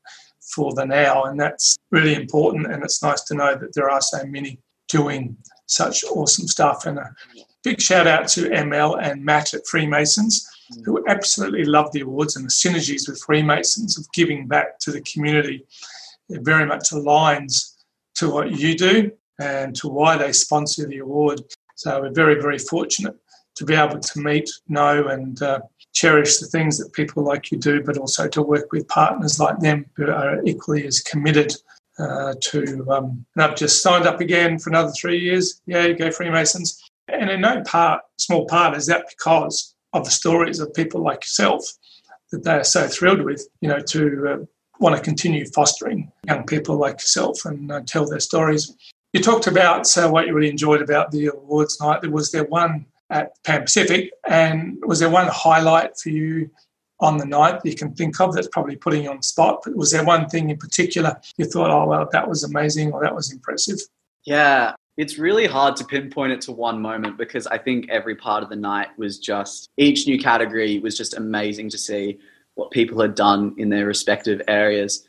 for 0.55 0.75
the 0.75 0.85
now. 0.85 1.25
And 1.25 1.41
that's 1.41 1.79
really 1.91 2.15
important. 2.15 2.71
And 2.71 2.83
it's 2.83 3.03
nice 3.03 3.23
to 3.25 3.35
know 3.35 3.57
that 3.57 3.75
there 3.75 3.89
are 3.89 4.03
so 4.03 4.25
many 4.27 4.61
doing 4.89 5.37
such 5.65 6.05
awesome 6.05 6.47
stuff. 6.47 6.85
And 6.85 6.99
a 6.99 7.15
big 7.65 7.81
shout 7.81 8.07
out 8.07 8.29
to 8.29 8.51
ML 8.51 8.99
and 9.03 9.25
Matt 9.25 9.55
at 9.55 9.67
Freemasons 9.67 10.47
who 10.85 11.03
absolutely 11.09 11.65
love 11.65 11.91
the 11.93 12.03
awards 12.03 12.37
and 12.37 12.45
the 12.45 12.51
synergies 12.51 13.09
with 13.09 13.21
Freemasons 13.21 13.99
of 13.99 14.11
giving 14.13 14.47
back 14.47 14.79
to 14.81 14.91
the 14.91 15.01
community. 15.03 15.67
It 16.29 16.43
very 16.43 16.67
much 16.67 16.91
aligns 16.91 17.68
to 18.19 18.31
what 18.31 18.59
you 18.59 18.77
do 18.77 19.11
and 19.41 19.75
to 19.77 19.89
why 19.89 20.17
they 20.17 20.33
sponsor 20.33 20.87
the 20.87 20.99
award. 20.99 21.41
So 21.77 22.01
we're 22.01 22.13
very, 22.13 22.41
very 22.41 22.59
fortunate 22.59 23.17
to 23.57 23.65
be 23.65 23.75
able 23.75 24.01
to 24.01 24.21
meet, 24.21 24.49
know, 24.69 25.09
and 25.09 25.41
uh, 25.43 25.61
cherish 25.93 26.39
the 26.39 26.47
things 26.47 26.79
that 26.79 26.93
people 26.93 27.23
like 27.25 27.51
you 27.51 27.59
do, 27.59 27.83
but 27.83 27.99
also 27.99 28.29
to 28.29 28.43
work 28.43 28.73
with 28.73 28.87
partners 28.89 29.41
like 29.41 29.59
them 29.61 29.87
who 29.97 30.11
are 30.11 30.43
equally 30.45 30.87
as 30.87 31.01
committed 31.01 31.53
uh, 31.99 32.35
to. 32.41 32.87
Um, 32.91 33.25
and 33.35 33.45
I've 33.45 33.57
just 33.57 33.83
signed 33.83 34.07
up 34.07 34.21
again 34.21 34.59
for 34.59 34.71
another 34.71 34.93
three 34.93 35.19
years. 35.19 35.61
Yeah, 35.67 35.89
go 35.93 36.11
Freemasons. 36.11 36.81
And 37.09 37.31
in 37.31 37.41
no 37.41 37.63
part, 37.63 38.03
small 38.19 38.47
part, 38.47 38.77
is 38.77 38.87
that 38.87 39.07
because 39.09 39.75
of 39.93 40.05
the 40.05 40.11
stories 40.11 40.61
of 40.61 40.75
people 40.75 41.03
like 41.03 41.23
yourself 41.23 41.65
that 42.31 42.45
they 42.45 42.53
are 42.53 42.65
so 42.65 42.87
thrilled 42.87 43.23
with, 43.23 43.49
you 43.61 43.69
know, 43.69 43.81
to 43.81 44.29
uh, 44.29 44.45
want 44.81 44.97
to 44.97 45.03
continue 45.03 45.47
fostering 45.47 46.08
young 46.29 46.45
people 46.45 46.77
like 46.77 46.95
yourself 46.95 47.45
and 47.45 47.73
uh, 47.73 47.81
tell 47.87 48.07
their 48.07 48.21
stories. 48.21 48.75
You 49.13 49.21
talked 49.21 49.47
about 49.47 49.87
so 49.87 50.11
what 50.11 50.27
you 50.27 50.35
really 50.35 50.51
enjoyed 50.51 50.83
about 50.83 51.11
the 51.11 51.27
awards 51.27 51.81
night. 51.81 52.03
There 52.03 52.11
was 52.11 52.31
there 52.31 52.45
one 52.45 52.87
at 53.11 53.33
Pan 53.45 53.63
Pacific, 53.63 54.13
and 54.29 54.79
was 54.87 55.01
there 55.01 55.09
one 55.09 55.29
highlight 55.29 55.99
for 55.99 56.11
you 56.11 56.51
on 57.01 57.17
the 57.17 57.25
night 57.25 57.63
that 57.63 57.69
you 57.69 57.77
can 57.77 57.95
think 57.95 58.21
of 58.21 58.35
that's 58.35 58.49
probably 58.49 58.77
putting 58.77 59.05
you 59.05 59.11
on 59.11 59.19
the 59.19 59.23
spot? 59.23 59.61
But 59.65 59.77
was 59.77 59.91
there 59.91 60.05
one 60.05 60.29
thing 60.29 60.51
in 60.51 60.59
particular 60.59 61.19
you 61.39 61.47
thought, 61.47 61.71
oh 61.71 61.87
well, 61.87 62.09
that 62.13 62.29
was 62.29 62.45
amazing 62.45 62.93
or 62.93 63.03
that 63.03 63.15
was 63.15 63.33
impressive? 63.33 63.79
Yeah, 64.25 64.75
it's 64.99 65.17
really 65.17 65.47
hard 65.47 65.77
to 65.77 65.85
pinpoint 65.85 66.33
it 66.33 66.41
to 66.43 66.53
one 66.53 66.83
moment 66.83 67.17
because 67.17 67.47
I 67.47 67.57
think 67.57 67.89
every 67.89 68.17
part 68.17 68.43
of 68.43 68.51
the 68.51 68.57
night 68.57 68.89
was 68.99 69.19
just 69.19 69.71
each 69.79 70.07
new 70.07 70.19
category 70.19 70.81
was 70.81 70.97
just 70.97 71.17
amazing 71.17 71.71
to 71.71 71.79
see 71.79 72.19
what 72.57 72.73
people 72.73 73.01
had 73.01 73.15
done 73.15 73.55
in 73.57 73.71
their 73.71 73.87
respective 73.87 74.43
areas. 74.49 75.08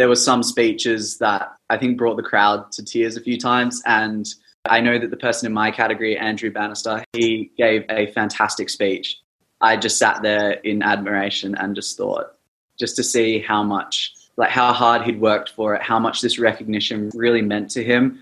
There 0.00 0.08
were 0.08 0.16
some 0.16 0.42
speeches 0.42 1.18
that 1.18 1.52
I 1.68 1.76
think 1.76 1.98
brought 1.98 2.16
the 2.16 2.22
crowd 2.22 2.72
to 2.72 2.82
tears 2.82 3.18
a 3.18 3.20
few 3.20 3.38
times 3.38 3.82
and 3.84 4.26
I 4.64 4.80
know 4.80 4.98
that 4.98 5.10
the 5.10 5.16
person 5.18 5.46
in 5.46 5.52
my 5.52 5.70
category, 5.70 6.16
Andrew 6.16 6.50
Bannister, 6.50 7.04
he 7.12 7.50
gave 7.58 7.84
a 7.90 8.06
fantastic 8.12 8.70
speech. 8.70 9.20
I 9.60 9.76
just 9.76 9.98
sat 9.98 10.22
there 10.22 10.52
in 10.52 10.82
admiration 10.82 11.54
and 11.54 11.74
just 11.74 11.98
thought, 11.98 12.34
just 12.78 12.96
to 12.96 13.02
see 13.02 13.40
how 13.40 13.62
much, 13.62 14.14
like 14.38 14.48
how 14.48 14.72
hard 14.72 15.02
he'd 15.02 15.20
worked 15.20 15.50
for 15.50 15.74
it, 15.74 15.82
how 15.82 15.98
much 15.98 16.22
this 16.22 16.38
recognition 16.38 17.10
really 17.14 17.42
meant 17.42 17.70
to 17.72 17.84
him. 17.84 18.20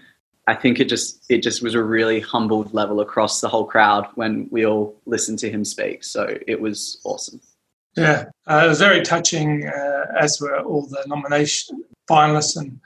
I 0.49 0.57
think 0.57 0.81
it 0.81 0.89
just 0.89 1.25
it 1.29 1.45
just 1.45 1.63
was 1.63 1.77
a 1.77 1.83
really 1.85 2.19
humbled 2.19 2.75
level 2.75 2.99
across 2.99 3.41
the 3.41 3.49
whole 3.49 3.67
crowd 3.67 4.09
when 4.17 4.49
we 4.51 4.67
all 4.67 4.97
listened 5.07 5.39
to 5.39 5.49
him 5.49 5.65
speak. 5.65 6.03
So 6.03 6.39
it 6.45 6.61
was 6.61 7.01
awesome. 7.05 7.41
Yeah, 7.99 8.27
uh, 8.49 8.63
it 8.65 8.69
was 8.69 8.79
very 8.79 9.03
touching, 9.03 9.67
uh, 9.67 10.07
as 10.19 10.41
were 10.41 10.61
all 10.61 10.87
the 10.87 11.03
nomination 11.09 11.85
finalists 12.09 12.57
and 12.57 12.81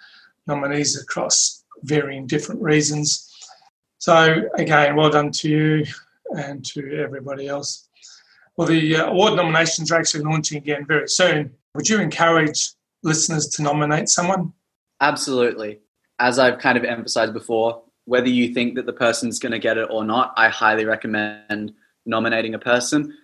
nominees 0.47 1.01
across 1.01 1.65
varying 1.83 2.27
different 2.27 2.63
reasons. 2.63 3.29
So 3.99 4.49
again, 4.57 4.97
well 4.97 5.11
done 5.11 5.31
to 5.33 5.49
you 5.51 5.85
and 6.31 6.65
to 6.67 6.99
everybody 6.99 7.47
else. 7.47 7.89
Well, 8.57 8.67
the 8.67 8.97
uh, 8.97 9.11
award 9.11 9.37
nominations 9.37 9.93
are 9.93 9.99
actually 9.99 10.25
launching 10.25 10.59
again 10.59 10.87
very 10.87 11.09
soon. 11.09 11.53
Would 11.75 11.91
you 11.91 12.01
encourage 12.01 12.71
listeners 13.03 13.49
to 13.49 13.63
nominate 13.63 14.09
someone? 14.09 14.55
Absolutely. 15.01 15.81
As 16.21 16.39
I've 16.39 16.59
kind 16.59 16.79
of 16.79 16.85
emphasized 16.85 17.35
before, 17.35 17.83
whether 18.07 18.29
you 18.29 18.55
think 18.55 18.77
that 18.77 18.87
the 18.87 18.93
person's 18.93 19.39
going 19.39 19.53
to 19.53 19.59
get 19.59 19.77
it 19.77 19.89
or 19.91 20.05
not, 20.05 20.33
I 20.37 20.49
highly 20.49 20.87
recommend 20.87 21.73
nominating 22.07 22.55
a 22.55 22.59
person. 22.59 23.15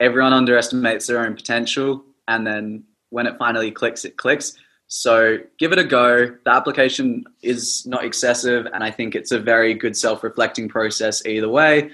Everyone 0.00 0.32
underestimates 0.32 1.06
their 1.06 1.24
own 1.24 1.34
potential, 1.34 2.04
and 2.28 2.46
then 2.46 2.84
when 3.10 3.26
it 3.26 3.38
finally 3.38 3.70
clicks, 3.70 4.04
it 4.04 4.16
clicks. 4.16 4.56
So 4.86 5.38
give 5.58 5.72
it 5.72 5.78
a 5.78 5.84
go. 5.84 6.26
The 6.44 6.50
application 6.50 7.24
is 7.42 7.86
not 7.86 8.04
excessive, 8.04 8.66
and 8.72 8.84
I 8.84 8.90
think 8.90 9.14
it's 9.14 9.32
a 9.32 9.38
very 9.38 9.74
good 9.74 9.96
self 9.96 10.22
reflecting 10.22 10.68
process 10.68 11.24
either 11.26 11.48
way. 11.48 11.90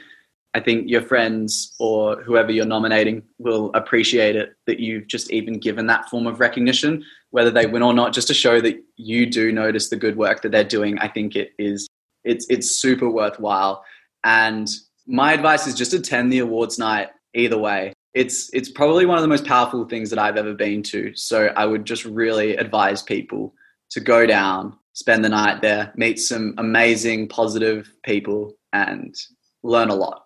I 0.52 0.60
think 0.60 0.90
your 0.90 1.02
friends 1.02 1.74
or 1.78 2.20
whoever 2.22 2.50
you're 2.50 2.66
nominating 2.66 3.22
will 3.38 3.70
appreciate 3.74 4.34
it 4.34 4.54
that 4.66 4.80
you've 4.80 5.06
just 5.06 5.30
even 5.30 5.60
given 5.60 5.86
that 5.86 6.08
form 6.08 6.26
of 6.26 6.40
recognition, 6.40 7.04
whether 7.30 7.52
they 7.52 7.66
win 7.66 7.82
or 7.82 7.94
not, 7.94 8.12
just 8.12 8.26
to 8.28 8.34
show 8.34 8.60
that 8.60 8.82
you 8.96 9.26
do 9.26 9.52
notice 9.52 9.90
the 9.90 9.96
good 9.96 10.16
work 10.16 10.42
that 10.42 10.50
they're 10.50 10.64
doing. 10.64 10.98
I 10.98 11.06
think 11.06 11.36
it 11.36 11.52
is 11.58 11.88
it's 12.24 12.46
it's 12.50 12.70
super 12.70 13.08
worthwhile. 13.08 13.84
And 14.24 14.68
my 15.06 15.32
advice 15.32 15.66
is 15.66 15.74
just 15.74 15.94
attend 15.94 16.32
the 16.32 16.40
awards 16.40 16.78
night 16.78 17.10
either 17.34 17.58
way 17.58 17.92
it's 18.14 18.50
it's 18.52 18.70
probably 18.70 19.06
one 19.06 19.18
of 19.18 19.22
the 19.22 19.28
most 19.28 19.44
powerful 19.44 19.84
things 19.84 20.10
that 20.10 20.18
I've 20.18 20.36
ever 20.36 20.54
been 20.54 20.82
to. 20.84 21.14
So 21.14 21.46
I 21.56 21.66
would 21.66 21.84
just 21.84 22.04
really 22.04 22.56
advise 22.56 23.02
people 23.02 23.54
to 23.90 24.00
go 24.00 24.26
down, 24.26 24.76
spend 24.94 25.24
the 25.24 25.28
night 25.28 25.62
there, 25.62 25.92
meet 25.96 26.18
some 26.18 26.54
amazing, 26.58 27.28
positive 27.28 27.92
people, 28.04 28.54
and 28.72 29.14
learn 29.62 29.90
a 29.90 29.94
lot. 29.94 30.24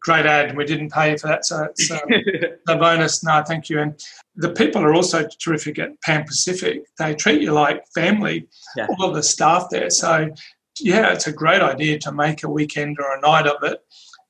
Great 0.00 0.24
ad. 0.24 0.56
We 0.56 0.64
didn't 0.64 0.92
pay 0.92 1.16
for 1.16 1.26
that, 1.26 1.44
so 1.44 1.64
it's 1.64 1.90
uh, 1.90 1.98
a 2.68 2.76
bonus. 2.76 3.24
No, 3.24 3.42
thank 3.46 3.68
you. 3.68 3.80
And 3.80 4.00
the 4.36 4.52
people 4.52 4.82
are 4.82 4.94
also 4.94 5.26
terrific 5.40 5.78
at 5.78 6.00
Pan 6.02 6.24
Pacific. 6.24 6.84
They 6.98 7.14
treat 7.14 7.42
you 7.42 7.52
like 7.52 7.84
family. 7.94 8.46
Yeah. 8.76 8.86
All 8.88 9.08
of 9.08 9.14
the 9.14 9.22
staff 9.22 9.66
there. 9.70 9.90
So 9.90 10.30
yeah, 10.80 11.12
it's 11.12 11.26
a 11.26 11.32
great 11.32 11.60
idea 11.60 11.98
to 12.00 12.12
make 12.12 12.44
a 12.44 12.48
weekend 12.48 12.98
or 13.00 13.16
a 13.16 13.20
night 13.20 13.46
of 13.46 13.62
it 13.62 13.80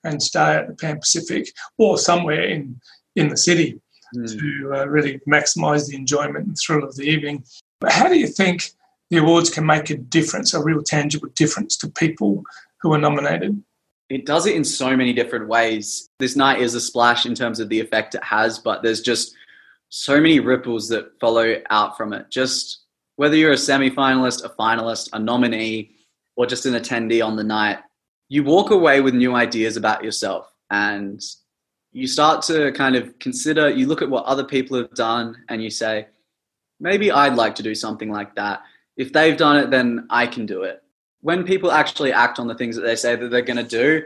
and 0.07 0.23
stay 0.23 0.55
at 0.57 0.69
the 0.69 0.75
Pan 0.75 0.99
Pacific 0.99 1.49
or 1.79 1.99
somewhere 1.99 2.43
in 2.43 2.81
in 3.17 3.29
the 3.29 3.37
city 3.37 3.81
mm. 4.15 4.39
to 4.39 4.75
uh, 4.75 4.87
really 4.87 5.21
maximise 5.29 5.89
the 5.89 5.97
enjoyment 5.97 6.47
and 6.47 6.57
thrill 6.59 6.85
of 6.85 6.95
the 6.97 7.05
evening. 7.05 7.45
But 7.81 7.93
how 7.93 8.09
do 8.09 8.19
you 8.19 8.27
think 8.27 8.71
the 9.11 9.19
awards 9.19 9.51
can 9.51 9.65
make 9.67 9.91
a 9.91 9.97
difference, 9.97 10.55
a 10.55 10.63
real 10.63 10.83
tangible 10.83 11.29
difference 11.35 11.77
to 11.79 11.89
people 11.89 12.43
who 12.81 12.93
are 12.93 12.99
nominated? 12.99 13.63
It 14.09 14.25
does 14.25 14.47
it 14.47 14.55
in 14.55 14.65
so 14.65 14.97
many 14.97 15.13
different 15.13 15.49
ways. 15.49 16.09
This 16.19 16.37
night 16.37 16.61
is 16.61 16.75
a 16.75 16.81
splash 16.81 17.27
in 17.27 17.35
terms 17.35 17.59
of 17.59 17.69
the 17.69 17.81
effect 17.81 18.15
it 18.15 18.23
has, 18.23 18.59
but 18.59 18.83
there's 18.83 19.01
just 19.01 19.35
so 19.89 20.21
many 20.21 20.41
ripples 20.41 20.89
that 20.89 21.19
follow 21.21 21.57
out 21.71 21.97
from 21.97 22.13
it. 22.13 22.31
Just 22.31 22.85
whether 23.17 23.37
you're 23.37 23.53
a 23.53 23.59
semi 23.59 23.91
finalist, 23.91 24.45
a 24.45 24.51
finalist, 24.51 25.09
a 25.13 25.19
nominee, 25.19 25.91
or 26.37 26.47
just 26.47 26.67
an 26.67 26.75
attendee 26.75 27.25
on 27.25 27.35
the 27.35 27.45
night, 27.45 27.79
you 28.29 28.45
walk 28.45 28.71
away 28.71 29.01
with 29.01 29.15
new 29.15 29.35
ideas 29.35 29.77
about 29.77 30.05
yourself. 30.05 30.51
And 30.71 31.23
you 31.93 32.07
start 32.07 32.43
to 32.43 32.73
kind 32.73 32.97
of 32.97 33.19
consider, 33.19 33.71
you 33.71 33.87
look 33.87 34.03
at 34.03 34.11
what 34.11 34.25
other 34.25 34.45
people 34.45 34.77
have 34.77 34.95
done 34.95 35.37
and 35.49 35.63
you 35.63 35.71
say, 35.71 36.07
maybe 36.81 37.11
I'd 37.11 37.37
like 37.37 37.55
to 37.57 37.63
do 37.63 37.75
something 37.75 38.11
like 38.11 38.35
that. 38.35 38.63
If 38.97 39.13
they've 39.13 39.37
done 39.37 39.57
it, 39.57 39.71
then 39.71 40.07
I 40.11 40.27
can 40.27 40.47
do 40.47 40.63
it. 40.63 40.83
When 41.21 41.45
people 41.45 41.73
actually 41.73 42.13
act 42.13 42.39
on 42.39 42.49
the 42.49 42.55
things 42.55 42.77
that 42.77 42.83
they 42.83 42.97
say 42.97 43.17
that 43.17 43.31
they're 43.31 43.43
going 43.43 43.57
to 43.57 43.63
do, 43.63 44.03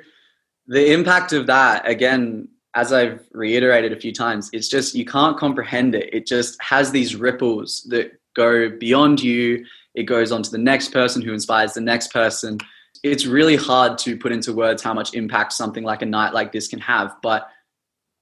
the 0.66 0.92
impact 0.92 1.32
of 1.32 1.46
that, 1.46 1.88
again, 1.88 2.48
as 2.74 2.92
I've 2.92 3.26
reiterated 3.32 3.92
a 3.92 3.98
few 4.00 4.12
times, 4.12 4.50
it's 4.52 4.68
just 4.68 4.94
you 4.94 5.04
can't 5.04 5.36
comprehend 5.36 5.94
it. 5.94 6.10
It 6.12 6.26
just 6.26 6.62
has 6.62 6.92
these 6.92 7.16
ripples 7.16 7.82
that 7.88 8.12
go 8.36 8.70
beyond 8.70 9.20
you. 9.20 9.64
It 9.94 10.04
goes 10.04 10.30
on 10.30 10.42
to 10.44 10.50
the 10.50 10.58
next 10.58 10.92
person 10.92 11.22
who 11.22 11.32
inspires 11.32 11.72
the 11.72 11.80
next 11.80 12.12
person. 12.12 12.58
It's 13.02 13.26
really 13.26 13.56
hard 13.56 13.98
to 13.98 14.16
put 14.16 14.32
into 14.32 14.52
words 14.52 14.82
how 14.82 14.92
much 14.92 15.14
impact 15.14 15.52
something 15.52 15.84
like 15.84 16.02
a 16.02 16.06
night 16.06 16.34
like 16.34 16.52
this 16.52 16.68
can 16.68 16.80
have. 16.80 17.16
But 17.22 17.48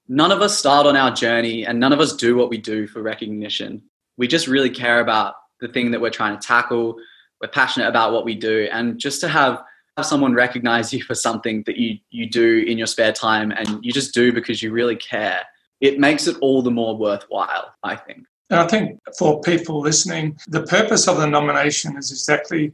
none 0.09 0.33
of 0.33 0.41
us 0.41 0.57
start 0.57 0.87
on 0.87 0.97
our 0.97 1.11
journey 1.11 1.67
and 1.67 1.79
none 1.79 1.93
of 1.93 2.01
us 2.01 2.15
do 2.15 2.37
what 2.37 2.49
we 2.49 2.59
do 2.59 2.87
for 2.87 3.03
recognition. 3.03 3.83
We 4.17 4.29
just 4.29 4.47
really 4.47 4.71
care 4.71 5.01
about 5.01 5.35
the 5.61 5.69
thing 5.69 5.91
that 5.91 6.01
we're 6.01 6.11
trying 6.11 6.39
to 6.39 6.47
tackle. 6.47 6.97
We're 7.41 7.49
passionate 7.49 7.89
about 7.89 8.13
what 8.13 8.25
we 8.25 8.35
do. 8.35 8.69
And 8.73 8.99
just 8.99 9.21
to 9.21 9.29
have, 9.29 9.63
have 9.97 10.07
someone 10.07 10.35
recognize 10.35 10.93
you 10.93 11.03
for 11.03 11.15
something 11.15 11.63
that 11.67 11.77
you, 11.77 11.99
you 12.11 12.29
do 12.29 12.65
in 12.67 12.79
your 12.79 12.87
spare 12.87 13.13
time 13.13 13.51
and 13.53 13.85
you 13.85 13.93
just 13.93 14.15
do 14.15 14.33
because 14.33 14.63
you 14.63 14.73
really 14.73 14.97
care, 14.97 15.41
it 15.81 15.99
makes 15.99 16.27
it 16.27 16.37
all 16.41 16.63
the 16.63 16.71
more 16.71 16.97
worthwhile, 16.97 17.75
I 17.83 17.97
think. 17.97 18.25
And 18.51 18.61
I 18.61 18.67
think 18.67 18.99
for 19.19 19.41
people 19.43 19.81
listening, 19.81 20.39
the 20.49 20.63
purpose 20.63 21.07
of 21.07 21.19
the 21.19 21.27
nomination 21.27 21.97
is 21.99 22.11
exactly 22.11 22.73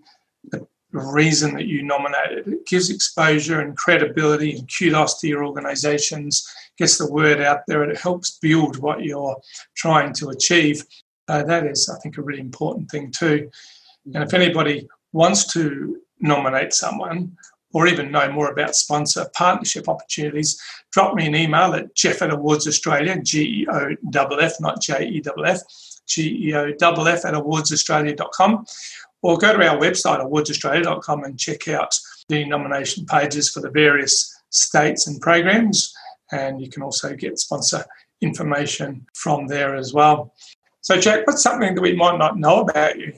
the 0.50 0.66
reason 1.00 1.54
that 1.54 1.66
you 1.66 1.82
nominated. 1.82 2.46
It 2.46 2.66
gives 2.66 2.90
exposure 2.90 3.60
and 3.60 3.76
credibility 3.76 4.56
and 4.56 4.70
kudos 4.78 5.20
to 5.20 5.28
your 5.28 5.44
organisations 5.44 6.46
gets 6.76 6.98
the 6.98 7.10
word 7.10 7.40
out 7.40 7.60
there 7.66 7.82
and 7.82 7.92
it 7.92 7.98
helps 7.98 8.38
build 8.38 8.78
what 8.78 9.04
you're 9.04 9.36
trying 9.76 10.12
to 10.14 10.30
achieve. 10.30 10.84
Uh, 11.28 11.42
that 11.44 11.66
is, 11.66 11.88
I 11.88 11.98
think, 12.00 12.18
a 12.18 12.22
really 12.22 12.40
important 12.40 12.90
thing 12.90 13.10
too. 13.10 13.50
And 14.12 14.22
if 14.22 14.34
anybody 14.34 14.88
wants 15.12 15.52
to 15.52 16.00
nominate 16.20 16.74
someone 16.74 17.36
or 17.72 17.86
even 17.86 18.10
know 18.10 18.30
more 18.30 18.50
about 18.50 18.76
sponsor 18.76 19.26
partnership 19.34 19.88
opportunities, 19.88 20.60
drop 20.92 21.14
me 21.14 21.26
an 21.26 21.34
email 21.34 21.74
at 21.74 21.94
Geoff 21.94 22.22
at 22.22 22.30
Awards 22.30 22.68
Australia, 22.68 23.20
G 23.22 23.62
E 23.62 23.66
O 23.70 23.94
F 24.14 24.32
F, 24.40 24.60
not 24.60 24.80
J 24.80 25.08
E 25.08 25.22
F 25.24 25.32
F, 25.44 25.60
G 26.06 26.48
E 26.48 26.54
O 26.54 26.66
F 26.66 27.06
F 27.06 27.24
at 27.24 27.34
awardsaustralia.com, 27.34 28.66
or 29.24 29.38
go 29.38 29.56
to 29.56 29.68
our 29.68 29.78
website, 29.78 30.20
at 30.20 30.26
awardsaustralia.com, 30.26 31.24
and 31.24 31.38
check 31.38 31.66
out 31.66 31.98
the 32.28 32.44
nomination 32.44 33.04
pages 33.06 33.50
for 33.50 33.60
the 33.60 33.70
various 33.70 34.32
states 34.50 35.08
and 35.08 35.20
programs 35.20 35.92
and 36.32 36.60
you 36.60 36.68
can 36.68 36.82
also 36.82 37.14
get 37.14 37.38
sponsor 37.38 37.84
information 38.20 39.06
from 39.14 39.46
there 39.46 39.74
as 39.76 39.92
well. 39.92 40.34
So, 40.80 40.98
Jack, 40.98 41.26
what's 41.26 41.42
something 41.42 41.74
that 41.74 41.80
we 41.80 41.94
might 41.94 42.18
not 42.18 42.38
know 42.38 42.60
about 42.60 42.98
you? 42.98 43.14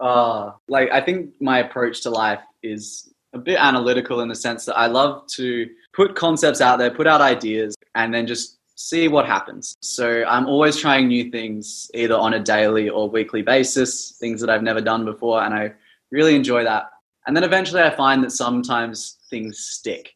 Uh, 0.00 0.52
like, 0.68 0.90
I 0.90 1.00
think 1.00 1.30
my 1.40 1.58
approach 1.58 2.02
to 2.02 2.10
life 2.10 2.40
is 2.62 3.12
a 3.32 3.38
bit 3.38 3.58
analytical 3.58 4.20
in 4.20 4.28
the 4.28 4.34
sense 4.34 4.64
that 4.66 4.76
I 4.76 4.86
love 4.86 5.26
to 5.34 5.68
put 5.94 6.14
concepts 6.14 6.60
out 6.60 6.78
there, 6.78 6.90
put 6.90 7.06
out 7.06 7.20
ideas, 7.20 7.74
and 7.94 8.14
then 8.14 8.26
just 8.26 8.57
see 8.80 9.08
what 9.08 9.26
happens. 9.26 9.76
So 9.80 10.24
I'm 10.24 10.46
always 10.46 10.76
trying 10.76 11.08
new 11.08 11.30
things, 11.30 11.90
either 11.94 12.14
on 12.14 12.34
a 12.34 12.38
daily 12.38 12.88
or 12.88 13.10
weekly 13.10 13.42
basis, 13.42 14.12
things 14.20 14.40
that 14.40 14.48
I've 14.48 14.62
never 14.62 14.80
done 14.80 15.04
before, 15.04 15.42
and 15.42 15.52
I 15.52 15.72
really 16.12 16.36
enjoy 16.36 16.62
that. 16.62 16.84
And 17.26 17.36
then 17.36 17.42
eventually 17.42 17.82
I 17.82 17.90
find 17.90 18.22
that 18.22 18.30
sometimes 18.30 19.18
things 19.28 19.58
stick 19.58 20.14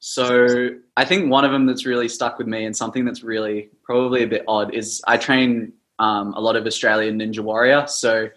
So 0.00 0.70
I 0.96 1.04
think 1.04 1.30
one 1.30 1.44
of 1.44 1.52
them 1.52 1.66
that's 1.66 1.84
really 1.84 2.08
stuck 2.08 2.38
with 2.38 2.46
me 2.46 2.64
and 2.64 2.74
something 2.74 3.04
that's 3.04 3.22
really 3.22 3.70
probably 3.84 4.22
a 4.22 4.26
bit 4.26 4.44
odd 4.48 4.74
is 4.74 5.02
I 5.06 5.18
train 5.18 5.74
um, 5.98 6.32
a 6.34 6.40
lot 6.40 6.56
of 6.56 6.66
Australian 6.66 7.18
Ninja 7.18 7.40
Warrior. 7.40 7.86
So 7.86 8.28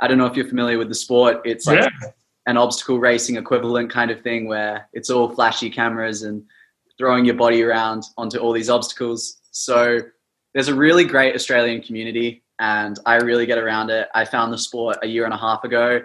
I 0.00 0.08
don't 0.08 0.16
know 0.16 0.26
if 0.26 0.36
you're 0.36 0.48
familiar 0.48 0.78
with 0.78 0.88
the 0.88 0.94
sport. 0.94 1.42
It's 1.44 1.66
like 1.66 1.80
yeah. 1.80 2.10
an 2.46 2.56
obstacle 2.56 2.98
racing 2.98 3.36
equivalent 3.36 3.90
kind 3.90 4.10
of 4.10 4.22
thing 4.22 4.48
where 4.48 4.88
it's 4.94 5.10
all 5.10 5.28
flashy 5.28 5.68
cameras 5.68 6.22
and 6.22 6.44
throwing 7.02 7.24
your 7.24 7.34
body 7.34 7.64
around 7.64 8.04
onto 8.16 8.38
all 8.38 8.52
these 8.52 8.70
obstacles. 8.70 9.38
So 9.50 9.98
there's 10.54 10.68
a 10.68 10.74
really 10.74 11.02
great 11.02 11.34
Australian 11.34 11.82
community 11.82 12.44
and 12.60 12.96
I 13.04 13.16
really 13.16 13.44
get 13.44 13.58
around 13.58 13.90
it. 13.90 14.06
I 14.14 14.24
found 14.24 14.52
the 14.52 14.58
sport 14.58 14.98
a 15.02 15.08
year 15.08 15.24
and 15.24 15.34
a 15.34 15.36
half 15.36 15.64
ago 15.64 16.00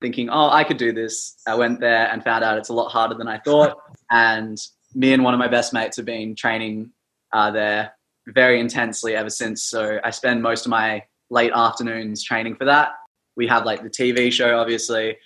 thinking, 0.00 0.30
oh, 0.30 0.48
I 0.48 0.62
could 0.62 0.76
do 0.76 0.92
this. 0.92 1.34
I 1.48 1.56
went 1.56 1.80
there 1.80 2.08
and 2.12 2.22
found 2.22 2.44
out 2.44 2.58
it's 2.58 2.68
a 2.68 2.72
lot 2.72 2.90
harder 2.90 3.16
than 3.16 3.26
I 3.26 3.38
thought. 3.40 3.76
And 4.12 4.56
me 4.94 5.14
and 5.14 5.24
one 5.24 5.34
of 5.34 5.40
my 5.40 5.48
best 5.48 5.72
mates 5.72 5.96
have 5.96 6.06
been 6.06 6.36
training 6.36 6.92
uh, 7.32 7.50
there 7.50 7.90
very 8.28 8.60
intensely 8.60 9.16
ever 9.16 9.30
since. 9.30 9.64
So 9.64 9.98
I 10.04 10.10
spend 10.10 10.44
most 10.44 10.64
of 10.64 10.70
my 10.70 11.02
late 11.28 11.50
afternoons 11.52 12.22
training 12.22 12.54
for 12.54 12.66
that. 12.66 12.90
We 13.36 13.48
have 13.48 13.64
like 13.64 13.82
the 13.82 13.90
TV 13.90 14.30
show, 14.30 14.60
obviously, 14.60 15.16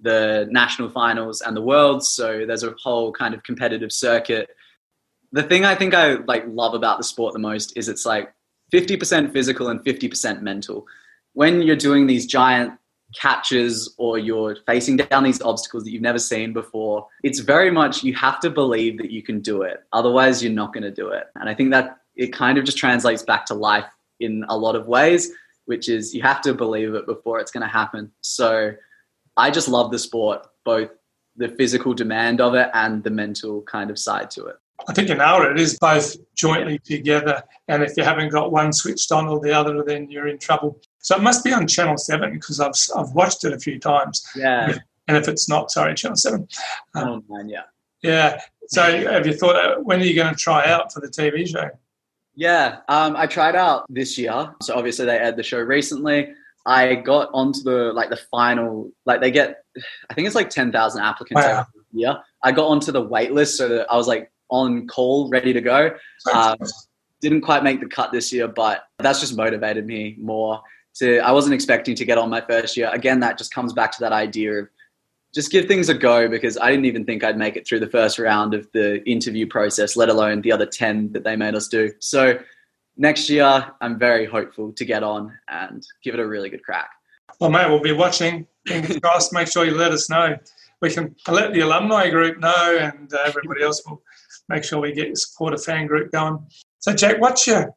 the 0.00 0.48
national 0.50 0.88
finals 0.88 1.42
and 1.42 1.54
the 1.54 1.60
worlds. 1.60 2.08
So 2.08 2.46
there's 2.46 2.64
a 2.64 2.74
whole 2.82 3.12
kind 3.12 3.34
of 3.34 3.42
competitive 3.42 3.92
circuit. 3.92 4.48
The 5.32 5.42
thing 5.42 5.64
I 5.64 5.74
think 5.74 5.94
I 5.94 6.14
like 6.14 6.44
love 6.48 6.74
about 6.74 6.98
the 6.98 7.04
sport 7.04 7.32
the 7.32 7.38
most 7.38 7.76
is 7.76 7.88
it's 7.88 8.04
like 8.04 8.32
50% 8.72 9.32
physical 9.32 9.68
and 9.68 9.80
50% 9.80 10.42
mental. 10.42 10.86
When 11.34 11.62
you're 11.62 11.76
doing 11.76 12.06
these 12.06 12.26
giant 12.26 12.72
catches 13.14 13.92
or 13.98 14.18
you're 14.18 14.56
facing 14.66 14.96
down 14.96 15.24
these 15.24 15.40
obstacles 15.42 15.84
that 15.84 15.90
you've 15.90 16.02
never 16.02 16.18
seen 16.18 16.52
before, 16.52 17.06
it's 17.22 17.40
very 17.40 17.70
much 17.70 18.02
you 18.02 18.14
have 18.14 18.40
to 18.40 18.50
believe 18.50 18.98
that 18.98 19.10
you 19.10 19.22
can 19.22 19.40
do 19.40 19.62
it. 19.62 19.82
Otherwise, 19.92 20.42
you're 20.42 20.52
not 20.52 20.72
going 20.72 20.84
to 20.84 20.90
do 20.90 21.08
it. 21.08 21.24
And 21.36 21.48
I 21.48 21.54
think 21.54 21.70
that 21.70 21.98
it 22.16 22.32
kind 22.32 22.58
of 22.58 22.64
just 22.64 22.78
translates 22.78 23.22
back 23.22 23.46
to 23.46 23.54
life 23.54 23.86
in 24.20 24.44
a 24.48 24.56
lot 24.56 24.76
of 24.76 24.86
ways, 24.86 25.30
which 25.66 25.88
is 25.88 26.14
you 26.14 26.22
have 26.22 26.40
to 26.42 26.54
believe 26.54 26.94
it 26.94 27.06
before 27.06 27.40
it's 27.40 27.50
going 27.50 27.62
to 27.62 27.72
happen. 27.72 28.12
So 28.20 28.72
I 29.36 29.50
just 29.50 29.68
love 29.68 29.90
the 29.90 29.98
sport, 29.98 30.46
both 30.64 30.90
the 31.36 31.48
physical 31.48 31.94
demand 31.94 32.40
of 32.40 32.54
it 32.54 32.68
and 32.74 33.02
the 33.02 33.10
mental 33.10 33.62
kind 33.62 33.90
of 33.90 33.98
side 33.98 34.30
to 34.32 34.46
it. 34.46 34.56
I 34.88 34.92
think 34.92 35.08
you 35.08 35.14
nailed 35.14 35.44
it. 35.44 35.60
Is 35.60 35.78
both 35.78 36.16
jointly 36.34 36.78
together, 36.78 37.42
and 37.68 37.82
if 37.82 37.96
you 37.96 38.04
haven't 38.04 38.30
got 38.30 38.52
one 38.52 38.72
switched 38.72 39.12
on 39.12 39.28
or 39.28 39.40
the 39.40 39.52
other, 39.52 39.82
then 39.84 40.10
you're 40.10 40.28
in 40.28 40.38
trouble. 40.38 40.80
So 40.98 41.16
it 41.16 41.22
must 41.22 41.44
be 41.44 41.52
on 41.52 41.66
Channel 41.66 41.96
Seven 41.96 42.32
because 42.32 42.60
I've 42.60 42.74
I've 42.96 43.12
watched 43.12 43.44
it 43.44 43.52
a 43.52 43.58
few 43.58 43.78
times. 43.78 44.26
Yeah. 44.34 44.74
And 45.08 45.16
if 45.16 45.26
it's 45.26 45.48
not, 45.48 45.70
sorry, 45.70 45.94
Channel 45.94 46.16
Seven. 46.16 46.48
Um, 46.94 47.08
oh 47.08 47.34
man, 47.34 47.48
yeah. 47.48 47.62
Yeah. 48.02 48.40
So 48.68 48.82
have 48.82 49.26
you 49.26 49.34
thought 49.34 49.56
uh, 49.56 49.76
when 49.80 50.00
are 50.00 50.04
you 50.04 50.14
going 50.14 50.32
to 50.32 50.38
try 50.38 50.66
out 50.66 50.92
for 50.92 51.00
the 51.00 51.08
TV 51.08 51.46
show? 51.46 51.70
Yeah, 52.34 52.78
um, 52.88 53.16
I 53.16 53.26
tried 53.26 53.56
out 53.56 53.84
this 53.88 54.16
year. 54.16 54.54
So 54.62 54.74
obviously 54.74 55.06
they 55.06 55.18
aired 55.18 55.36
the 55.36 55.42
show 55.42 55.58
recently. 55.58 56.32
I 56.66 56.94
got 56.94 57.30
onto 57.32 57.62
the 57.62 57.92
like 57.92 58.10
the 58.10 58.20
final, 58.30 58.90
like 59.06 59.20
they 59.20 59.30
get, 59.30 59.64
I 60.08 60.14
think 60.14 60.26
it's 60.26 60.36
like 60.36 60.50
ten 60.50 60.70
thousand 60.70 61.02
applicants 61.02 61.42
wow. 61.42 61.60
every 61.60 62.00
year. 62.00 62.18
I 62.42 62.52
got 62.52 62.68
onto 62.68 62.92
the 62.92 63.02
wait 63.02 63.32
list 63.32 63.56
so 63.56 63.68
that 63.68 63.90
I 63.90 63.96
was 63.96 64.06
like 64.06 64.30
on 64.50 64.86
call, 64.86 65.28
ready 65.30 65.52
to 65.52 65.60
go. 65.60 65.90
Um, 66.32 66.58
didn't 67.20 67.42
quite 67.42 67.62
make 67.62 67.80
the 67.80 67.86
cut 67.86 68.12
this 68.12 68.32
year, 68.32 68.48
but 68.48 68.84
that's 68.98 69.20
just 69.20 69.36
motivated 69.36 69.86
me 69.86 70.16
more. 70.18 70.60
To 70.96 71.18
I 71.20 71.30
wasn't 71.30 71.54
expecting 71.54 71.94
to 71.94 72.04
get 72.04 72.18
on 72.18 72.30
my 72.30 72.40
first 72.40 72.76
year. 72.76 72.90
Again, 72.92 73.20
that 73.20 73.38
just 73.38 73.54
comes 73.54 73.72
back 73.72 73.92
to 73.92 74.00
that 74.00 74.12
idea 74.12 74.52
of 74.52 74.68
just 75.32 75.52
give 75.52 75.66
things 75.66 75.88
a 75.88 75.94
go 75.94 76.28
because 76.28 76.58
I 76.58 76.70
didn't 76.70 76.86
even 76.86 77.04
think 77.04 77.22
I'd 77.22 77.38
make 77.38 77.56
it 77.56 77.66
through 77.66 77.80
the 77.80 77.88
first 77.88 78.18
round 78.18 78.54
of 78.54 78.66
the 78.72 79.02
interview 79.08 79.46
process, 79.46 79.96
let 79.96 80.08
alone 80.08 80.40
the 80.40 80.50
other 80.50 80.66
10 80.66 81.12
that 81.12 81.22
they 81.22 81.36
made 81.36 81.54
us 81.54 81.68
do. 81.68 81.92
So 82.00 82.38
next 82.96 83.30
year, 83.30 83.70
I'm 83.80 83.98
very 83.98 84.26
hopeful 84.26 84.72
to 84.72 84.84
get 84.84 85.04
on 85.04 85.32
and 85.48 85.86
give 86.02 86.14
it 86.14 86.20
a 86.20 86.26
really 86.26 86.50
good 86.50 86.64
crack. 86.64 86.90
Well, 87.40 87.50
mate, 87.50 87.68
we'll 87.68 87.80
be 87.80 87.92
watching. 87.92 88.46
Fingers 88.66 88.98
crossed. 89.02 89.32
Make 89.32 89.48
sure 89.48 89.64
you 89.64 89.76
let 89.76 89.92
us 89.92 90.10
know. 90.10 90.36
We 90.82 90.90
can 90.90 91.14
let 91.28 91.52
the 91.52 91.60
alumni 91.60 92.10
group 92.10 92.38
know, 92.38 92.78
and 92.80 93.12
uh, 93.12 93.18
everybody 93.26 93.62
else 93.62 93.82
will 93.86 94.02
make 94.50 94.64
sure 94.64 94.80
we 94.80 94.92
get 94.92 95.06
your 95.06 95.16
supporter 95.16 95.56
fan 95.56 95.86
group 95.86 96.12
going. 96.12 96.38
So, 96.80 96.92
Jack, 96.92 97.20
what's 97.20 97.46
your 97.46 97.74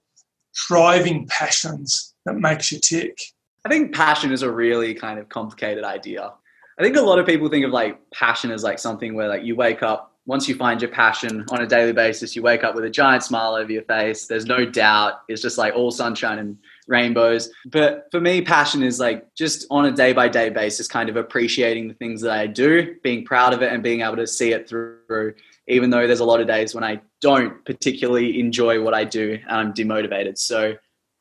driving 0.67 1.28
passions 1.28 2.13
that 2.26 2.34
makes 2.34 2.71
you 2.71 2.80
tick? 2.80 3.17
I 3.65 3.69
think 3.69 3.95
passion 3.95 4.34
is 4.34 4.41
a 4.41 4.51
really 4.51 4.93
kind 4.93 5.19
of 5.19 5.30
complicated 5.30 5.84
idea. 5.84 6.34
I 6.78 6.84
think 6.84 6.97
a 6.97 7.01
lot 7.01 7.19
of 7.19 7.26
people 7.26 7.47
think 7.49 7.65
of 7.65 7.71
like 7.71 7.99
passion 8.11 8.51
as 8.51 8.63
like 8.63 8.80
something 8.80 9.13
where 9.13 9.30
like 9.30 9.43
you 9.43 9.55
wake 9.55 9.84
up 9.84 10.13
once 10.26 10.47
you 10.47 10.55
find 10.55 10.82
your 10.82 10.91
passion 10.91 11.45
on 11.51 11.61
a 11.61 11.67
daily 11.67 11.91
basis, 11.91 12.36
you 12.36 12.41
wake 12.41 12.63
up 12.63 12.76
with 12.76 12.86
a 12.86 12.89
giant 12.89 13.24
smile 13.24 13.55
over 13.55 13.71
your 13.71 13.84
face. 13.84 14.26
There's 14.26 14.45
no 14.45 14.65
doubt. 14.65 15.21
It's 15.28 15.41
just 15.41 15.57
like 15.57 15.76
all 15.76 15.91
sunshine 15.91 16.39
and 16.39 16.57
rainbows. 16.88 17.51
But 17.65 18.07
for 18.09 18.21
me, 18.21 18.41
passion 18.41 18.84
is 18.84 18.99
like 18.99 19.34
just 19.36 19.65
on 19.69 19.86
a 19.86 19.91
day 19.91 20.13
by 20.13 20.30
day 20.30 20.49
basis, 20.49 20.88
kind 20.88 21.09
of 21.09 21.17
appreciating 21.17 21.89
the 21.89 21.93
things 21.95 22.21
that 22.21 22.32
I 22.32 22.47
do, 22.47 22.95
being 23.03 23.26
proud 23.26 23.53
of 23.53 23.61
it, 23.61 23.74
and 23.74 23.84
being 23.84 24.01
able 24.01 24.15
to 24.15 24.28
see 24.28 24.53
it 24.53 24.69
through, 24.69 25.34
even 25.68 25.89
though 25.89 26.07
there's 26.07 26.20
a 26.20 26.26
lot 26.26 26.41
of 26.41 26.47
days 26.47 26.76
when 26.76 26.84
I 26.84 27.01
don't 27.22 27.64
particularly 27.66 28.39
enjoy 28.39 28.82
what 28.82 28.93
I 28.93 29.03
do 29.03 29.39
and 29.47 29.57
I'm 29.57 29.74
demotivated. 29.74 30.38
So 30.38 30.76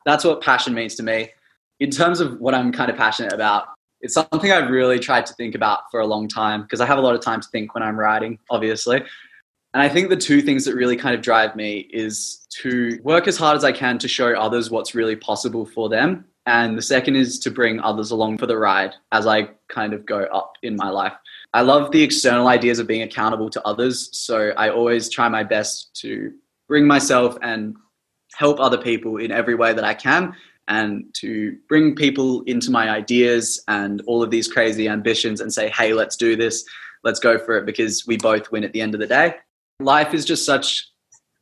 that's 0.05 0.23
what 0.23 0.41
passion 0.41 0.73
means 0.73 0.95
to 0.95 1.03
me. 1.03 1.29
In 1.79 1.89
terms 1.89 2.19
of 2.19 2.39
what 2.39 2.53
I'm 2.53 2.71
kind 2.71 2.91
of 2.91 2.97
passionate 2.97 3.33
about, 3.33 3.67
it's 4.01 4.13
something 4.13 4.51
I've 4.51 4.69
really 4.69 4.99
tried 4.99 5.25
to 5.27 5.33
think 5.33 5.55
about 5.55 5.89
for 5.89 6.01
a 6.01 6.05
long 6.05 6.27
time 6.27 6.63
because 6.63 6.81
I 6.81 6.85
have 6.85 6.97
a 6.97 7.01
lot 7.01 7.15
of 7.15 7.21
time 7.21 7.39
to 7.39 7.47
think 7.49 7.73
when 7.73 7.83
I'm 7.83 7.97
writing, 7.97 8.37
obviously. 8.49 8.97
And 9.73 9.81
I 9.81 9.89
think 9.89 10.09
the 10.09 10.17
two 10.17 10.41
things 10.41 10.65
that 10.65 10.75
really 10.75 10.97
kind 10.97 11.15
of 11.15 11.21
drive 11.21 11.55
me 11.55 11.87
is 11.91 12.45
to 12.61 12.99
work 13.03 13.27
as 13.27 13.37
hard 13.37 13.55
as 13.57 13.63
I 13.63 13.71
can 13.71 13.97
to 13.99 14.07
show 14.07 14.33
others 14.33 14.69
what's 14.69 14.93
really 14.93 15.15
possible 15.15 15.65
for 15.65 15.89
them. 15.89 16.25
And 16.45 16.77
the 16.77 16.81
second 16.81 17.15
is 17.15 17.39
to 17.39 17.49
bring 17.49 17.79
others 17.79 18.11
along 18.11 18.37
for 18.37 18.45
the 18.45 18.57
ride 18.57 18.93
as 19.13 19.25
I 19.25 19.49
kind 19.69 19.93
of 19.93 20.05
go 20.05 20.23
up 20.25 20.53
in 20.61 20.75
my 20.75 20.89
life. 20.89 21.13
I 21.53 21.61
love 21.61 21.91
the 21.91 22.01
external 22.01 22.47
ideas 22.47 22.79
of 22.79 22.87
being 22.87 23.03
accountable 23.03 23.49
to 23.51 23.65
others. 23.65 24.09
So 24.17 24.49
I 24.57 24.69
always 24.69 25.09
try 25.09 25.29
my 25.29 25.43
best 25.43 25.95
to 26.01 26.33
bring 26.67 26.87
myself 26.87 27.37
and 27.41 27.75
help 28.35 28.59
other 28.59 28.77
people 28.77 29.17
in 29.17 29.31
every 29.31 29.53
way 29.53 29.73
that 29.73 29.83
I 29.83 29.93
can 29.93 30.35
and 30.67 31.13
to 31.15 31.57
bring 31.67 31.95
people 31.95 32.41
into 32.43 32.71
my 32.71 32.89
ideas 32.89 33.63
and 33.67 34.01
all 34.07 34.23
of 34.23 34.31
these 34.31 34.47
crazy 34.47 34.87
ambitions 34.87 35.41
and 35.41 35.53
say, 35.53 35.69
hey, 35.69 35.93
let's 35.93 36.15
do 36.15 36.35
this, 36.35 36.65
let's 37.03 37.19
go 37.19 37.37
for 37.37 37.57
it 37.57 37.65
because 37.65 38.07
we 38.07 38.17
both 38.17 38.51
win 38.51 38.63
at 38.63 38.73
the 38.73 38.81
end 38.81 38.95
of 38.95 38.99
the 38.99 39.07
day. 39.07 39.35
Life 39.79 40.13
is 40.13 40.25
just 40.25 40.45
such 40.45 40.87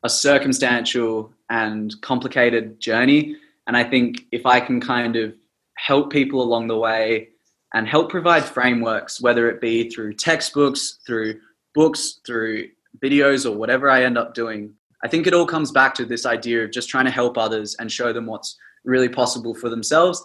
a 0.04 0.10
circumstantial 0.10 1.32
and 1.50 1.94
complicated 2.02 2.80
journey. 2.80 3.38
And 3.68 3.78
I 3.78 3.84
think 3.84 4.26
if 4.32 4.46
I 4.46 4.60
can 4.60 4.82
kind 4.82 5.16
of 5.16 5.34
help 5.78 6.12
people 6.12 6.42
along 6.42 6.68
the 6.68 6.78
way 6.78 7.30
and 7.74 7.88
help 7.88 8.10
provide 8.10 8.44
frameworks, 8.44 9.22
whether 9.22 9.50
it 9.50 9.62
be 9.62 9.90
through 9.90 10.14
textbooks, 10.14 11.00
through 11.06 11.40
books, 11.74 12.20
through 12.26 12.68
videos, 13.02 13.50
or 13.50 13.56
whatever 13.56 13.90
I 13.90 14.04
end 14.04 14.18
up 14.18 14.34
doing, 14.34 14.74
I 15.04 15.08
think 15.08 15.26
it 15.26 15.34
all 15.34 15.46
comes 15.46 15.72
back 15.72 15.96
to 15.96 16.06
this 16.06 16.26
idea 16.26 16.64
of 16.64 16.72
just 16.72 16.90
trying 16.90 17.06
to 17.06 17.12
help 17.12 17.38
others 17.38 17.76
and 17.80 17.92
show 17.92 18.14
them 18.14 18.26
what's 18.26 18.58
really 18.84 19.10
possible 19.10 19.56
for 19.56 19.70
themselves. 19.70 20.22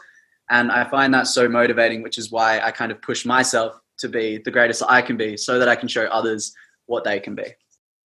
And 0.50 0.70
I 0.70 0.84
find 0.84 1.12
that 1.14 1.26
so 1.26 1.48
motivating, 1.48 2.02
which 2.02 2.18
is 2.18 2.30
why 2.30 2.60
I 2.60 2.70
kind 2.70 2.92
of 2.92 3.00
push 3.02 3.24
myself 3.24 3.80
to 3.98 4.08
be 4.08 4.38
the 4.44 4.50
greatest 4.50 4.82
I 4.88 5.02
can 5.02 5.16
be 5.16 5.36
so 5.36 5.58
that 5.58 5.68
I 5.68 5.76
can 5.76 5.88
show 5.88 6.04
others 6.06 6.52
what 6.86 7.04
they 7.04 7.18
can 7.18 7.34
be. 7.34 7.54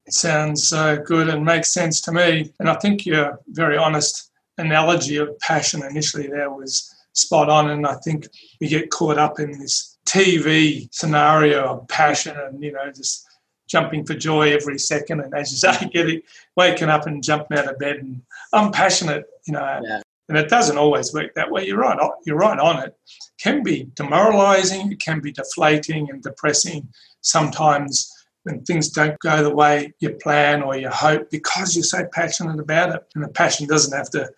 It 0.05 0.13
sounds 0.13 0.73
uh, 0.73 0.95
good 0.95 1.29
and 1.29 1.45
makes 1.45 1.71
sense 1.71 2.01
to 2.01 2.11
me. 2.11 2.51
And 2.59 2.69
I 2.69 2.75
think 2.75 3.05
your 3.05 3.39
very 3.49 3.77
honest 3.77 4.31
analogy 4.57 5.17
of 5.17 5.37
passion 5.39 5.83
initially 5.83 6.27
there 6.27 6.49
was 6.49 6.93
spot 7.13 7.49
on. 7.49 7.69
And 7.69 7.85
I 7.85 7.95
think 8.03 8.27
we 8.59 8.67
get 8.67 8.89
caught 8.89 9.17
up 9.17 9.39
in 9.39 9.51
this 9.51 9.97
TV 10.07 10.87
scenario 10.91 11.63
of 11.65 11.87
passion 11.87 12.35
and, 12.37 12.61
you 12.63 12.71
know, 12.71 12.91
just 12.91 13.27
jumping 13.69 14.05
for 14.05 14.13
joy 14.13 14.51
every 14.51 14.77
second. 14.77 15.21
And 15.21 15.33
as 15.33 15.51
you 15.51 15.57
say, 15.57 15.89
getting 15.93 16.21
waking 16.55 16.89
up 16.89 17.07
and 17.07 17.23
jumping 17.23 17.57
out 17.57 17.69
of 17.69 17.79
bed. 17.79 17.97
And 17.97 18.21
I'm 18.53 18.71
passionate, 18.71 19.25
you 19.47 19.53
know, 19.53 19.81
yeah 19.83 20.01
and 20.31 20.37
it 20.39 20.47
doesn't 20.47 20.77
always 20.77 21.13
work 21.13 21.33
that 21.35 21.51
way. 21.51 21.67
You're 21.67 21.79
right. 21.79 21.99
You're 22.25 22.37
right 22.37 22.57
on 22.57 22.79
it. 22.79 22.95
it 23.05 23.43
can 23.43 23.63
be 23.63 23.91
demoralising. 23.95 24.89
It 24.89 25.01
can 25.01 25.19
be 25.19 25.33
deflating 25.33 26.09
and 26.09 26.23
depressing 26.23 26.87
sometimes 27.19 28.09
when 28.43 28.63
things 28.63 28.87
don't 28.87 29.19
go 29.19 29.43
the 29.43 29.53
way 29.53 29.93
you 29.99 30.11
plan 30.11 30.61
or 30.61 30.77
you 30.77 30.87
hope 30.87 31.29
because 31.31 31.75
you're 31.75 31.83
so 31.83 32.05
passionate 32.13 32.61
about 32.61 32.95
it. 32.95 33.03
And 33.13 33.25
the 33.25 33.27
passion 33.27 33.67
doesn't 33.67 33.95
have 33.95 34.09
to 34.11 34.29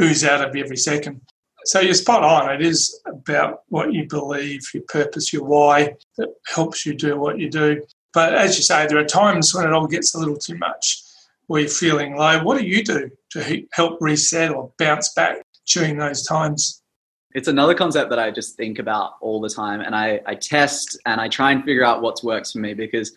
ooze 0.00 0.24
out 0.24 0.42
of 0.42 0.56
every 0.56 0.78
second. 0.78 1.20
So 1.68 1.80
you're 1.80 1.92
spot 1.92 2.24
on. 2.24 2.50
It 2.54 2.62
is 2.62 2.98
about 3.04 3.60
what 3.68 3.92
you 3.92 4.06
believe, 4.08 4.62
your 4.72 4.84
purpose, 4.84 5.34
your 5.34 5.44
why 5.44 5.96
that 6.16 6.30
helps 6.46 6.86
you 6.86 6.94
do 6.94 7.18
what 7.18 7.38
you 7.38 7.50
do. 7.50 7.82
But 8.14 8.34
as 8.34 8.56
you 8.56 8.62
say, 8.62 8.86
there 8.86 8.96
are 8.96 9.04
times 9.04 9.54
when 9.54 9.66
it 9.66 9.74
all 9.74 9.86
gets 9.86 10.14
a 10.14 10.18
little 10.18 10.38
too 10.38 10.56
much 10.56 11.02
or 11.46 11.60
you're 11.60 11.68
feeling 11.68 12.16
low, 12.16 12.42
what 12.42 12.58
do 12.58 12.66
you 12.66 12.82
do 12.82 13.10
to 13.32 13.66
help 13.72 13.98
reset 14.00 14.50
or 14.50 14.72
bounce 14.78 15.12
back 15.12 15.42
during 15.66 15.98
those 15.98 16.22
times? 16.26 16.82
It's 17.34 17.48
another 17.48 17.74
concept 17.74 18.08
that 18.08 18.18
I 18.18 18.30
just 18.30 18.56
think 18.56 18.78
about 18.78 19.16
all 19.20 19.38
the 19.38 19.50
time, 19.50 19.82
and 19.82 19.94
I, 19.94 20.22
I 20.24 20.36
test 20.36 20.98
and 21.04 21.20
I 21.20 21.28
try 21.28 21.52
and 21.52 21.62
figure 21.64 21.84
out 21.84 22.00
what 22.00 22.24
works 22.24 22.52
for 22.52 22.60
me 22.60 22.72
because 22.72 23.12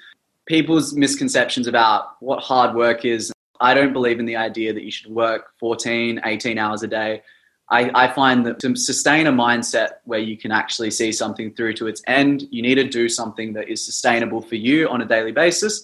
people's 0.46 0.94
misconceptions 0.94 1.68
about 1.68 2.18
what 2.20 2.44
hard 2.44 2.76
work 2.76 3.06
is. 3.06 3.32
I 3.62 3.74
don't 3.74 3.94
believe 3.94 4.20
in 4.20 4.26
the 4.26 4.36
idea 4.36 4.74
that 4.74 4.84
you 4.84 4.92
should 4.92 5.10
work 5.10 5.54
14, 5.58 6.20
18 6.26 6.58
hours 6.58 6.84
a 6.84 6.88
day. 6.88 7.22
I, 7.72 7.90
I, 7.96 8.14
find 8.14 8.46
that 8.46 8.60
to 8.60 8.76
sustain 8.76 9.28
a 9.28 9.32
mindset 9.32 9.92
where 10.04 10.20
you 10.20 10.38
can 10.38 10.52
actually 10.52 10.92
see 10.92 11.14
something 11.14 11.54
through 11.54 11.76
to 11.76 11.88
its 11.88 12.02
end, 12.06 12.44
you 12.52 12.62
need 12.62 12.76
to 12.76 12.84
do 12.84 13.08
something 13.08 13.54
that 13.54 13.70
is 13.70 13.84
sustainable 13.84 14.42
for 14.42 14.56
you 14.56 14.90
on 14.90 15.02
a 15.02 15.06
daily 15.06 15.32
basis. 15.32 15.82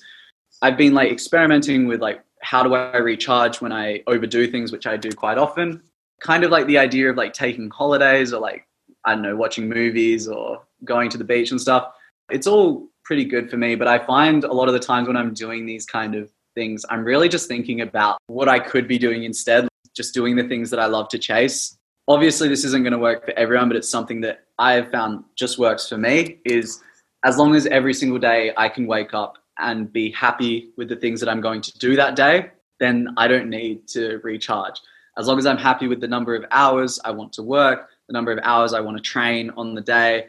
I've 0.61 0.77
been 0.77 0.93
like 0.93 1.11
experimenting 1.11 1.87
with 1.87 2.01
like 2.01 2.21
how 2.41 2.61
do 2.61 2.75
I 2.75 2.97
recharge 2.97 3.61
when 3.61 3.71
I 3.71 4.03
overdo 4.05 4.47
things, 4.51 4.71
which 4.71 4.85
I 4.85 4.97
do 4.97 5.11
quite 5.11 5.37
often. 5.37 5.81
Kind 6.19 6.43
of 6.43 6.51
like 6.51 6.67
the 6.67 6.77
idea 6.77 7.09
of 7.09 7.15
like 7.15 7.33
taking 7.33 7.69
holidays 7.69 8.33
or 8.33 8.41
like 8.41 8.67
I 9.05 9.13
don't 9.13 9.21
know, 9.21 9.35
watching 9.37 9.69
movies 9.69 10.27
or 10.27 10.63
going 10.83 11.09
to 11.11 11.17
the 11.17 11.23
beach 11.23 11.51
and 11.51 11.61
stuff. 11.61 11.93
It's 12.29 12.47
all 12.47 12.89
pretty 13.05 13.23
good 13.23 13.49
for 13.49 13.55
me, 13.55 13.75
but 13.75 13.87
I 13.87 13.99
find 13.99 14.43
a 14.43 14.51
lot 14.51 14.67
of 14.67 14.73
the 14.73 14.79
times 14.79 15.07
when 15.07 15.15
I'm 15.15 15.33
doing 15.33 15.65
these 15.65 15.85
kind 15.85 16.15
of 16.15 16.29
things, 16.55 16.83
I'm 16.89 17.05
really 17.05 17.29
just 17.29 17.47
thinking 17.47 17.79
about 17.81 18.17
what 18.27 18.49
I 18.49 18.59
could 18.59 18.87
be 18.87 18.97
doing 18.97 19.23
instead, 19.23 19.69
just 19.95 20.13
doing 20.13 20.35
the 20.35 20.43
things 20.43 20.69
that 20.71 20.79
I 20.79 20.87
love 20.87 21.07
to 21.09 21.17
chase. 21.17 21.76
Obviously, 22.07 22.47
this 22.47 22.63
isn't 22.63 22.83
going 22.83 22.93
to 22.93 22.99
work 22.99 23.25
for 23.25 23.31
everyone, 23.31 23.67
but 23.67 23.75
it's 23.75 23.89
something 23.89 24.21
that 24.21 24.45
I 24.57 24.73
have 24.73 24.91
found 24.91 25.25
just 25.35 25.59
works 25.59 25.89
for 25.89 25.97
me 25.97 26.39
is 26.45 26.81
as 27.25 27.37
long 27.37 27.53
as 27.53 27.65
every 27.67 27.93
single 27.93 28.17
day 28.19 28.53
I 28.55 28.69
can 28.69 28.87
wake 28.87 29.13
up 29.13 29.37
and 29.59 29.91
be 29.91 30.11
happy 30.11 30.69
with 30.77 30.87
the 30.87 30.95
things 30.95 31.19
that 31.19 31.27
I'm 31.27 31.41
going 31.41 31.61
to 31.61 31.77
do 31.79 31.95
that 31.97 32.15
day, 32.15 32.51
then 32.79 33.09
I 33.17 33.27
don't 33.27 33.49
need 33.49 33.87
to 33.89 34.19
recharge. 34.23 34.79
As 35.17 35.27
long 35.27 35.37
as 35.37 35.45
I'm 35.45 35.57
happy 35.57 35.87
with 35.87 35.99
the 35.99 36.07
number 36.07 36.35
of 36.35 36.45
hours 36.51 36.99
I 37.03 37.11
want 37.11 37.33
to 37.33 37.43
work, 37.43 37.89
the 38.07 38.13
number 38.13 38.31
of 38.31 38.39
hours 38.43 38.73
I 38.73 38.79
want 38.79 38.97
to 38.97 39.03
train 39.03 39.51
on 39.57 39.73
the 39.73 39.81
day, 39.81 40.27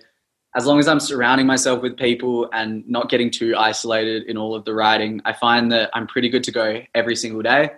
as 0.57 0.67
long 0.67 0.79
as 0.79 0.89
I'm 0.89 0.99
surrounding 0.99 1.47
myself 1.47 1.83
with 1.83 1.97
people 1.97 2.49
and 2.53 2.89
not 2.89 3.11
getting 3.11 3.31
too 3.31 3.55
isolated 3.57 4.25
in 4.25 4.37
all 4.37 4.55
of 4.55 4.65
the 4.65 4.75
writing, 4.75 5.21
I 5.25 5.35
find 5.35 5.71
that 5.73 5.91
I'm 5.93 6.07
pretty 6.07 6.31
good 6.31 6.43
to 6.45 6.53
go 6.53 6.83
every 6.95 7.15
single 7.15 7.43
day. 7.43 7.71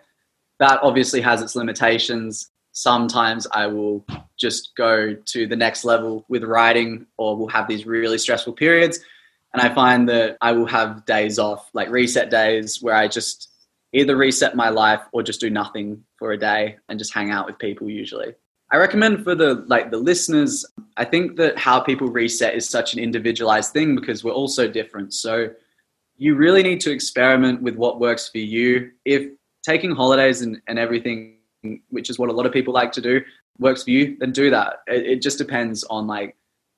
That 0.60 0.78
obviously 0.82 1.20
has 1.20 1.42
its 1.42 1.56
limitations. 1.56 2.50
Sometimes 2.80 3.46
I 3.52 3.66
will 3.66 4.06
just 4.38 4.74
go 4.74 5.14
to 5.14 5.46
the 5.46 5.54
next 5.54 5.84
level 5.84 6.24
with 6.30 6.44
writing, 6.44 7.06
or 7.18 7.36
we'll 7.36 7.48
have 7.48 7.68
these 7.68 7.84
really 7.84 8.16
stressful 8.16 8.54
periods. 8.54 9.00
And 9.52 9.60
I 9.60 9.74
find 9.74 10.08
that 10.08 10.38
I 10.40 10.52
will 10.52 10.64
have 10.64 11.04
days 11.04 11.38
off, 11.38 11.68
like 11.74 11.90
reset 11.90 12.30
days, 12.30 12.80
where 12.80 12.94
I 12.94 13.06
just 13.06 13.50
either 13.92 14.16
reset 14.16 14.56
my 14.56 14.70
life 14.70 15.02
or 15.12 15.22
just 15.22 15.40
do 15.40 15.50
nothing 15.50 16.02
for 16.18 16.32
a 16.32 16.38
day 16.38 16.78
and 16.88 16.98
just 16.98 17.12
hang 17.12 17.30
out 17.30 17.46
with 17.46 17.58
people 17.58 17.90
usually. 17.90 18.32
I 18.72 18.78
recommend 18.78 19.24
for 19.24 19.34
the 19.34 19.62
like 19.66 19.90
the 19.90 19.98
listeners, 19.98 20.64
I 20.96 21.04
think 21.04 21.36
that 21.36 21.58
how 21.58 21.80
people 21.80 22.08
reset 22.08 22.54
is 22.54 22.66
such 22.66 22.94
an 22.94 22.98
individualized 22.98 23.74
thing 23.74 23.94
because 23.94 24.24
we're 24.24 24.32
all 24.32 24.48
so 24.48 24.66
different. 24.66 25.12
So 25.12 25.50
you 26.16 26.34
really 26.34 26.62
need 26.62 26.80
to 26.80 26.90
experiment 26.90 27.60
with 27.60 27.74
what 27.74 28.00
works 28.00 28.30
for 28.30 28.38
you. 28.38 28.92
If 29.04 29.32
taking 29.62 29.90
holidays 29.90 30.40
and, 30.40 30.62
and 30.66 30.78
everything, 30.78 31.39
which 31.88 32.10
is 32.10 32.18
what 32.18 32.30
a 32.30 32.32
lot 32.32 32.46
of 32.46 32.52
people 32.52 32.74
like 32.74 32.92
to 32.92 33.00
do, 33.00 33.20
works 33.58 33.84
for 33.84 33.90
you, 33.90 34.16
then 34.20 34.32
do 34.32 34.50
that. 34.50 34.80
It, 34.86 35.06
it 35.06 35.22
just 35.22 35.38
depends 35.38 35.84
on 35.84 36.06
like 36.06 36.36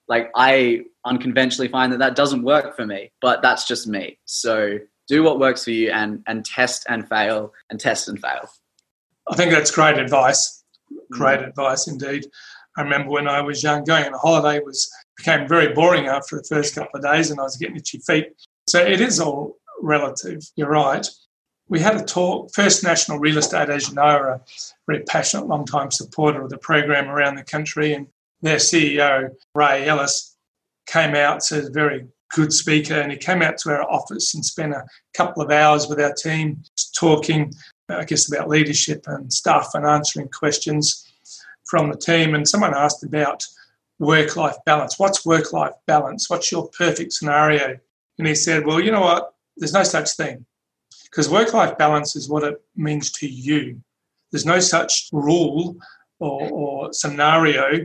like 0.09 0.30
I 0.35 0.83
unconventionally 1.05 1.68
find 1.68 1.93
that 1.93 1.99
that 2.01 2.16
doesn't 2.16 2.43
work 2.43 2.76
for 2.76 2.85
me, 2.85 3.12
but 3.20 3.41
that's 3.41 3.66
just 3.66 3.87
me. 3.87 4.18
So 4.24 4.78
do 5.09 5.22
what 5.22 5.39
works 5.39 5.64
for 5.64 5.70
you 5.70 5.91
and 5.91 6.22
and 6.26 6.45
test 6.45 6.87
and 6.89 7.09
fail 7.09 7.53
and 7.70 7.78
test 7.78 8.09
and 8.09 8.20
fail. 8.20 8.49
I 9.28 9.37
think 9.37 9.53
that's 9.53 9.70
great 9.70 9.99
advice 9.99 10.62
great 11.11 11.41
mm. 11.41 11.49
advice 11.49 11.89
indeed. 11.89 12.26
I 12.76 12.83
remember 12.83 13.11
when 13.11 13.28
I 13.28 13.41
was 13.41 13.62
young, 13.62 13.85
going 13.85 14.07
on 14.07 14.14
a 14.14 14.18
holiday 14.18 14.61
was 14.64 14.91
became 15.16 15.47
very 15.47 15.74
boring 15.74 16.07
after 16.07 16.37
the 16.37 16.45
first 16.45 16.74
couple 16.74 16.99
of 16.99 17.03
days, 17.03 17.30
and 17.30 17.39
I 17.39 17.45
was 17.45 17.57
getting 17.57 17.76
itchy 17.76 17.99
feet. 17.99 18.28
So 18.68 18.80
it 18.80 19.01
is 19.01 19.20
all 19.20 19.57
relative. 19.83 20.41
You're 20.57 20.70
right. 20.70 21.07
We 21.73 21.81
had 21.81 21.97
a 21.97 22.05
talk. 22.05 22.53
First 22.53 22.85
National 22.85 23.18
Real 23.18 23.39
Estate, 23.39 23.70
as 23.70 23.89
you 23.89 23.95
know, 23.95 24.03
are 24.03 24.29
a 24.33 24.41
very 24.87 25.05
passionate, 25.05 25.47
long-time 25.47 25.91
supporter 25.91 26.43
of 26.43 26.51
the 26.51 26.59
program 26.59 27.09
around 27.09 27.37
the 27.37 27.45
country, 27.45 27.95
and 27.95 28.09
their 28.43 28.59
CEO 28.59 29.31
Ray 29.55 29.87
Ellis 29.87 30.37
came 30.85 31.14
out. 31.14 31.43
So 31.43 31.61
a 31.61 31.70
very 31.70 32.07
good 32.35 32.53
speaker, 32.53 32.93
and 32.93 33.11
he 33.11 33.16
came 33.16 33.41
out 33.41 33.57
to 33.57 33.70
our 33.70 33.91
office 33.91 34.35
and 34.35 34.45
spent 34.45 34.75
a 34.75 34.85
couple 35.14 35.43
of 35.43 35.51
hours 35.51 35.89
with 35.89 35.99
our 35.99 36.12
team 36.12 36.62
talking 36.95 37.55
I 37.89 38.05
guess, 38.05 38.31
about 38.31 38.51
leadership 38.51 39.05
and 39.07 39.33
stuff 39.33 39.70
and 39.75 39.87
answering 39.87 40.29
questions 40.29 41.11
from 41.64 41.89
the 41.89 41.97
team. 41.97 42.35
And 42.35 42.47
someone 42.47 42.75
asked 42.75 43.03
about 43.03 43.47
work 43.99 44.37
life 44.37 44.57
balance. 44.66 44.99
What's 44.99 45.25
work 45.25 45.55
life 45.55 45.73
balance? 45.87 46.29
What's 46.29 46.53
your 46.53 46.68
perfect 46.68 47.14
scenario? 47.14 47.79
And 48.18 48.29
he 48.29 48.35
said, 48.35 48.66
Well, 48.66 48.79
you 48.79 48.93
know 48.93 49.01
what? 49.01 49.33
There's 49.57 49.73
no 49.73 49.85
such 49.85 50.11
thing. 50.11 50.45
Because 51.13 51.29
work 51.29 51.53
life 51.53 51.77
balance 51.77 52.17
is 52.17 52.29
what 52.29 52.43
it 52.43 52.61
means 52.75 53.13
to 53.13 53.29
you. 53.29 53.81
There's 54.31 54.47
no 54.47 54.61
such 54.61 55.11
rule 55.13 55.77
or, 56.19 56.49
or 56.51 56.93
scenario 56.95 57.85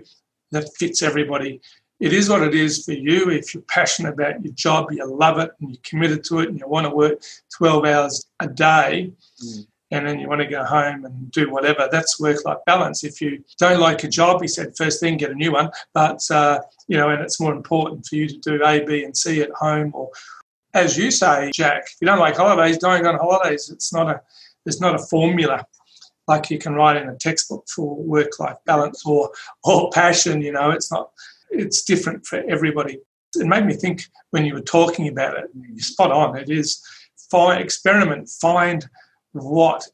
that 0.52 0.74
fits 0.78 1.02
everybody. 1.04 1.60
It 2.00 2.14
is 2.14 2.30
what 2.30 2.42
it 2.42 2.56
is 2.56 2.86
for 2.86 2.94
you. 2.94 3.30
If 3.30 3.54
you're 3.54 3.64
passionate 3.64 4.14
about 4.14 4.44
your 4.46 4.54
job, 4.54 4.92
you 4.92 5.06
love 5.06 5.40
it, 5.40 5.52
and 5.60 5.72
you're 5.72 5.82
committed 5.84 6.24
to 6.26 6.40
it, 6.40 6.50
and 6.50 6.58
you 6.58 6.68
want 6.70 6.86
to 6.86 6.96
work 6.96 7.22
12 7.58 7.86
hours 7.86 8.28
a 8.40 8.48
day, 8.48 9.12
mm 9.44 9.68
and 9.92 10.06
then 10.06 10.20
you 10.20 10.28
want 10.28 10.42
to 10.42 10.48
go 10.48 10.64
home 10.66 11.06
and 11.06 11.32
do 11.32 11.50
whatever. 11.50 11.88
That's 11.90 12.20
work 12.20 12.44
life 12.46 12.58
balance. 12.66 13.04
If 13.04 13.22
you 13.22 13.44
don't 13.58 13.80
like 13.80 14.04
a 14.04 14.10
job, 14.10 14.42
he 14.42 14.48
said, 14.48 14.76
first 14.76 15.00
thing, 15.00 15.18
get 15.18 15.32
a 15.32 15.36
new 15.36 15.54
one. 15.54 15.70
But, 15.94 16.20
uh, 16.30 16.60
you 16.88 16.98
know, 16.98 17.10
and 17.10 17.22
it's 17.22 17.40
more 17.40 17.54
important 17.54 18.06
for 18.06 18.16
you 18.16 18.28
to 18.28 18.38
do 18.38 18.66
A, 18.66 18.84
B, 18.84 19.04
and 19.06 19.16
C 19.16 19.42
at 19.42 19.52
home. 19.52 19.92
Or, 19.94 20.10
as 20.78 20.98
you 20.98 21.12
say, 21.12 21.52
Jack, 21.54 21.84
if 21.86 21.96
you 22.02 22.08
don't 22.08 22.20
like 22.20 22.38
holidays, 22.38 22.78
don't 22.78 23.02
go 23.02 23.10
on 23.10 23.20
holidays. 23.20 23.70
It's 23.70 23.94
not 23.94 24.10
a, 24.10 24.22
there's 24.64 24.82
not 24.82 24.96
a 24.96 25.00
formula 25.00 25.66
like 26.28 26.50
you 26.50 26.60
can 26.60 26.74
write 26.74 27.02
in 27.02 27.10
a 27.10 27.16
textbook 27.16 27.66
for 27.68 27.96
work 27.96 28.40
life 28.40 28.58
balance 28.66 29.06
or, 29.06 29.32
or 29.64 29.90
passion. 29.92 30.42
You 30.42 30.52
know, 30.52 30.72
it's 30.72 30.92
not, 30.92 31.12
it's 31.50 31.84
different 31.84 32.26
for 32.26 32.44
everybody. 32.50 33.00
It 33.36 33.48
made 33.48 33.66
me 33.66 33.74
think 33.74 34.04
when 34.32 34.46
you 34.46 34.54
were 34.54 34.62
talking 34.62 35.08
about 35.08 35.38
it, 35.38 35.50
you're 35.56 35.80
spot 35.80 36.12
on. 36.12 36.38
It 36.38 36.50
is 36.50 36.86
find, 37.30 37.62
experiment, 37.62 38.30
find 38.30 38.88
what 39.32 39.88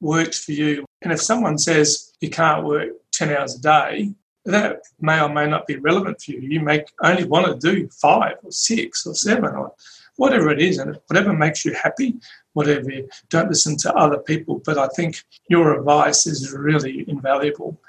works 0.00 0.44
for 0.44 0.52
you. 0.52 0.84
And 1.02 1.12
if 1.12 1.20
someone 1.20 1.58
says 1.58 2.12
you 2.20 2.30
can't 2.30 2.64
work 2.64 2.90
10 3.12 3.30
hours 3.30 3.56
a 3.56 3.60
day, 3.60 4.14
that 4.44 4.82
may 5.00 5.20
or 5.20 5.28
may 5.28 5.46
not 5.46 5.66
be 5.66 5.76
relevant 5.76 6.20
for 6.20 6.32
you. 6.32 6.40
You 6.40 6.60
may 6.60 6.84
only 7.02 7.24
want 7.24 7.46
to 7.46 7.72
do 7.72 7.88
five 7.88 8.36
or 8.42 8.52
six 8.52 9.06
or 9.06 9.14
seven 9.14 9.54
or 9.54 9.72
whatever 10.16 10.50
it 10.50 10.60
is, 10.60 10.78
and 10.78 10.98
whatever 11.08 11.32
makes 11.32 11.64
you 11.64 11.74
happy, 11.74 12.16
whatever. 12.52 12.90
Don't 13.30 13.48
listen 13.48 13.76
to 13.78 13.94
other 13.94 14.18
people. 14.18 14.62
But 14.64 14.78
I 14.78 14.88
think 14.88 15.22
your 15.48 15.78
advice 15.78 16.26
is 16.26 16.52
really 16.52 17.04
invaluable. 17.08 17.80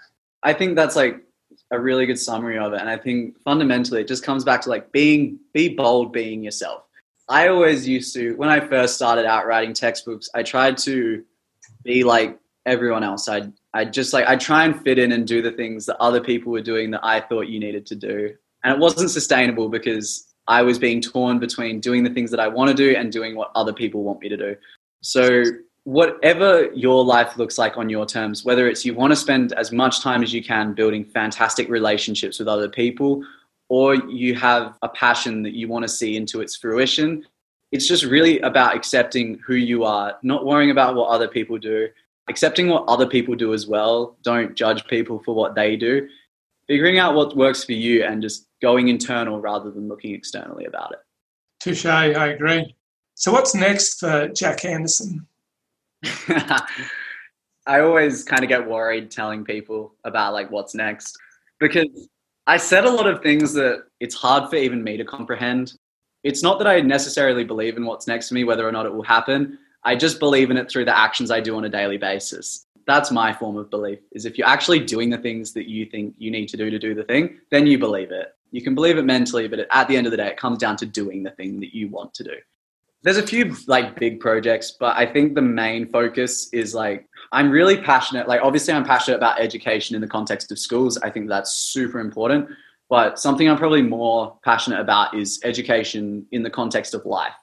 I 0.44 0.54
think 0.54 0.76
that's 0.76 0.96
like 0.96 1.24
a 1.72 1.80
really 1.80 2.06
good 2.06 2.20
summary 2.20 2.60
of 2.60 2.74
it. 2.74 2.82
And 2.82 2.90
I 2.90 2.98
think 2.98 3.40
fundamentally 3.44 4.02
it 4.02 4.08
just 4.08 4.24
comes 4.24 4.44
back 4.44 4.62
to 4.62 4.70
like 4.70 4.92
being, 4.92 5.40
be 5.54 5.70
bold, 5.70 6.14
being 6.14 6.44
yourself. 6.44 6.84
I 7.28 7.48
always 7.48 7.88
used 7.88 8.14
to, 8.14 8.36
when 8.36 8.50
I 8.50 8.60
first 8.60 8.96
started 8.96 9.26
out 9.26 9.48
writing 9.48 9.74
textbooks, 9.74 10.30
I 10.36 10.44
tried 10.44 10.78
to 10.80 11.24
be 11.84 12.04
like 12.04 12.40
everyone 12.66 13.04
else. 13.04 13.30
I 13.30 13.52
I 13.74 13.86
just 13.86 14.14
like 14.14 14.26
I 14.28 14.36
try 14.36 14.66
and 14.66 14.82
fit 14.84 14.98
in 14.98 15.12
and 15.12 15.28
do 15.28 15.42
the 15.42 15.52
things 15.52 15.86
that 15.86 15.98
other 15.98 16.22
people 16.22 16.52
were 16.52 16.62
doing 16.62 16.92
that 16.92 17.04
I 17.04 17.20
thought 17.22 17.48
you 17.48 17.60
needed 17.60 17.86
to 17.88 17.96
do. 17.96 18.34
And 18.64 18.74
it 18.74 18.80
wasn't 18.80 19.12
sustainable 19.12 19.70
because 19.70 20.34
I 20.48 20.62
was 20.62 20.78
being 20.78 21.02
torn 21.02 21.40
between 21.40 21.80
doing 21.80 22.04
the 22.04 22.10
things 22.10 22.32
that 22.32 22.40
I 22.40 22.48
want 22.48 22.70
to 22.70 22.76
do 22.76 22.96
and 22.96 23.12
doing 23.12 23.36
what 23.36 23.52
other 23.56 23.74
people 23.74 24.04
want 24.04 24.22
me 24.22 24.30
to 24.30 24.38
do. 24.38 24.56
So 25.02 25.44
whatever 25.86 26.72
your 26.74 27.04
life 27.06 27.38
looks 27.38 27.58
like 27.58 27.78
on 27.78 27.90
your 27.90 28.06
terms, 28.06 28.44
whether 28.44 28.68
it's 28.68 28.86
you 28.86 28.94
want 28.94 29.12
to 29.12 29.16
spend 29.16 29.54
as 29.54 29.72
much 29.72 30.02
time 30.02 30.24
as 30.24 30.34
you 30.34 30.44
can 30.44 30.74
building 30.74 31.06
fantastic 31.06 31.70
relationships 31.70 32.40
with 32.40 32.48
other 32.48 32.70
people 32.70 33.24
or 33.70 33.96
you 33.96 34.36
have 34.36 34.78
a 34.82 34.90
passion 34.90 35.44
that 35.44 35.54
you 35.54 35.68
want 35.68 35.84
to 35.84 35.90
see 35.90 36.18
into 36.18 36.42
its 36.42 36.56
fruition. 36.56 37.26
It's 37.72 37.88
just 37.88 38.04
really 38.04 38.40
about 38.42 38.76
accepting 38.76 39.40
who 39.46 39.56
you 39.56 39.84
are, 39.84 40.18
not 40.24 40.46
worrying 40.46 40.72
about 40.72 40.96
what 40.96 41.10
other 41.10 41.28
people 41.28 41.58
do, 41.58 41.88
accepting 42.30 42.68
what 42.68 42.86
other 42.88 43.08
people 43.08 43.36
do 43.36 43.54
as 43.54 43.68
well. 43.68 44.18
Don't 44.24 44.56
judge 44.56 44.86
people 44.88 45.22
for 45.26 45.36
what 45.36 45.56
they 45.56 45.76
do. 45.76 46.08
Figuring 46.68 46.98
out 46.98 47.16
what 47.16 47.38
works 47.38 47.64
for 47.64 47.74
you 47.74 48.04
and 48.04 48.22
just 48.22 48.48
going 48.62 48.88
internal 48.88 49.40
rather 49.40 49.70
than 49.70 49.88
looking 49.88 50.14
externally 50.14 50.66
about 50.66 50.94
it. 50.94 51.00
Touche, 51.60 51.86
I 51.86 52.06
agree. 52.28 52.76
So, 53.16 53.32
what's 53.32 53.56
next 53.56 54.00
for 54.00 54.28
Jack 54.30 54.66
Anderson? 54.66 55.26
I 57.68 57.80
always 57.80 58.24
kind 58.24 58.44
of 58.44 58.50
get 58.50 58.68
worried 58.68 59.10
telling 59.10 59.44
people 59.44 59.96
about 60.04 60.34
like 60.34 60.52
what's 60.52 60.76
next 60.76 61.18
because 61.60 62.10
I 62.46 62.58
said 62.58 62.86
a 62.86 62.92
lot 62.92 63.08
of 63.08 63.24
things 63.24 63.54
that 63.54 63.86
it's 64.00 64.14
hard 64.14 64.50
for 64.50 64.56
even 64.56 64.84
me 64.84 64.98
to 64.98 65.06
comprehend. 65.06 65.74
It's 66.24 66.44
not 66.44 66.60
that 66.60 66.68
I 66.68 66.82
necessarily 66.82 67.44
believe 67.44 67.78
in 67.78 67.86
what's 67.86 68.08
next 68.08 68.28
to 68.28 68.34
me, 68.36 68.44
whether 68.44 68.68
or 68.68 68.72
not 68.72 68.86
it 68.86 68.94
will 68.94 69.04
happen. 69.04 69.58
I 69.84 69.96
just 69.96 70.20
believe 70.20 70.52
in 70.52 70.58
it 70.58 70.70
through 70.70 70.86
the 70.86 70.98
actions 70.98 71.32
I 71.32 71.40
do 71.40 71.56
on 71.56 71.66
a 71.66 71.70
daily 71.70 71.98
basis. 71.98 72.65
That's 72.88 73.12
my 73.12 73.34
form 73.34 73.58
of 73.58 73.70
belief. 73.70 74.00
Is 74.12 74.26
if 74.26 74.38
you're 74.38 74.48
actually 74.48 74.80
doing 74.80 75.10
the 75.10 75.18
things 75.18 75.54
that 75.54 75.68
you 75.68 75.86
think 75.86 76.16
you 76.18 76.32
need 76.32 76.48
to 76.50 76.58
do 76.58 76.70
to 76.70 76.80
do 76.80 76.94
the 76.94 77.04
thing, 77.04 77.40
then 77.52 77.66
you 77.66 77.80
believe 77.80 78.12
it. 78.12 78.36
You 78.52 78.62
can 78.62 78.76
believe 78.76 78.98
it 78.98 79.06
mentally, 79.06 79.48
but 79.48 79.60
at 79.72 79.88
the 79.88 79.98
end 79.98 80.08
of 80.08 80.12
the 80.12 80.18
day, 80.18 80.28
it 80.28 80.38
comes 80.38 80.60
down 80.60 80.78
to 80.78 80.86
doing 80.86 81.24
the 81.24 81.32
thing 81.32 81.60
that 81.60 81.76
you 81.76 81.90
want 81.90 82.14
to 82.16 82.24
do. 82.24 82.36
There's 83.04 83.18
a 83.18 83.28
few 83.28 83.56
like 83.68 84.00
big 84.00 84.20
projects, 84.20 84.78
but 84.80 84.96
I 84.98 85.06
think 85.06 85.36
the 85.36 85.42
main 85.42 85.88
focus 85.88 86.50
is 86.54 86.74
like 86.74 87.08
I'm 87.32 87.52
really 87.52 87.78
passionate. 87.78 88.28
Like 88.28 88.42
obviously 88.42 88.74
I'm 88.74 88.86
passionate 88.86 89.18
about 89.18 89.40
education 89.40 89.96
in 89.96 90.02
the 90.02 90.08
context 90.08 90.52
of 90.52 90.58
schools. 90.58 90.98
I 90.98 91.10
think 91.10 91.28
that's 91.28 91.52
super 91.52 92.00
important. 92.00 92.50
But 92.90 93.20
something 93.20 93.50
I'm 93.50 93.58
probably 93.58 93.82
more 93.82 94.38
passionate 94.44 94.80
about 94.80 95.16
is 95.16 95.40
education 95.44 96.26
in 96.32 96.44
the 96.44 96.50
context 96.50 96.94
of 96.94 97.06
life. 97.06 97.34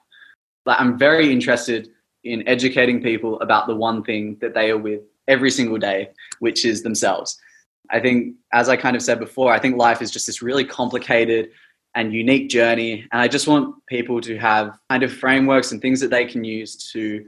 Like 0.65 0.79
I'm 0.79 0.97
very 0.97 1.31
interested 1.31 1.89
in 2.23 2.47
educating 2.47 3.01
people 3.01 3.39
about 3.41 3.67
the 3.67 3.75
one 3.75 4.03
thing 4.03 4.37
that 4.39 4.53
they 4.53 4.71
are 4.71 4.77
with 4.77 5.01
every 5.27 5.51
single 5.51 5.77
day, 5.77 6.09
which 6.39 6.65
is 6.65 6.83
themselves. 6.83 7.37
I 7.89 7.99
think, 7.99 8.35
as 8.53 8.69
I 8.69 8.77
kind 8.77 8.95
of 8.95 9.01
said 9.01 9.19
before, 9.19 9.53
I 9.53 9.59
think 9.59 9.77
life 9.77 10.01
is 10.01 10.11
just 10.11 10.25
this 10.25 10.41
really 10.41 10.65
complicated 10.65 11.51
and 11.95 12.13
unique 12.13 12.49
journey. 12.49 13.07
And 13.11 13.21
I 13.21 13.27
just 13.27 13.47
want 13.47 13.75
people 13.87 14.19
to 14.21 14.37
have 14.37 14.77
kind 14.89 15.03
of 15.03 15.13
frameworks 15.13 15.71
and 15.71 15.81
things 15.81 15.99
that 15.99 16.09
they 16.09 16.25
can 16.25 16.43
use 16.43 16.91
to 16.91 17.25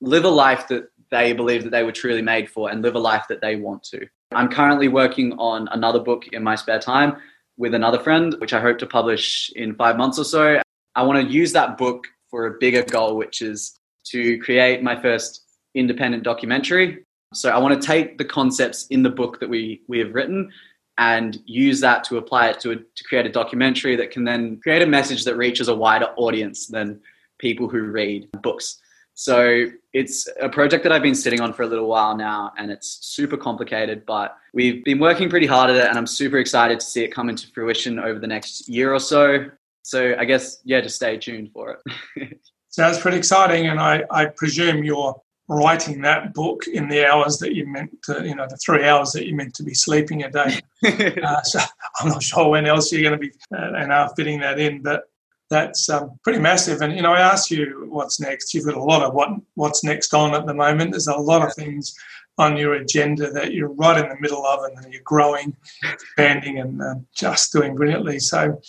live 0.00 0.24
a 0.24 0.30
life 0.30 0.68
that 0.68 0.88
they 1.10 1.32
believe 1.32 1.64
that 1.64 1.70
they 1.70 1.82
were 1.82 1.92
truly 1.92 2.22
made 2.22 2.48
for 2.50 2.70
and 2.70 2.82
live 2.82 2.94
a 2.94 3.00
life 3.00 3.24
that 3.28 3.40
they 3.40 3.56
want 3.56 3.82
to. 3.84 4.06
I'm 4.32 4.48
currently 4.48 4.88
working 4.88 5.32
on 5.34 5.68
another 5.72 6.00
book 6.00 6.28
in 6.32 6.42
my 6.42 6.54
spare 6.56 6.78
time 6.78 7.16
with 7.56 7.74
another 7.74 7.98
friend, 7.98 8.34
which 8.38 8.52
I 8.52 8.60
hope 8.60 8.78
to 8.78 8.86
publish 8.86 9.50
in 9.56 9.74
five 9.74 9.96
months 9.96 10.18
or 10.18 10.24
so. 10.24 10.60
I 10.94 11.02
want 11.02 11.26
to 11.26 11.32
use 11.32 11.52
that 11.52 11.78
book 11.78 12.06
for 12.30 12.46
a 12.46 12.58
bigger 12.58 12.82
goal, 12.82 13.16
which 13.16 13.40
is 13.40 13.78
to 14.08 14.38
create 14.38 14.82
my 14.82 15.00
first 15.00 15.42
independent 15.74 16.22
documentary. 16.22 17.05
So 17.34 17.50
I 17.50 17.58
want 17.58 17.80
to 17.80 17.86
take 17.86 18.18
the 18.18 18.24
concepts 18.24 18.86
in 18.88 19.02
the 19.02 19.10
book 19.10 19.40
that 19.40 19.48
we, 19.48 19.82
we 19.88 19.98
have 19.98 20.14
written 20.14 20.50
and 20.98 21.38
use 21.44 21.80
that 21.80 22.04
to 22.04 22.16
apply 22.16 22.48
it 22.48 22.60
to, 22.60 22.70
a, 22.72 22.76
to 22.76 23.04
create 23.04 23.26
a 23.26 23.30
documentary 23.30 23.96
that 23.96 24.10
can 24.10 24.24
then 24.24 24.58
create 24.62 24.82
a 24.82 24.86
message 24.86 25.24
that 25.24 25.36
reaches 25.36 25.68
a 25.68 25.74
wider 25.74 26.06
audience 26.16 26.66
than 26.66 27.00
people 27.38 27.68
who 27.68 27.82
read 27.82 28.28
books. 28.42 28.80
So 29.18 29.66
it's 29.94 30.28
a 30.40 30.48
project 30.48 30.82
that 30.82 30.92
I've 30.92 31.02
been 31.02 31.14
sitting 31.14 31.40
on 31.40 31.52
for 31.54 31.62
a 31.62 31.66
little 31.66 31.88
while 31.88 32.14
now, 32.16 32.52
and 32.58 32.70
it's 32.70 32.98
super 33.00 33.38
complicated, 33.38 34.04
but 34.04 34.36
we've 34.52 34.84
been 34.84 34.98
working 34.98 35.30
pretty 35.30 35.46
hard 35.46 35.70
at 35.70 35.76
it, 35.76 35.88
and 35.88 35.96
I'm 35.96 36.06
super 36.06 36.38
excited 36.38 36.80
to 36.80 36.86
see 36.86 37.02
it 37.02 37.08
come 37.08 37.30
into 37.30 37.46
fruition 37.48 37.98
over 37.98 38.18
the 38.18 38.26
next 38.26 38.68
year 38.68 38.92
or 38.92 39.00
so. 39.00 39.46
So 39.82 40.14
I 40.18 40.26
guess, 40.26 40.60
yeah, 40.64 40.82
just 40.82 40.96
stay 40.96 41.16
tuned 41.16 41.50
for 41.52 41.78
it. 42.16 42.40
Sounds 42.68 42.98
pretty 42.98 43.16
exciting, 43.16 43.68
and 43.68 43.80
I, 43.80 44.04
I 44.10 44.26
presume 44.26 44.84
you're 44.84 45.18
writing 45.48 46.02
that 46.02 46.34
book 46.34 46.66
in 46.66 46.88
the 46.88 47.06
hours 47.06 47.38
that 47.38 47.54
you 47.54 47.66
meant 47.66 47.90
to, 48.02 48.26
you 48.26 48.34
know, 48.34 48.46
the 48.48 48.56
three 48.56 48.84
hours 48.84 49.12
that 49.12 49.26
you 49.26 49.34
meant 49.34 49.54
to 49.54 49.62
be 49.62 49.74
sleeping 49.74 50.24
a 50.24 50.30
day. 50.30 50.60
uh, 51.22 51.42
so 51.42 51.60
I'm 52.00 52.08
not 52.08 52.22
sure 52.22 52.48
when 52.48 52.66
else 52.66 52.92
you're 52.92 53.02
going 53.02 53.12
to 53.12 53.18
be 53.18 53.32
uh, 53.54 53.74
and 53.74 53.92
are 53.92 54.12
fitting 54.16 54.40
that 54.40 54.58
in, 54.58 54.82
but 54.82 55.04
that's 55.48 55.88
um, 55.88 56.18
pretty 56.24 56.40
massive. 56.40 56.82
And 56.82 56.96
you 56.96 57.02
know, 57.02 57.12
I 57.12 57.20
asked 57.20 57.50
you 57.50 57.86
what's 57.88 58.20
next. 58.20 58.52
You've 58.52 58.64
got 58.64 58.74
a 58.74 58.82
lot 58.82 59.02
of 59.02 59.14
what 59.14 59.30
what's 59.54 59.84
next 59.84 60.12
on 60.12 60.34
at 60.34 60.46
the 60.46 60.54
moment. 60.54 60.90
There's 60.90 61.06
a 61.06 61.16
lot 61.16 61.46
of 61.46 61.54
things 61.54 61.94
on 62.38 62.56
your 62.56 62.74
agenda 62.74 63.30
that 63.30 63.54
you're 63.54 63.72
right 63.72 64.02
in 64.02 64.08
the 64.08 64.20
middle 64.20 64.44
of, 64.44 64.64
and 64.64 64.92
you're 64.92 65.02
growing, 65.02 65.56
expanding, 65.90 66.58
and 66.58 66.82
uh, 66.82 66.94
just 67.14 67.52
doing 67.52 67.74
brilliantly. 67.74 68.18
So, 68.18 68.60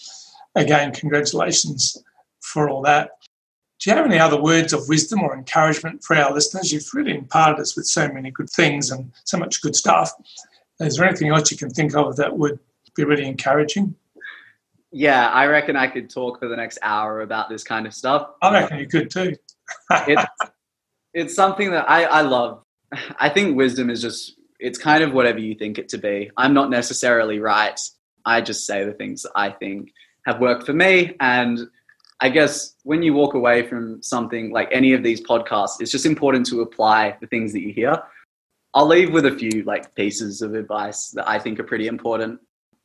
again, 0.55 0.93
congratulations 0.93 1.97
for 2.41 2.69
all 2.69 2.81
that. 2.83 3.11
Do 3.79 3.89
you 3.89 3.95
have 3.95 4.05
any 4.05 4.17
other 4.17 4.41
words 4.41 4.73
of 4.73 4.89
wisdom 4.89 5.21
or 5.21 5.35
encouragement 5.35 6.03
for 6.03 6.15
our 6.15 6.33
listeners? 6.33 6.71
You've 6.71 6.89
really 6.93 7.15
imparted 7.15 7.59
us 7.59 7.75
with 7.75 7.85
so 7.85 8.07
many 8.07 8.31
good 8.31 8.49
things 8.49 8.89
and 8.89 9.11
so 9.23 9.37
much 9.37 9.61
good 9.61 9.75
stuff. 9.75 10.11
Is 10.79 10.97
there 10.97 11.07
anything 11.07 11.29
else 11.29 11.51
you 11.51 11.57
can 11.57 11.69
think 11.69 11.95
of 11.95 12.15
that 12.15 12.37
would 12.37 12.59
be 12.95 13.03
really 13.03 13.27
encouraging? 13.27 13.95
Yeah, 14.91 15.29
I 15.29 15.45
reckon 15.45 15.75
I 15.75 15.87
could 15.87 16.09
talk 16.09 16.39
for 16.39 16.47
the 16.47 16.55
next 16.55 16.79
hour 16.81 17.21
about 17.21 17.49
this 17.49 17.63
kind 17.63 17.85
of 17.85 17.93
stuff. 17.93 18.29
I 18.41 18.51
reckon 18.51 18.79
you 18.79 18.87
could 18.87 19.11
too. 19.11 19.35
it's, 19.91 20.23
it's 21.13 21.35
something 21.35 21.71
that 21.71 21.89
I, 21.89 22.05
I 22.05 22.21
love. 22.21 22.63
I 23.19 23.29
think 23.29 23.57
wisdom 23.57 23.89
is 23.89 24.01
just, 24.01 24.35
it's 24.59 24.79
kind 24.79 25.03
of 25.03 25.13
whatever 25.13 25.39
you 25.39 25.53
think 25.53 25.77
it 25.77 25.89
to 25.89 25.97
be. 25.97 26.31
I'm 26.35 26.53
not 26.53 26.69
necessarily 26.69 27.39
right. 27.39 27.79
I 28.25 28.41
just 28.41 28.65
say 28.65 28.85
the 28.85 28.93
things 28.93 29.23
that 29.23 29.33
I 29.35 29.51
think 29.51 29.91
have 30.25 30.39
worked 30.39 30.65
for 30.65 30.73
me. 30.73 31.15
And 31.19 31.59
I 32.19 32.29
guess 32.29 32.75
when 32.83 33.03
you 33.03 33.13
walk 33.13 33.35
away 33.35 33.67
from 33.67 34.01
something 34.01 34.51
like 34.51 34.69
any 34.71 34.93
of 34.93 35.03
these 35.03 35.21
podcasts, 35.21 35.79
it's 35.79 35.91
just 35.91 36.05
important 36.05 36.45
to 36.47 36.61
apply 36.61 37.17
the 37.21 37.27
things 37.27 37.53
that 37.53 37.61
you 37.61 37.71
hear. 37.73 38.01
I'll 38.73 38.87
leave 38.87 39.13
with 39.13 39.25
a 39.25 39.35
few 39.35 39.63
like 39.63 39.93
pieces 39.95 40.41
of 40.41 40.55
advice 40.55 41.09
that 41.11 41.27
I 41.27 41.39
think 41.39 41.59
are 41.59 41.63
pretty 41.63 41.87
important 41.87 42.39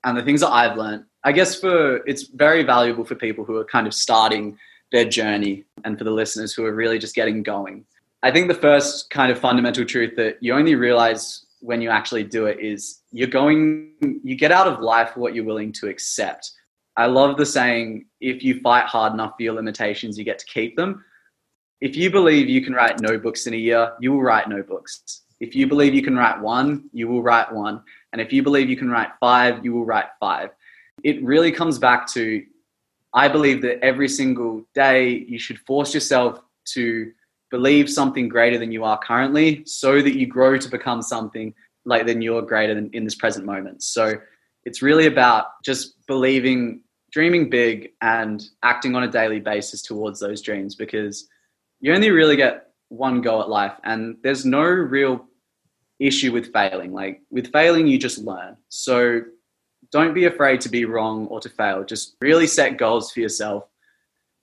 and 0.04 0.16
the 0.16 0.22
things 0.22 0.40
that 0.40 0.50
I've 0.50 0.76
learned 0.76 1.04
I 1.24 1.32
guess 1.32 1.58
for 1.58 1.96
it's 2.06 2.24
very 2.24 2.64
valuable 2.64 3.04
for 3.04 3.14
people 3.14 3.44
who 3.44 3.56
are 3.56 3.64
kind 3.64 3.86
of 3.86 3.94
starting 3.94 4.58
their 4.90 5.04
journey 5.04 5.64
and 5.84 5.96
for 5.96 6.04
the 6.04 6.10
listeners 6.10 6.52
who 6.52 6.64
are 6.64 6.74
really 6.74 6.98
just 6.98 7.14
getting 7.14 7.42
going. 7.42 7.84
I 8.22 8.30
think 8.30 8.48
the 8.48 8.54
first 8.54 9.10
kind 9.10 9.30
of 9.30 9.38
fundamental 9.38 9.84
truth 9.84 10.14
that 10.16 10.38
you 10.40 10.52
only 10.52 10.74
realize 10.74 11.46
when 11.60 11.80
you 11.80 11.90
actually 11.90 12.24
do 12.24 12.46
it 12.46 12.58
is 12.60 13.00
you're 13.12 13.28
going 13.28 13.92
you 14.24 14.34
get 14.34 14.50
out 14.50 14.66
of 14.66 14.80
life 14.80 15.16
what 15.16 15.34
you're 15.34 15.44
willing 15.44 15.72
to 15.72 15.88
accept. 15.88 16.50
I 16.96 17.06
love 17.06 17.36
the 17.36 17.46
saying 17.46 18.06
if 18.20 18.42
you 18.42 18.60
fight 18.60 18.86
hard 18.86 19.12
enough 19.12 19.34
for 19.36 19.42
your 19.42 19.54
limitations 19.54 20.18
you 20.18 20.24
get 20.24 20.38
to 20.38 20.46
keep 20.46 20.76
them. 20.76 21.04
If 21.80 21.96
you 21.96 22.10
believe 22.10 22.48
you 22.48 22.62
can 22.62 22.74
write 22.74 23.00
no 23.00 23.18
books 23.18 23.46
in 23.46 23.54
a 23.54 23.56
year, 23.56 23.92
you 24.00 24.12
will 24.12 24.22
write 24.22 24.48
no 24.48 24.62
books. 24.62 25.22
If 25.40 25.56
you 25.56 25.66
believe 25.66 25.94
you 25.94 26.02
can 26.02 26.16
write 26.16 26.40
one, 26.40 26.88
you 26.92 27.08
will 27.08 27.22
write 27.22 27.50
one. 27.52 27.82
And 28.12 28.20
if 28.20 28.32
you 28.32 28.42
believe 28.42 28.70
you 28.70 28.76
can 28.76 28.90
write 28.90 29.08
five, 29.18 29.64
you 29.64 29.72
will 29.72 29.84
write 29.84 30.06
five 30.20 30.50
it 31.02 31.22
really 31.22 31.52
comes 31.52 31.78
back 31.78 32.06
to 32.08 32.44
I 33.14 33.28
believe 33.28 33.60
that 33.62 33.84
every 33.84 34.08
single 34.08 34.64
day 34.74 35.24
you 35.28 35.38
should 35.38 35.58
force 35.60 35.92
yourself 35.92 36.40
to 36.72 37.12
believe 37.50 37.90
something 37.90 38.28
greater 38.28 38.56
than 38.56 38.72
you 38.72 38.84
are 38.84 38.98
currently 38.98 39.62
so 39.66 40.00
that 40.00 40.16
you 40.16 40.26
grow 40.26 40.56
to 40.56 40.68
become 40.70 41.02
something 41.02 41.52
like 41.84 42.06
then 42.06 42.22
you're 42.22 42.40
greater 42.40 42.74
than 42.74 42.88
in 42.94 43.04
this 43.04 43.14
present 43.14 43.44
moment. 43.44 43.82
So 43.82 44.14
it's 44.64 44.82
really 44.82 45.06
about 45.06 45.46
just 45.64 46.06
believing, 46.06 46.82
dreaming 47.10 47.50
big 47.50 47.90
and 48.00 48.44
acting 48.62 48.94
on 48.94 49.02
a 49.02 49.10
daily 49.10 49.40
basis 49.40 49.82
towards 49.82 50.20
those 50.20 50.40
dreams 50.42 50.74
because 50.74 51.28
you 51.80 51.92
only 51.92 52.10
really 52.10 52.36
get 52.36 52.68
one 52.88 53.20
go 53.20 53.40
at 53.40 53.48
life 53.48 53.74
and 53.84 54.16
there's 54.22 54.44
no 54.44 54.62
real 54.62 55.26
issue 55.98 56.32
with 56.32 56.52
failing. 56.52 56.92
Like 56.92 57.22
with 57.30 57.52
failing, 57.52 57.86
you 57.86 57.98
just 57.98 58.18
learn. 58.18 58.56
So 58.68 59.22
don't 59.90 60.14
be 60.14 60.24
afraid 60.24 60.60
to 60.62 60.68
be 60.68 60.84
wrong 60.84 61.26
or 61.26 61.40
to 61.40 61.48
fail. 61.48 61.84
Just 61.84 62.16
really 62.20 62.46
set 62.46 62.78
goals 62.78 63.12
for 63.12 63.20
yourself 63.20 63.64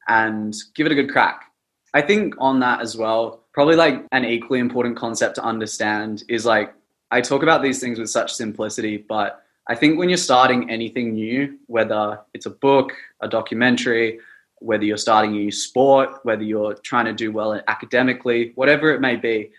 and 0.07 0.55
give 0.75 0.85
it 0.85 0.91
a 0.91 0.95
good 0.95 1.11
crack. 1.11 1.45
I 1.93 2.01
think 2.01 2.35
on 2.37 2.59
that 2.59 2.81
as 2.81 2.95
well, 2.95 3.45
probably 3.53 3.75
like 3.75 4.05
an 4.11 4.25
equally 4.25 4.59
important 4.59 4.95
concept 4.95 5.35
to 5.35 5.43
understand 5.43 6.23
is 6.29 6.45
like 6.45 6.73
I 7.11 7.21
talk 7.21 7.41
about 7.41 7.63
these 7.63 7.79
things 7.79 7.99
with 7.99 8.09
such 8.09 8.33
simplicity, 8.33 8.97
but 8.97 9.43
I 9.69 9.75
think 9.75 9.99
when 9.99 10.09
you're 10.09 10.17
starting 10.17 10.71
anything 10.71 11.13
new, 11.13 11.59
whether 11.67 12.19
it's 12.33 12.47
a 12.47 12.49
book, 12.49 12.91
a 13.21 13.27
documentary, 13.27 14.19
whether 14.57 14.83
you're 14.83 14.97
starting 14.97 15.31
a 15.31 15.35
new 15.35 15.51
sport, 15.51 16.09
whether 16.23 16.41
you're 16.41 16.73
trying 16.73 17.05
to 17.05 17.13
do 17.13 17.31
well 17.31 17.61
academically, 17.67 18.51
whatever 18.55 18.89
it 18.89 18.99
may 18.99 19.15
be, 19.15 19.51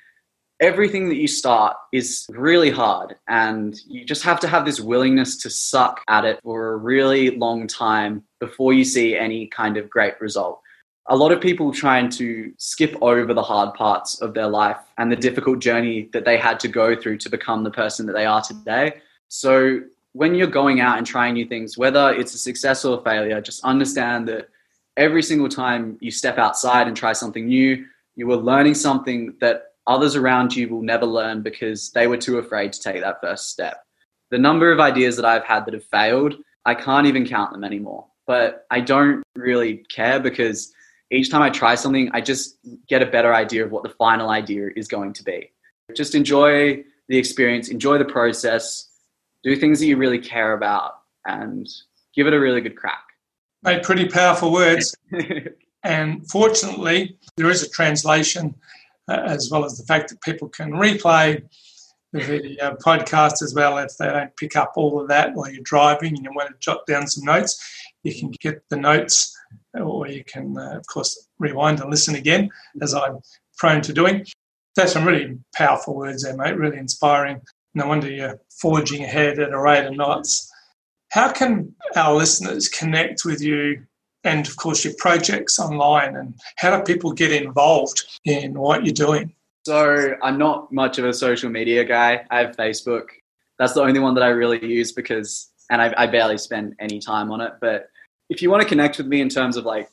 everything 0.59 1.09
that 1.09 1.17
you 1.17 1.29
start 1.29 1.77
is 1.93 2.27
really 2.29 2.71
hard 2.71 3.15
and 3.29 3.81
you 3.87 4.05
just 4.05 4.25
have 4.25 4.41
to 4.41 4.49
have 4.49 4.65
this 4.65 4.81
willingness 4.81 5.37
to 5.39 5.49
suck 5.49 6.03
at 6.09 6.25
it 6.25 6.41
for 6.43 6.73
a 6.73 6.77
really 6.77 7.31
long 7.31 7.69
time 7.69 8.25
before 8.41 8.73
you 8.73 8.85
see 8.85 9.17
any 9.17 9.47
kind 9.47 9.77
of 9.77 9.89
great 9.89 10.21
result. 10.21 10.61
A 11.07 11.17
lot 11.17 11.31
of 11.31 11.41
people 11.41 11.73
trying 11.73 12.11
to 12.11 12.53
skip 12.59 12.97
over 13.01 13.33
the 13.33 13.43
hard 13.43 13.75
parts 13.75 14.21
of 14.21 14.35
their 14.35 14.49
life 14.49 14.79
and 14.99 15.11
the 15.11 15.17
difficult 15.17 15.61
journey 15.61 16.09
that 16.13 16.25
they 16.25 16.37
had 16.37 16.59
to 16.61 16.69
go 16.69 16.97
through 16.97 17.19
to 17.19 17.31
become 17.31 17.63
the 17.63 17.71
person 17.71 18.07
that 18.07 18.13
they 18.13 18.27
are 18.27 18.43
today. 18.43 19.01
So 19.29 19.83
when 20.13 20.35
you're 20.35 20.47
going 20.47 20.81
out 20.81 20.99
and 20.99 21.07
trying 21.07 21.35
new 21.35 21.47
things, 21.47 21.79
whether 21.79 22.13
it's 22.13 22.35
a 22.35 22.39
success 22.39 22.85
or 22.85 22.99
a 22.99 23.03
failure, 23.03 23.41
just 23.41 23.65
understand 23.65 24.29
that 24.29 24.49
every 24.97 25.23
single 25.23 25.49
time 25.49 25.97
you 26.01 26.11
step 26.11 26.39
outside 26.39 26.89
and 26.89 26.97
try 26.97 27.13
something 27.13 27.47
new, 27.47 27.87
you 28.17 28.31
are 28.33 28.37
learning 28.37 28.75
something 28.75 29.35
that 29.41 29.67
others 29.87 30.17
around 30.17 30.55
you 30.55 30.69
will 30.69 30.83
never 30.83 31.07
learn 31.07 31.43
because 31.43 31.91
they 31.93 32.07
were 32.07 32.17
too 32.17 32.39
afraid 32.39 32.73
to 32.73 32.81
take 32.81 33.01
that 33.01 33.21
first 33.21 33.51
step. 33.51 33.85
The 34.31 34.39
number 34.39 34.71
of 34.73 34.81
ideas 34.81 35.17
that 35.17 35.25
I've 35.25 35.45
had 35.45 35.65
that 35.67 35.75
have 35.75 35.85
failed, 35.85 36.35
I 36.65 36.75
can't 36.75 37.07
even 37.07 37.27
count 37.27 37.53
them 37.53 37.65
anymore. 37.65 38.07
But 38.27 38.67
I 38.71 38.81
don't 38.81 39.23
really 39.35 39.79
care 39.89 40.21
because 40.21 40.73
each 41.11 41.31
time 41.31 41.43
I 41.43 41.51
try 41.51 41.75
something, 41.75 42.11
I 42.13 42.21
just 42.21 42.59
get 42.89 43.03
a 43.03 43.07
better 43.07 43.35
idea 43.35 43.65
of 43.65 43.73
what 43.73 43.83
the 43.83 43.89
final 43.91 44.31
idea 44.31 44.69
is 44.77 44.87
going 44.87 45.13
to 45.15 45.25
be. 45.25 45.51
Just 45.97 46.15
enjoy 46.15 46.85
the 47.09 47.19
experience, 47.19 47.69
enjoy 47.69 47.99
the 47.99 48.05
process, 48.05 48.89
do 49.43 49.57
things 49.57 49.80
that 49.80 49.86
you 49.86 49.97
really 49.97 50.18
care 50.18 50.53
about, 50.53 50.99
and 51.26 51.66
give 52.14 52.26
it 52.26 52.34
a 52.34 52.41
really 52.41 52.61
good 52.61 52.76
crack. 52.76 53.05
Made 53.62 53.82
pretty 53.82 54.09
powerful 54.09 54.53
words. 54.53 54.97
and 55.82 56.28
fortunately, 56.30 57.18
there 57.36 57.51
is 57.51 57.62
a 57.62 57.68
translation 57.68 58.55
uh, 59.09 59.22
as 59.26 59.49
well 59.51 59.64
as 59.64 59.76
the 59.76 59.84
fact 59.84 60.09
that 60.11 60.20
people 60.22 60.49
can 60.49 60.72
replay 60.72 61.43
the 62.12 62.59
uh, 62.61 62.74
podcast 62.76 63.43
as 63.43 63.55
well. 63.55 63.78
If 63.78 63.97
they 63.97 64.07
don't 64.07 64.34
pick 64.36 64.57
up 64.57 64.72
all 64.76 65.01
of 65.01 65.09
that 65.09 65.34
while 65.34 65.51
you're 65.51 65.62
driving 65.62 66.16
and 66.16 66.24
you 66.24 66.30
want 66.34 66.49
to 66.49 66.57
jot 66.59 66.86
down 66.86 67.07
some 67.07 67.24
notes, 67.24 67.59
you 68.03 68.14
can 68.14 68.30
get 68.41 68.62
the 68.68 68.76
notes, 68.76 69.36
or 69.74 70.09
you 70.09 70.24
can, 70.24 70.57
uh, 70.57 70.76
of 70.76 70.86
course, 70.86 71.28
rewind 71.38 71.80
and 71.80 71.91
listen 71.91 72.14
again, 72.14 72.51
as 72.80 72.95
I'm 72.95 73.18
prone 73.59 73.82
to 73.82 73.93
doing. 73.93 74.24
That's 74.76 74.93
some 74.93 75.05
really 75.05 75.38
powerful 75.55 75.95
words 75.95 76.22
there, 76.22 76.36
mate. 76.36 76.57
Really 76.57 76.78
inspiring. 76.78 77.41
No 77.75 77.87
wonder 77.87 78.11
you're 78.11 78.41
forging 78.61 79.05
ahead 79.05 79.39
at 79.39 79.53
a 79.53 79.59
rate 79.59 79.87
of 79.87 79.97
knots. 79.97 80.51
How 81.11 81.31
can 81.33 81.75
our 81.97 82.14
listeners 82.14 82.68
connect 82.68 83.25
with 83.25 83.41
you 83.41 83.83
and, 84.25 84.47
of 84.47 84.57
course, 84.57 84.85
your 84.85 84.95
projects 84.99 85.59
online? 85.59 86.16
And 86.16 86.35
how 86.57 86.77
do 86.77 86.83
people 86.83 87.12
get 87.12 87.33
involved 87.33 88.03
in 88.25 88.55
what 88.55 88.85
you're 88.85 88.95
doing? 88.95 89.35
So, 89.66 90.14
I'm 90.23 90.39
not 90.39 90.73
much 90.73 90.99
of 90.99 91.05
a 91.05 91.12
social 91.12 91.51
media 91.51 91.85
guy. 91.85 92.25
I 92.31 92.41
have 92.41 92.57
Facebook. 92.57 93.07
That's 93.59 93.75
the 93.75 93.83
only 93.83 94.01
one 94.01 94.14
that 94.14 94.25
I 94.25 94.29
really 94.29 94.64
use 94.64 94.93
because, 94.93 95.51
and 95.71 95.83
I, 95.83 95.93
I 95.97 96.07
barely 96.07 96.39
spend 96.39 96.75
any 96.81 96.99
time 96.99 97.31
on 97.31 97.41
it. 97.41 97.53
But 97.61 97.91
if 98.31 98.41
you 98.41 98.51
want 98.51 98.62
to 98.62 98.68
connect 98.68 98.99
with 98.99 99.07
me 99.07 99.21
in 99.21 99.29
terms 99.29 99.57
of 99.57 99.64
like 99.64 99.91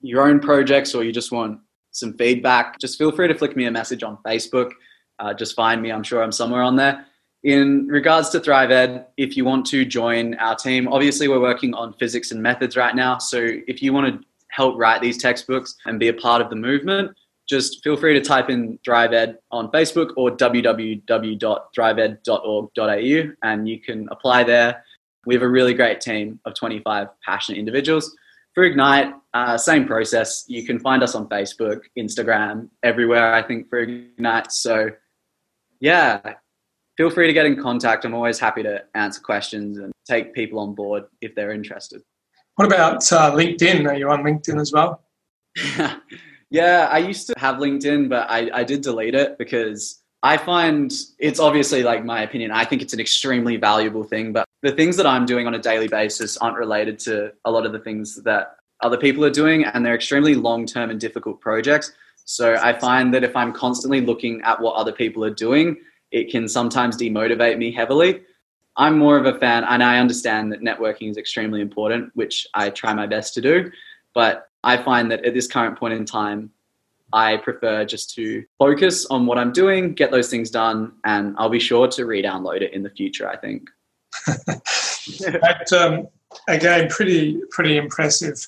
your 0.00 0.28
own 0.28 0.40
projects 0.40 0.94
or 0.94 1.04
you 1.04 1.12
just 1.12 1.32
want 1.32 1.60
some 1.92 2.12
feedback, 2.14 2.78
just 2.78 2.98
feel 2.98 3.10
free 3.10 3.28
to 3.28 3.34
flick 3.34 3.56
me 3.56 3.64
a 3.64 3.70
message 3.70 4.02
on 4.02 4.18
Facebook. 4.26 4.72
Uh, 5.18 5.34
just 5.34 5.54
find 5.54 5.82
me. 5.82 5.90
I'm 5.90 6.02
sure 6.02 6.22
I'm 6.22 6.32
somewhere 6.32 6.62
on 6.62 6.76
there. 6.76 7.04
In 7.44 7.86
regards 7.86 8.30
to 8.30 8.40
Thrive 8.40 8.70
Ed, 8.70 9.06
if 9.16 9.36
you 9.36 9.44
want 9.44 9.64
to 9.66 9.84
join 9.84 10.34
our 10.34 10.56
team, 10.56 10.88
obviously 10.88 11.28
we're 11.28 11.40
working 11.40 11.72
on 11.74 11.92
physics 11.94 12.32
and 12.32 12.42
methods 12.42 12.76
right 12.76 12.94
now. 12.94 13.18
So 13.18 13.46
if 13.68 13.82
you 13.82 13.92
want 13.92 14.12
to 14.12 14.26
help 14.50 14.76
write 14.76 15.00
these 15.00 15.18
textbooks 15.18 15.76
and 15.86 16.00
be 16.00 16.08
a 16.08 16.14
part 16.14 16.42
of 16.42 16.50
the 16.50 16.56
movement, 16.56 17.12
just 17.48 17.82
feel 17.82 17.96
free 17.96 18.14
to 18.14 18.20
type 18.20 18.50
in 18.50 18.78
Thrive 18.84 19.12
Ed 19.12 19.38
on 19.50 19.70
Facebook 19.70 20.10
or 20.16 20.30
www.thriveed.org.au 20.32 23.32
and 23.42 23.68
you 23.68 23.80
can 23.80 24.08
apply 24.10 24.44
there. 24.44 24.84
We 25.24 25.34
have 25.34 25.42
a 25.42 25.48
really 25.48 25.74
great 25.74 26.00
team 26.00 26.38
of 26.44 26.54
25 26.54 27.08
passionate 27.24 27.58
individuals. 27.58 28.14
For 28.54 28.64
Ignite, 28.64 29.14
uh, 29.34 29.56
same 29.56 29.86
process. 29.86 30.44
You 30.48 30.66
can 30.66 30.80
find 30.80 31.00
us 31.02 31.14
on 31.14 31.28
Facebook, 31.28 31.82
Instagram, 31.96 32.68
everywhere, 32.82 33.32
I 33.32 33.42
think, 33.42 33.70
for 33.70 33.78
Ignite. 33.78 34.50
So, 34.50 34.90
yeah, 35.80 36.34
feel 36.96 37.10
free 37.10 37.26
to 37.26 37.32
get 37.32 37.46
in 37.46 37.60
contact. 37.60 38.04
I'm 38.04 38.14
always 38.14 38.38
happy 38.38 38.62
to 38.62 38.84
answer 38.94 39.20
questions 39.20 39.78
and 39.78 39.92
take 40.06 40.34
people 40.34 40.58
on 40.58 40.74
board 40.74 41.04
if 41.20 41.34
they're 41.34 41.52
interested. 41.52 42.02
What 42.56 42.66
about 42.66 43.10
uh, 43.12 43.32
LinkedIn? 43.32 43.86
Are 43.86 43.94
you 43.94 44.10
on 44.10 44.22
LinkedIn 44.22 44.60
as 44.60 44.72
well? 44.72 45.02
yeah, 46.50 46.88
I 46.90 46.98
used 46.98 47.28
to 47.28 47.34
have 47.38 47.56
LinkedIn, 47.56 48.08
but 48.08 48.28
I, 48.28 48.50
I 48.52 48.64
did 48.64 48.80
delete 48.80 49.14
it 49.14 49.38
because 49.38 50.02
I 50.22 50.36
find 50.36 50.92
it's 51.20 51.38
obviously 51.38 51.84
like 51.84 52.04
my 52.04 52.22
opinion. 52.22 52.50
I 52.50 52.64
think 52.64 52.82
it's 52.82 52.92
an 52.92 53.00
extremely 53.00 53.56
valuable 53.56 54.02
thing, 54.02 54.32
but 54.32 54.44
the 54.62 54.72
things 54.72 54.96
that 54.96 55.06
I'm 55.06 55.24
doing 55.24 55.46
on 55.46 55.54
a 55.54 55.58
daily 55.58 55.86
basis 55.86 56.36
aren't 56.38 56.56
related 56.56 56.98
to 57.00 57.32
a 57.44 57.50
lot 57.50 57.64
of 57.64 57.72
the 57.72 57.78
things 57.78 58.16
that 58.24 58.56
other 58.80 58.96
people 58.96 59.24
are 59.24 59.30
doing, 59.30 59.64
and 59.64 59.86
they're 59.86 59.94
extremely 59.94 60.34
long 60.34 60.66
term 60.66 60.90
and 60.90 61.00
difficult 61.00 61.40
projects. 61.40 61.92
So 62.28 62.56
I 62.56 62.78
find 62.78 63.14
that 63.14 63.24
if 63.24 63.34
I'm 63.34 63.54
constantly 63.54 64.02
looking 64.02 64.42
at 64.42 64.60
what 64.60 64.74
other 64.74 64.92
people 64.92 65.24
are 65.24 65.30
doing, 65.30 65.78
it 66.10 66.30
can 66.30 66.46
sometimes 66.46 66.94
demotivate 66.94 67.56
me 67.56 67.72
heavily. 67.72 68.20
I'm 68.76 68.98
more 68.98 69.16
of 69.16 69.24
a 69.24 69.38
fan, 69.38 69.64
and 69.64 69.82
I 69.82 69.98
understand 69.98 70.52
that 70.52 70.60
networking 70.60 71.08
is 71.08 71.16
extremely 71.16 71.62
important, 71.62 72.10
which 72.14 72.46
I 72.52 72.68
try 72.68 72.92
my 72.92 73.06
best 73.06 73.32
to 73.34 73.40
do. 73.40 73.72
But 74.12 74.50
I 74.62 74.76
find 74.76 75.10
that 75.10 75.24
at 75.24 75.32
this 75.32 75.46
current 75.46 75.78
point 75.78 75.94
in 75.94 76.04
time, 76.04 76.50
I 77.14 77.38
prefer 77.38 77.86
just 77.86 78.14
to 78.16 78.44
focus 78.58 79.06
on 79.06 79.24
what 79.24 79.38
I'm 79.38 79.50
doing, 79.50 79.94
get 79.94 80.10
those 80.10 80.28
things 80.28 80.50
done, 80.50 80.92
and 81.06 81.34
I'll 81.38 81.48
be 81.48 81.58
sure 81.58 81.88
to 81.88 82.04
re 82.04 82.22
download 82.22 82.60
it 82.60 82.74
in 82.74 82.82
the 82.82 82.90
future, 82.90 83.26
I 83.26 83.38
think. 83.38 83.70
but, 84.26 85.72
um, 85.72 86.08
again, 86.46 86.90
pretty, 86.90 87.40
pretty 87.50 87.78
impressive 87.78 88.46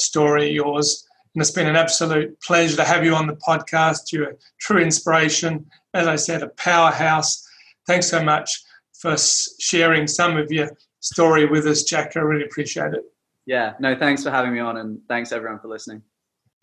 story, 0.00 0.50
yours. 0.50 1.06
And 1.34 1.40
it's 1.40 1.50
been 1.50 1.66
an 1.66 1.76
absolute 1.76 2.38
pleasure 2.42 2.76
to 2.76 2.84
have 2.84 3.04
you 3.04 3.14
on 3.14 3.26
the 3.26 3.36
podcast. 3.36 4.12
You're 4.12 4.30
a 4.30 4.34
true 4.60 4.78
inspiration. 4.78 5.66
As 5.94 6.06
I 6.06 6.16
said, 6.16 6.42
a 6.42 6.48
powerhouse. 6.48 7.46
Thanks 7.86 8.08
so 8.08 8.22
much 8.22 8.62
for 8.98 9.16
sharing 9.58 10.06
some 10.06 10.36
of 10.36 10.52
your 10.52 10.70
story 11.00 11.46
with 11.46 11.66
us, 11.66 11.82
Jack. 11.82 12.16
I 12.16 12.20
really 12.20 12.44
appreciate 12.44 12.92
it. 12.92 13.02
Yeah, 13.46 13.72
no, 13.80 13.96
thanks 13.96 14.22
for 14.22 14.30
having 14.30 14.52
me 14.52 14.60
on, 14.60 14.76
and 14.76 15.00
thanks 15.08 15.32
everyone 15.32 15.58
for 15.58 15.68
listening. 15.68 16.02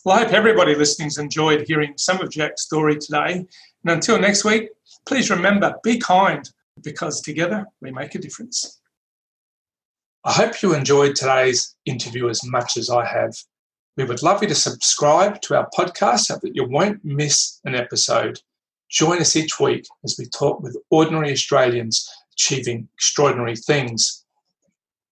Well, 0.04 0.16
I 0.16 0.22
hope 0.22 0.32
everybody 0.32 0.74
listening's 0.74 1.18
enjoyed 1.18 1.66
hearing 1.66 1.92
some 1.98 2.20
of 2.22 2.30
Jack's 2.30 2.62
story 2.62 2.96
today. 2.96 3.34
And 3.84 3.92
until 3.92 4.18
next 4.18 4.44
week, 4.44 4.70
please 5.06 5.28
remember 5.28 5.74
be 5.84 5.98
kind 5.98 6.48
because 6.82 7.20
together 7.20 7.66
we 7.82 7.90
make 7.90 8.14
a 8.14 8.18
difference. 8.18 8.80
I 10.24 10.32
hope 10.32 10.62
you 10.62 10.74
enjoyed 10.74 11.16
today's 11.16 11.76
interview 11.84 12.30
as 12.30 12.40
much 12.44 12.78
as 12.78 12.88
I 12.88 13.04
have. 13.04 13.34
We 13.96 14.04
would 14.04 14.22
love 14.22 14.42
you 14.42 14.48
to 14.48 14.54
subscribe 14.54 15.40
to 15.42 15.56
our 15.56 15.68
podcast 15.76 16.20
so 16.20 16.38
that 16.42 16.54
you 16.54 16.64
won't 16.64 17.04
miss 17.04 17.60
an 17.64 17.74
episode. 17.74 18.40
Join 18.88 19.20
us 19.20 19.36
each 19.36 19.60
week 19.60 19.86
as 20.04 20.16
we 20.18 20.26
talk 20.26 20.62
with 20.62 20.76
ordinary 20.90 21.32
Australians 21.32 22.08
achieving 22.32 22.88
extraordinary 22.94 23.56
things. 23.56 24.24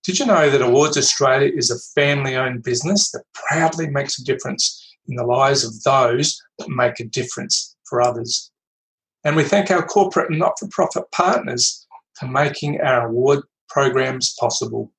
Did 0.04 0.18
you 0.18 0.26
know 0.26 0.48
that 0.48 0.62
Awards 0.62 0.96
Australia 0.96 1.52
is 1.54 1.70
a 1.70 2.00
family 2.00 2.36
owned 2.36 2.62
business 2.62 3.10
that 3.10 3.24
proudly 3.34 3.88
makes 3.88 4.18
a 4.18 4.24
difference 4.24 4.96
in 5.06 5.16
the 5.16 5.24
lives 5.24 5.64
of 5.64 5.82
those 5.82 6.40
that 6.58 6.70
make 6.70 7.00
a 7.00 7.04
difference 7.04 7.76
for 7.84 8.00
others? 8.00 8.50
And 9.24 9.36
we 9.36 9.44
thank 9.44 9.70
our 9.70 9.84
corporate 9.84 10.30
and 10.30 10.38
not 10.38 10.58
for 10.58 10.68
profit 10.68 11.10
partners 11.10 11.86
for 12.14 12.26
making 12.26 12.80
our 12.80 13.08
award 13.08 13.40
programs 13.68 14.34
possible. 14.40 14.90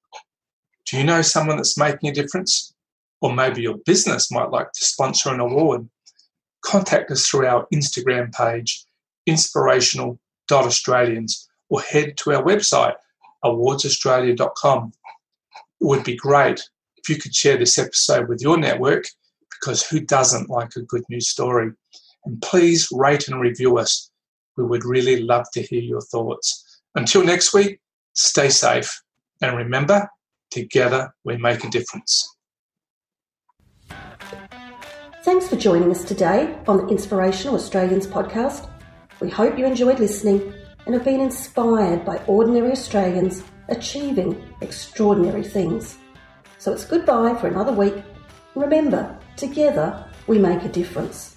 Do 0.86 0.98
you 0.98 1.04
know 1.04 1.22
someone 1.22 1.58
that's 1.58 1.78
making 1.78 2.10
a 2.10 2.14
difference? 2.14 2.69
Or 3.22 3.34
maybe 3.34 3.62
your 3.62 3.78
business 3.86 4.32
might 4.32 4.50
like 4.50 4.72
to 4.72 4.86
sponsor 4.86 5.34
an 5.34 5.40
award. 5.40 5.88
Contact 6.62 7.10
us 7.12 7.28
through 7.28 7.48
our 7.48 7.68
Instagram 7.74 8.34
page, 8.34 8.86
inspirational.australians, 9.26 11.50
or 11.70 11.82
head 11.82 12.18
to 12.18 12.34
our 12.34 12.44
website, 12.44 12.96
awardsaustralia.com. 13.44 14.92
It 15.82 15.86
would 15.86 16.04
be 16.04 16.16
great 16.16 16.62
if 16.98 17.10
you 17.10 17.18
could 17.18 17.36
share 17.36 17.58
this 17.58 17.78
episode 17.78 18.30
with 18.30 18.42
your 18.42 18.58
network 18.58 19.06
because 19.60 19.86
who 19.86 20.00
doesn't 20.00 20.50
like 20.50 20.76
a 20.76 20.82
good 20.82 21.04
news 21.10 21.30
story? 21.30 21.72
And 22.26 22.42
please 22.42 22.90
rate 22.92 23.28
and 23.28 23.40
review 23.40 23.78
us. 23.78 24.10
We 24.58 24.66
would 24.66 24.86
really 24.86 25.22
love 25.22 25.46
to 25.54 25.62
hear 25.62 25.82
your 25.82 26.02
thoughts. 26.02 26.82
Until 26.96 27.24
next 27.24 27.54
week, 27.54 27.80
stay 28.14 28.50
safe 28.50 29.02
and 29.42 29.56
remember, 29.56 30.10
Together, 30.52 31.14
we 31.24 31.38
make 31.38 31.64
a 31.64 31.70
difference. 31.70 32.36
Thanks 35.24 35.50
for 35.50 35.58
joining 35.58 35.92
us 35.92 36.06
today 36.06 36.56
on 36.66 36.78
the 36.78 36.88
Inspirational 36.88 37.56
Australians 37.56 38.08
podcast. 38.08 38.70
We 39.20 39.30
hope 39.30 39.60
you 39.60 39.66
enjoyed 39.66 40.00
listening 40.00 40.54
and 40.86 40.96
have 40.96 41.04
been 41.04 41.20
inspired 41.20 42.06
by 42.06 42.24
ordinary 42.26 42.72
Australians 42.72 43.44
achieving 43.68 44.42
extraordinary 44.62 45.44
things. 45.44 45.98
So 46.58 46.72
it's 46.72 46.86
goodbye 46.86 47.36
for 47.36 47.48
another 47.48 47.74
week. 47.74 47.96
Remember, 48.56 49.20
together 49.36 50.06
we 50.28 50.40
make 50.40 50.64
a 50.64 50.70
difference. 50.70 51.36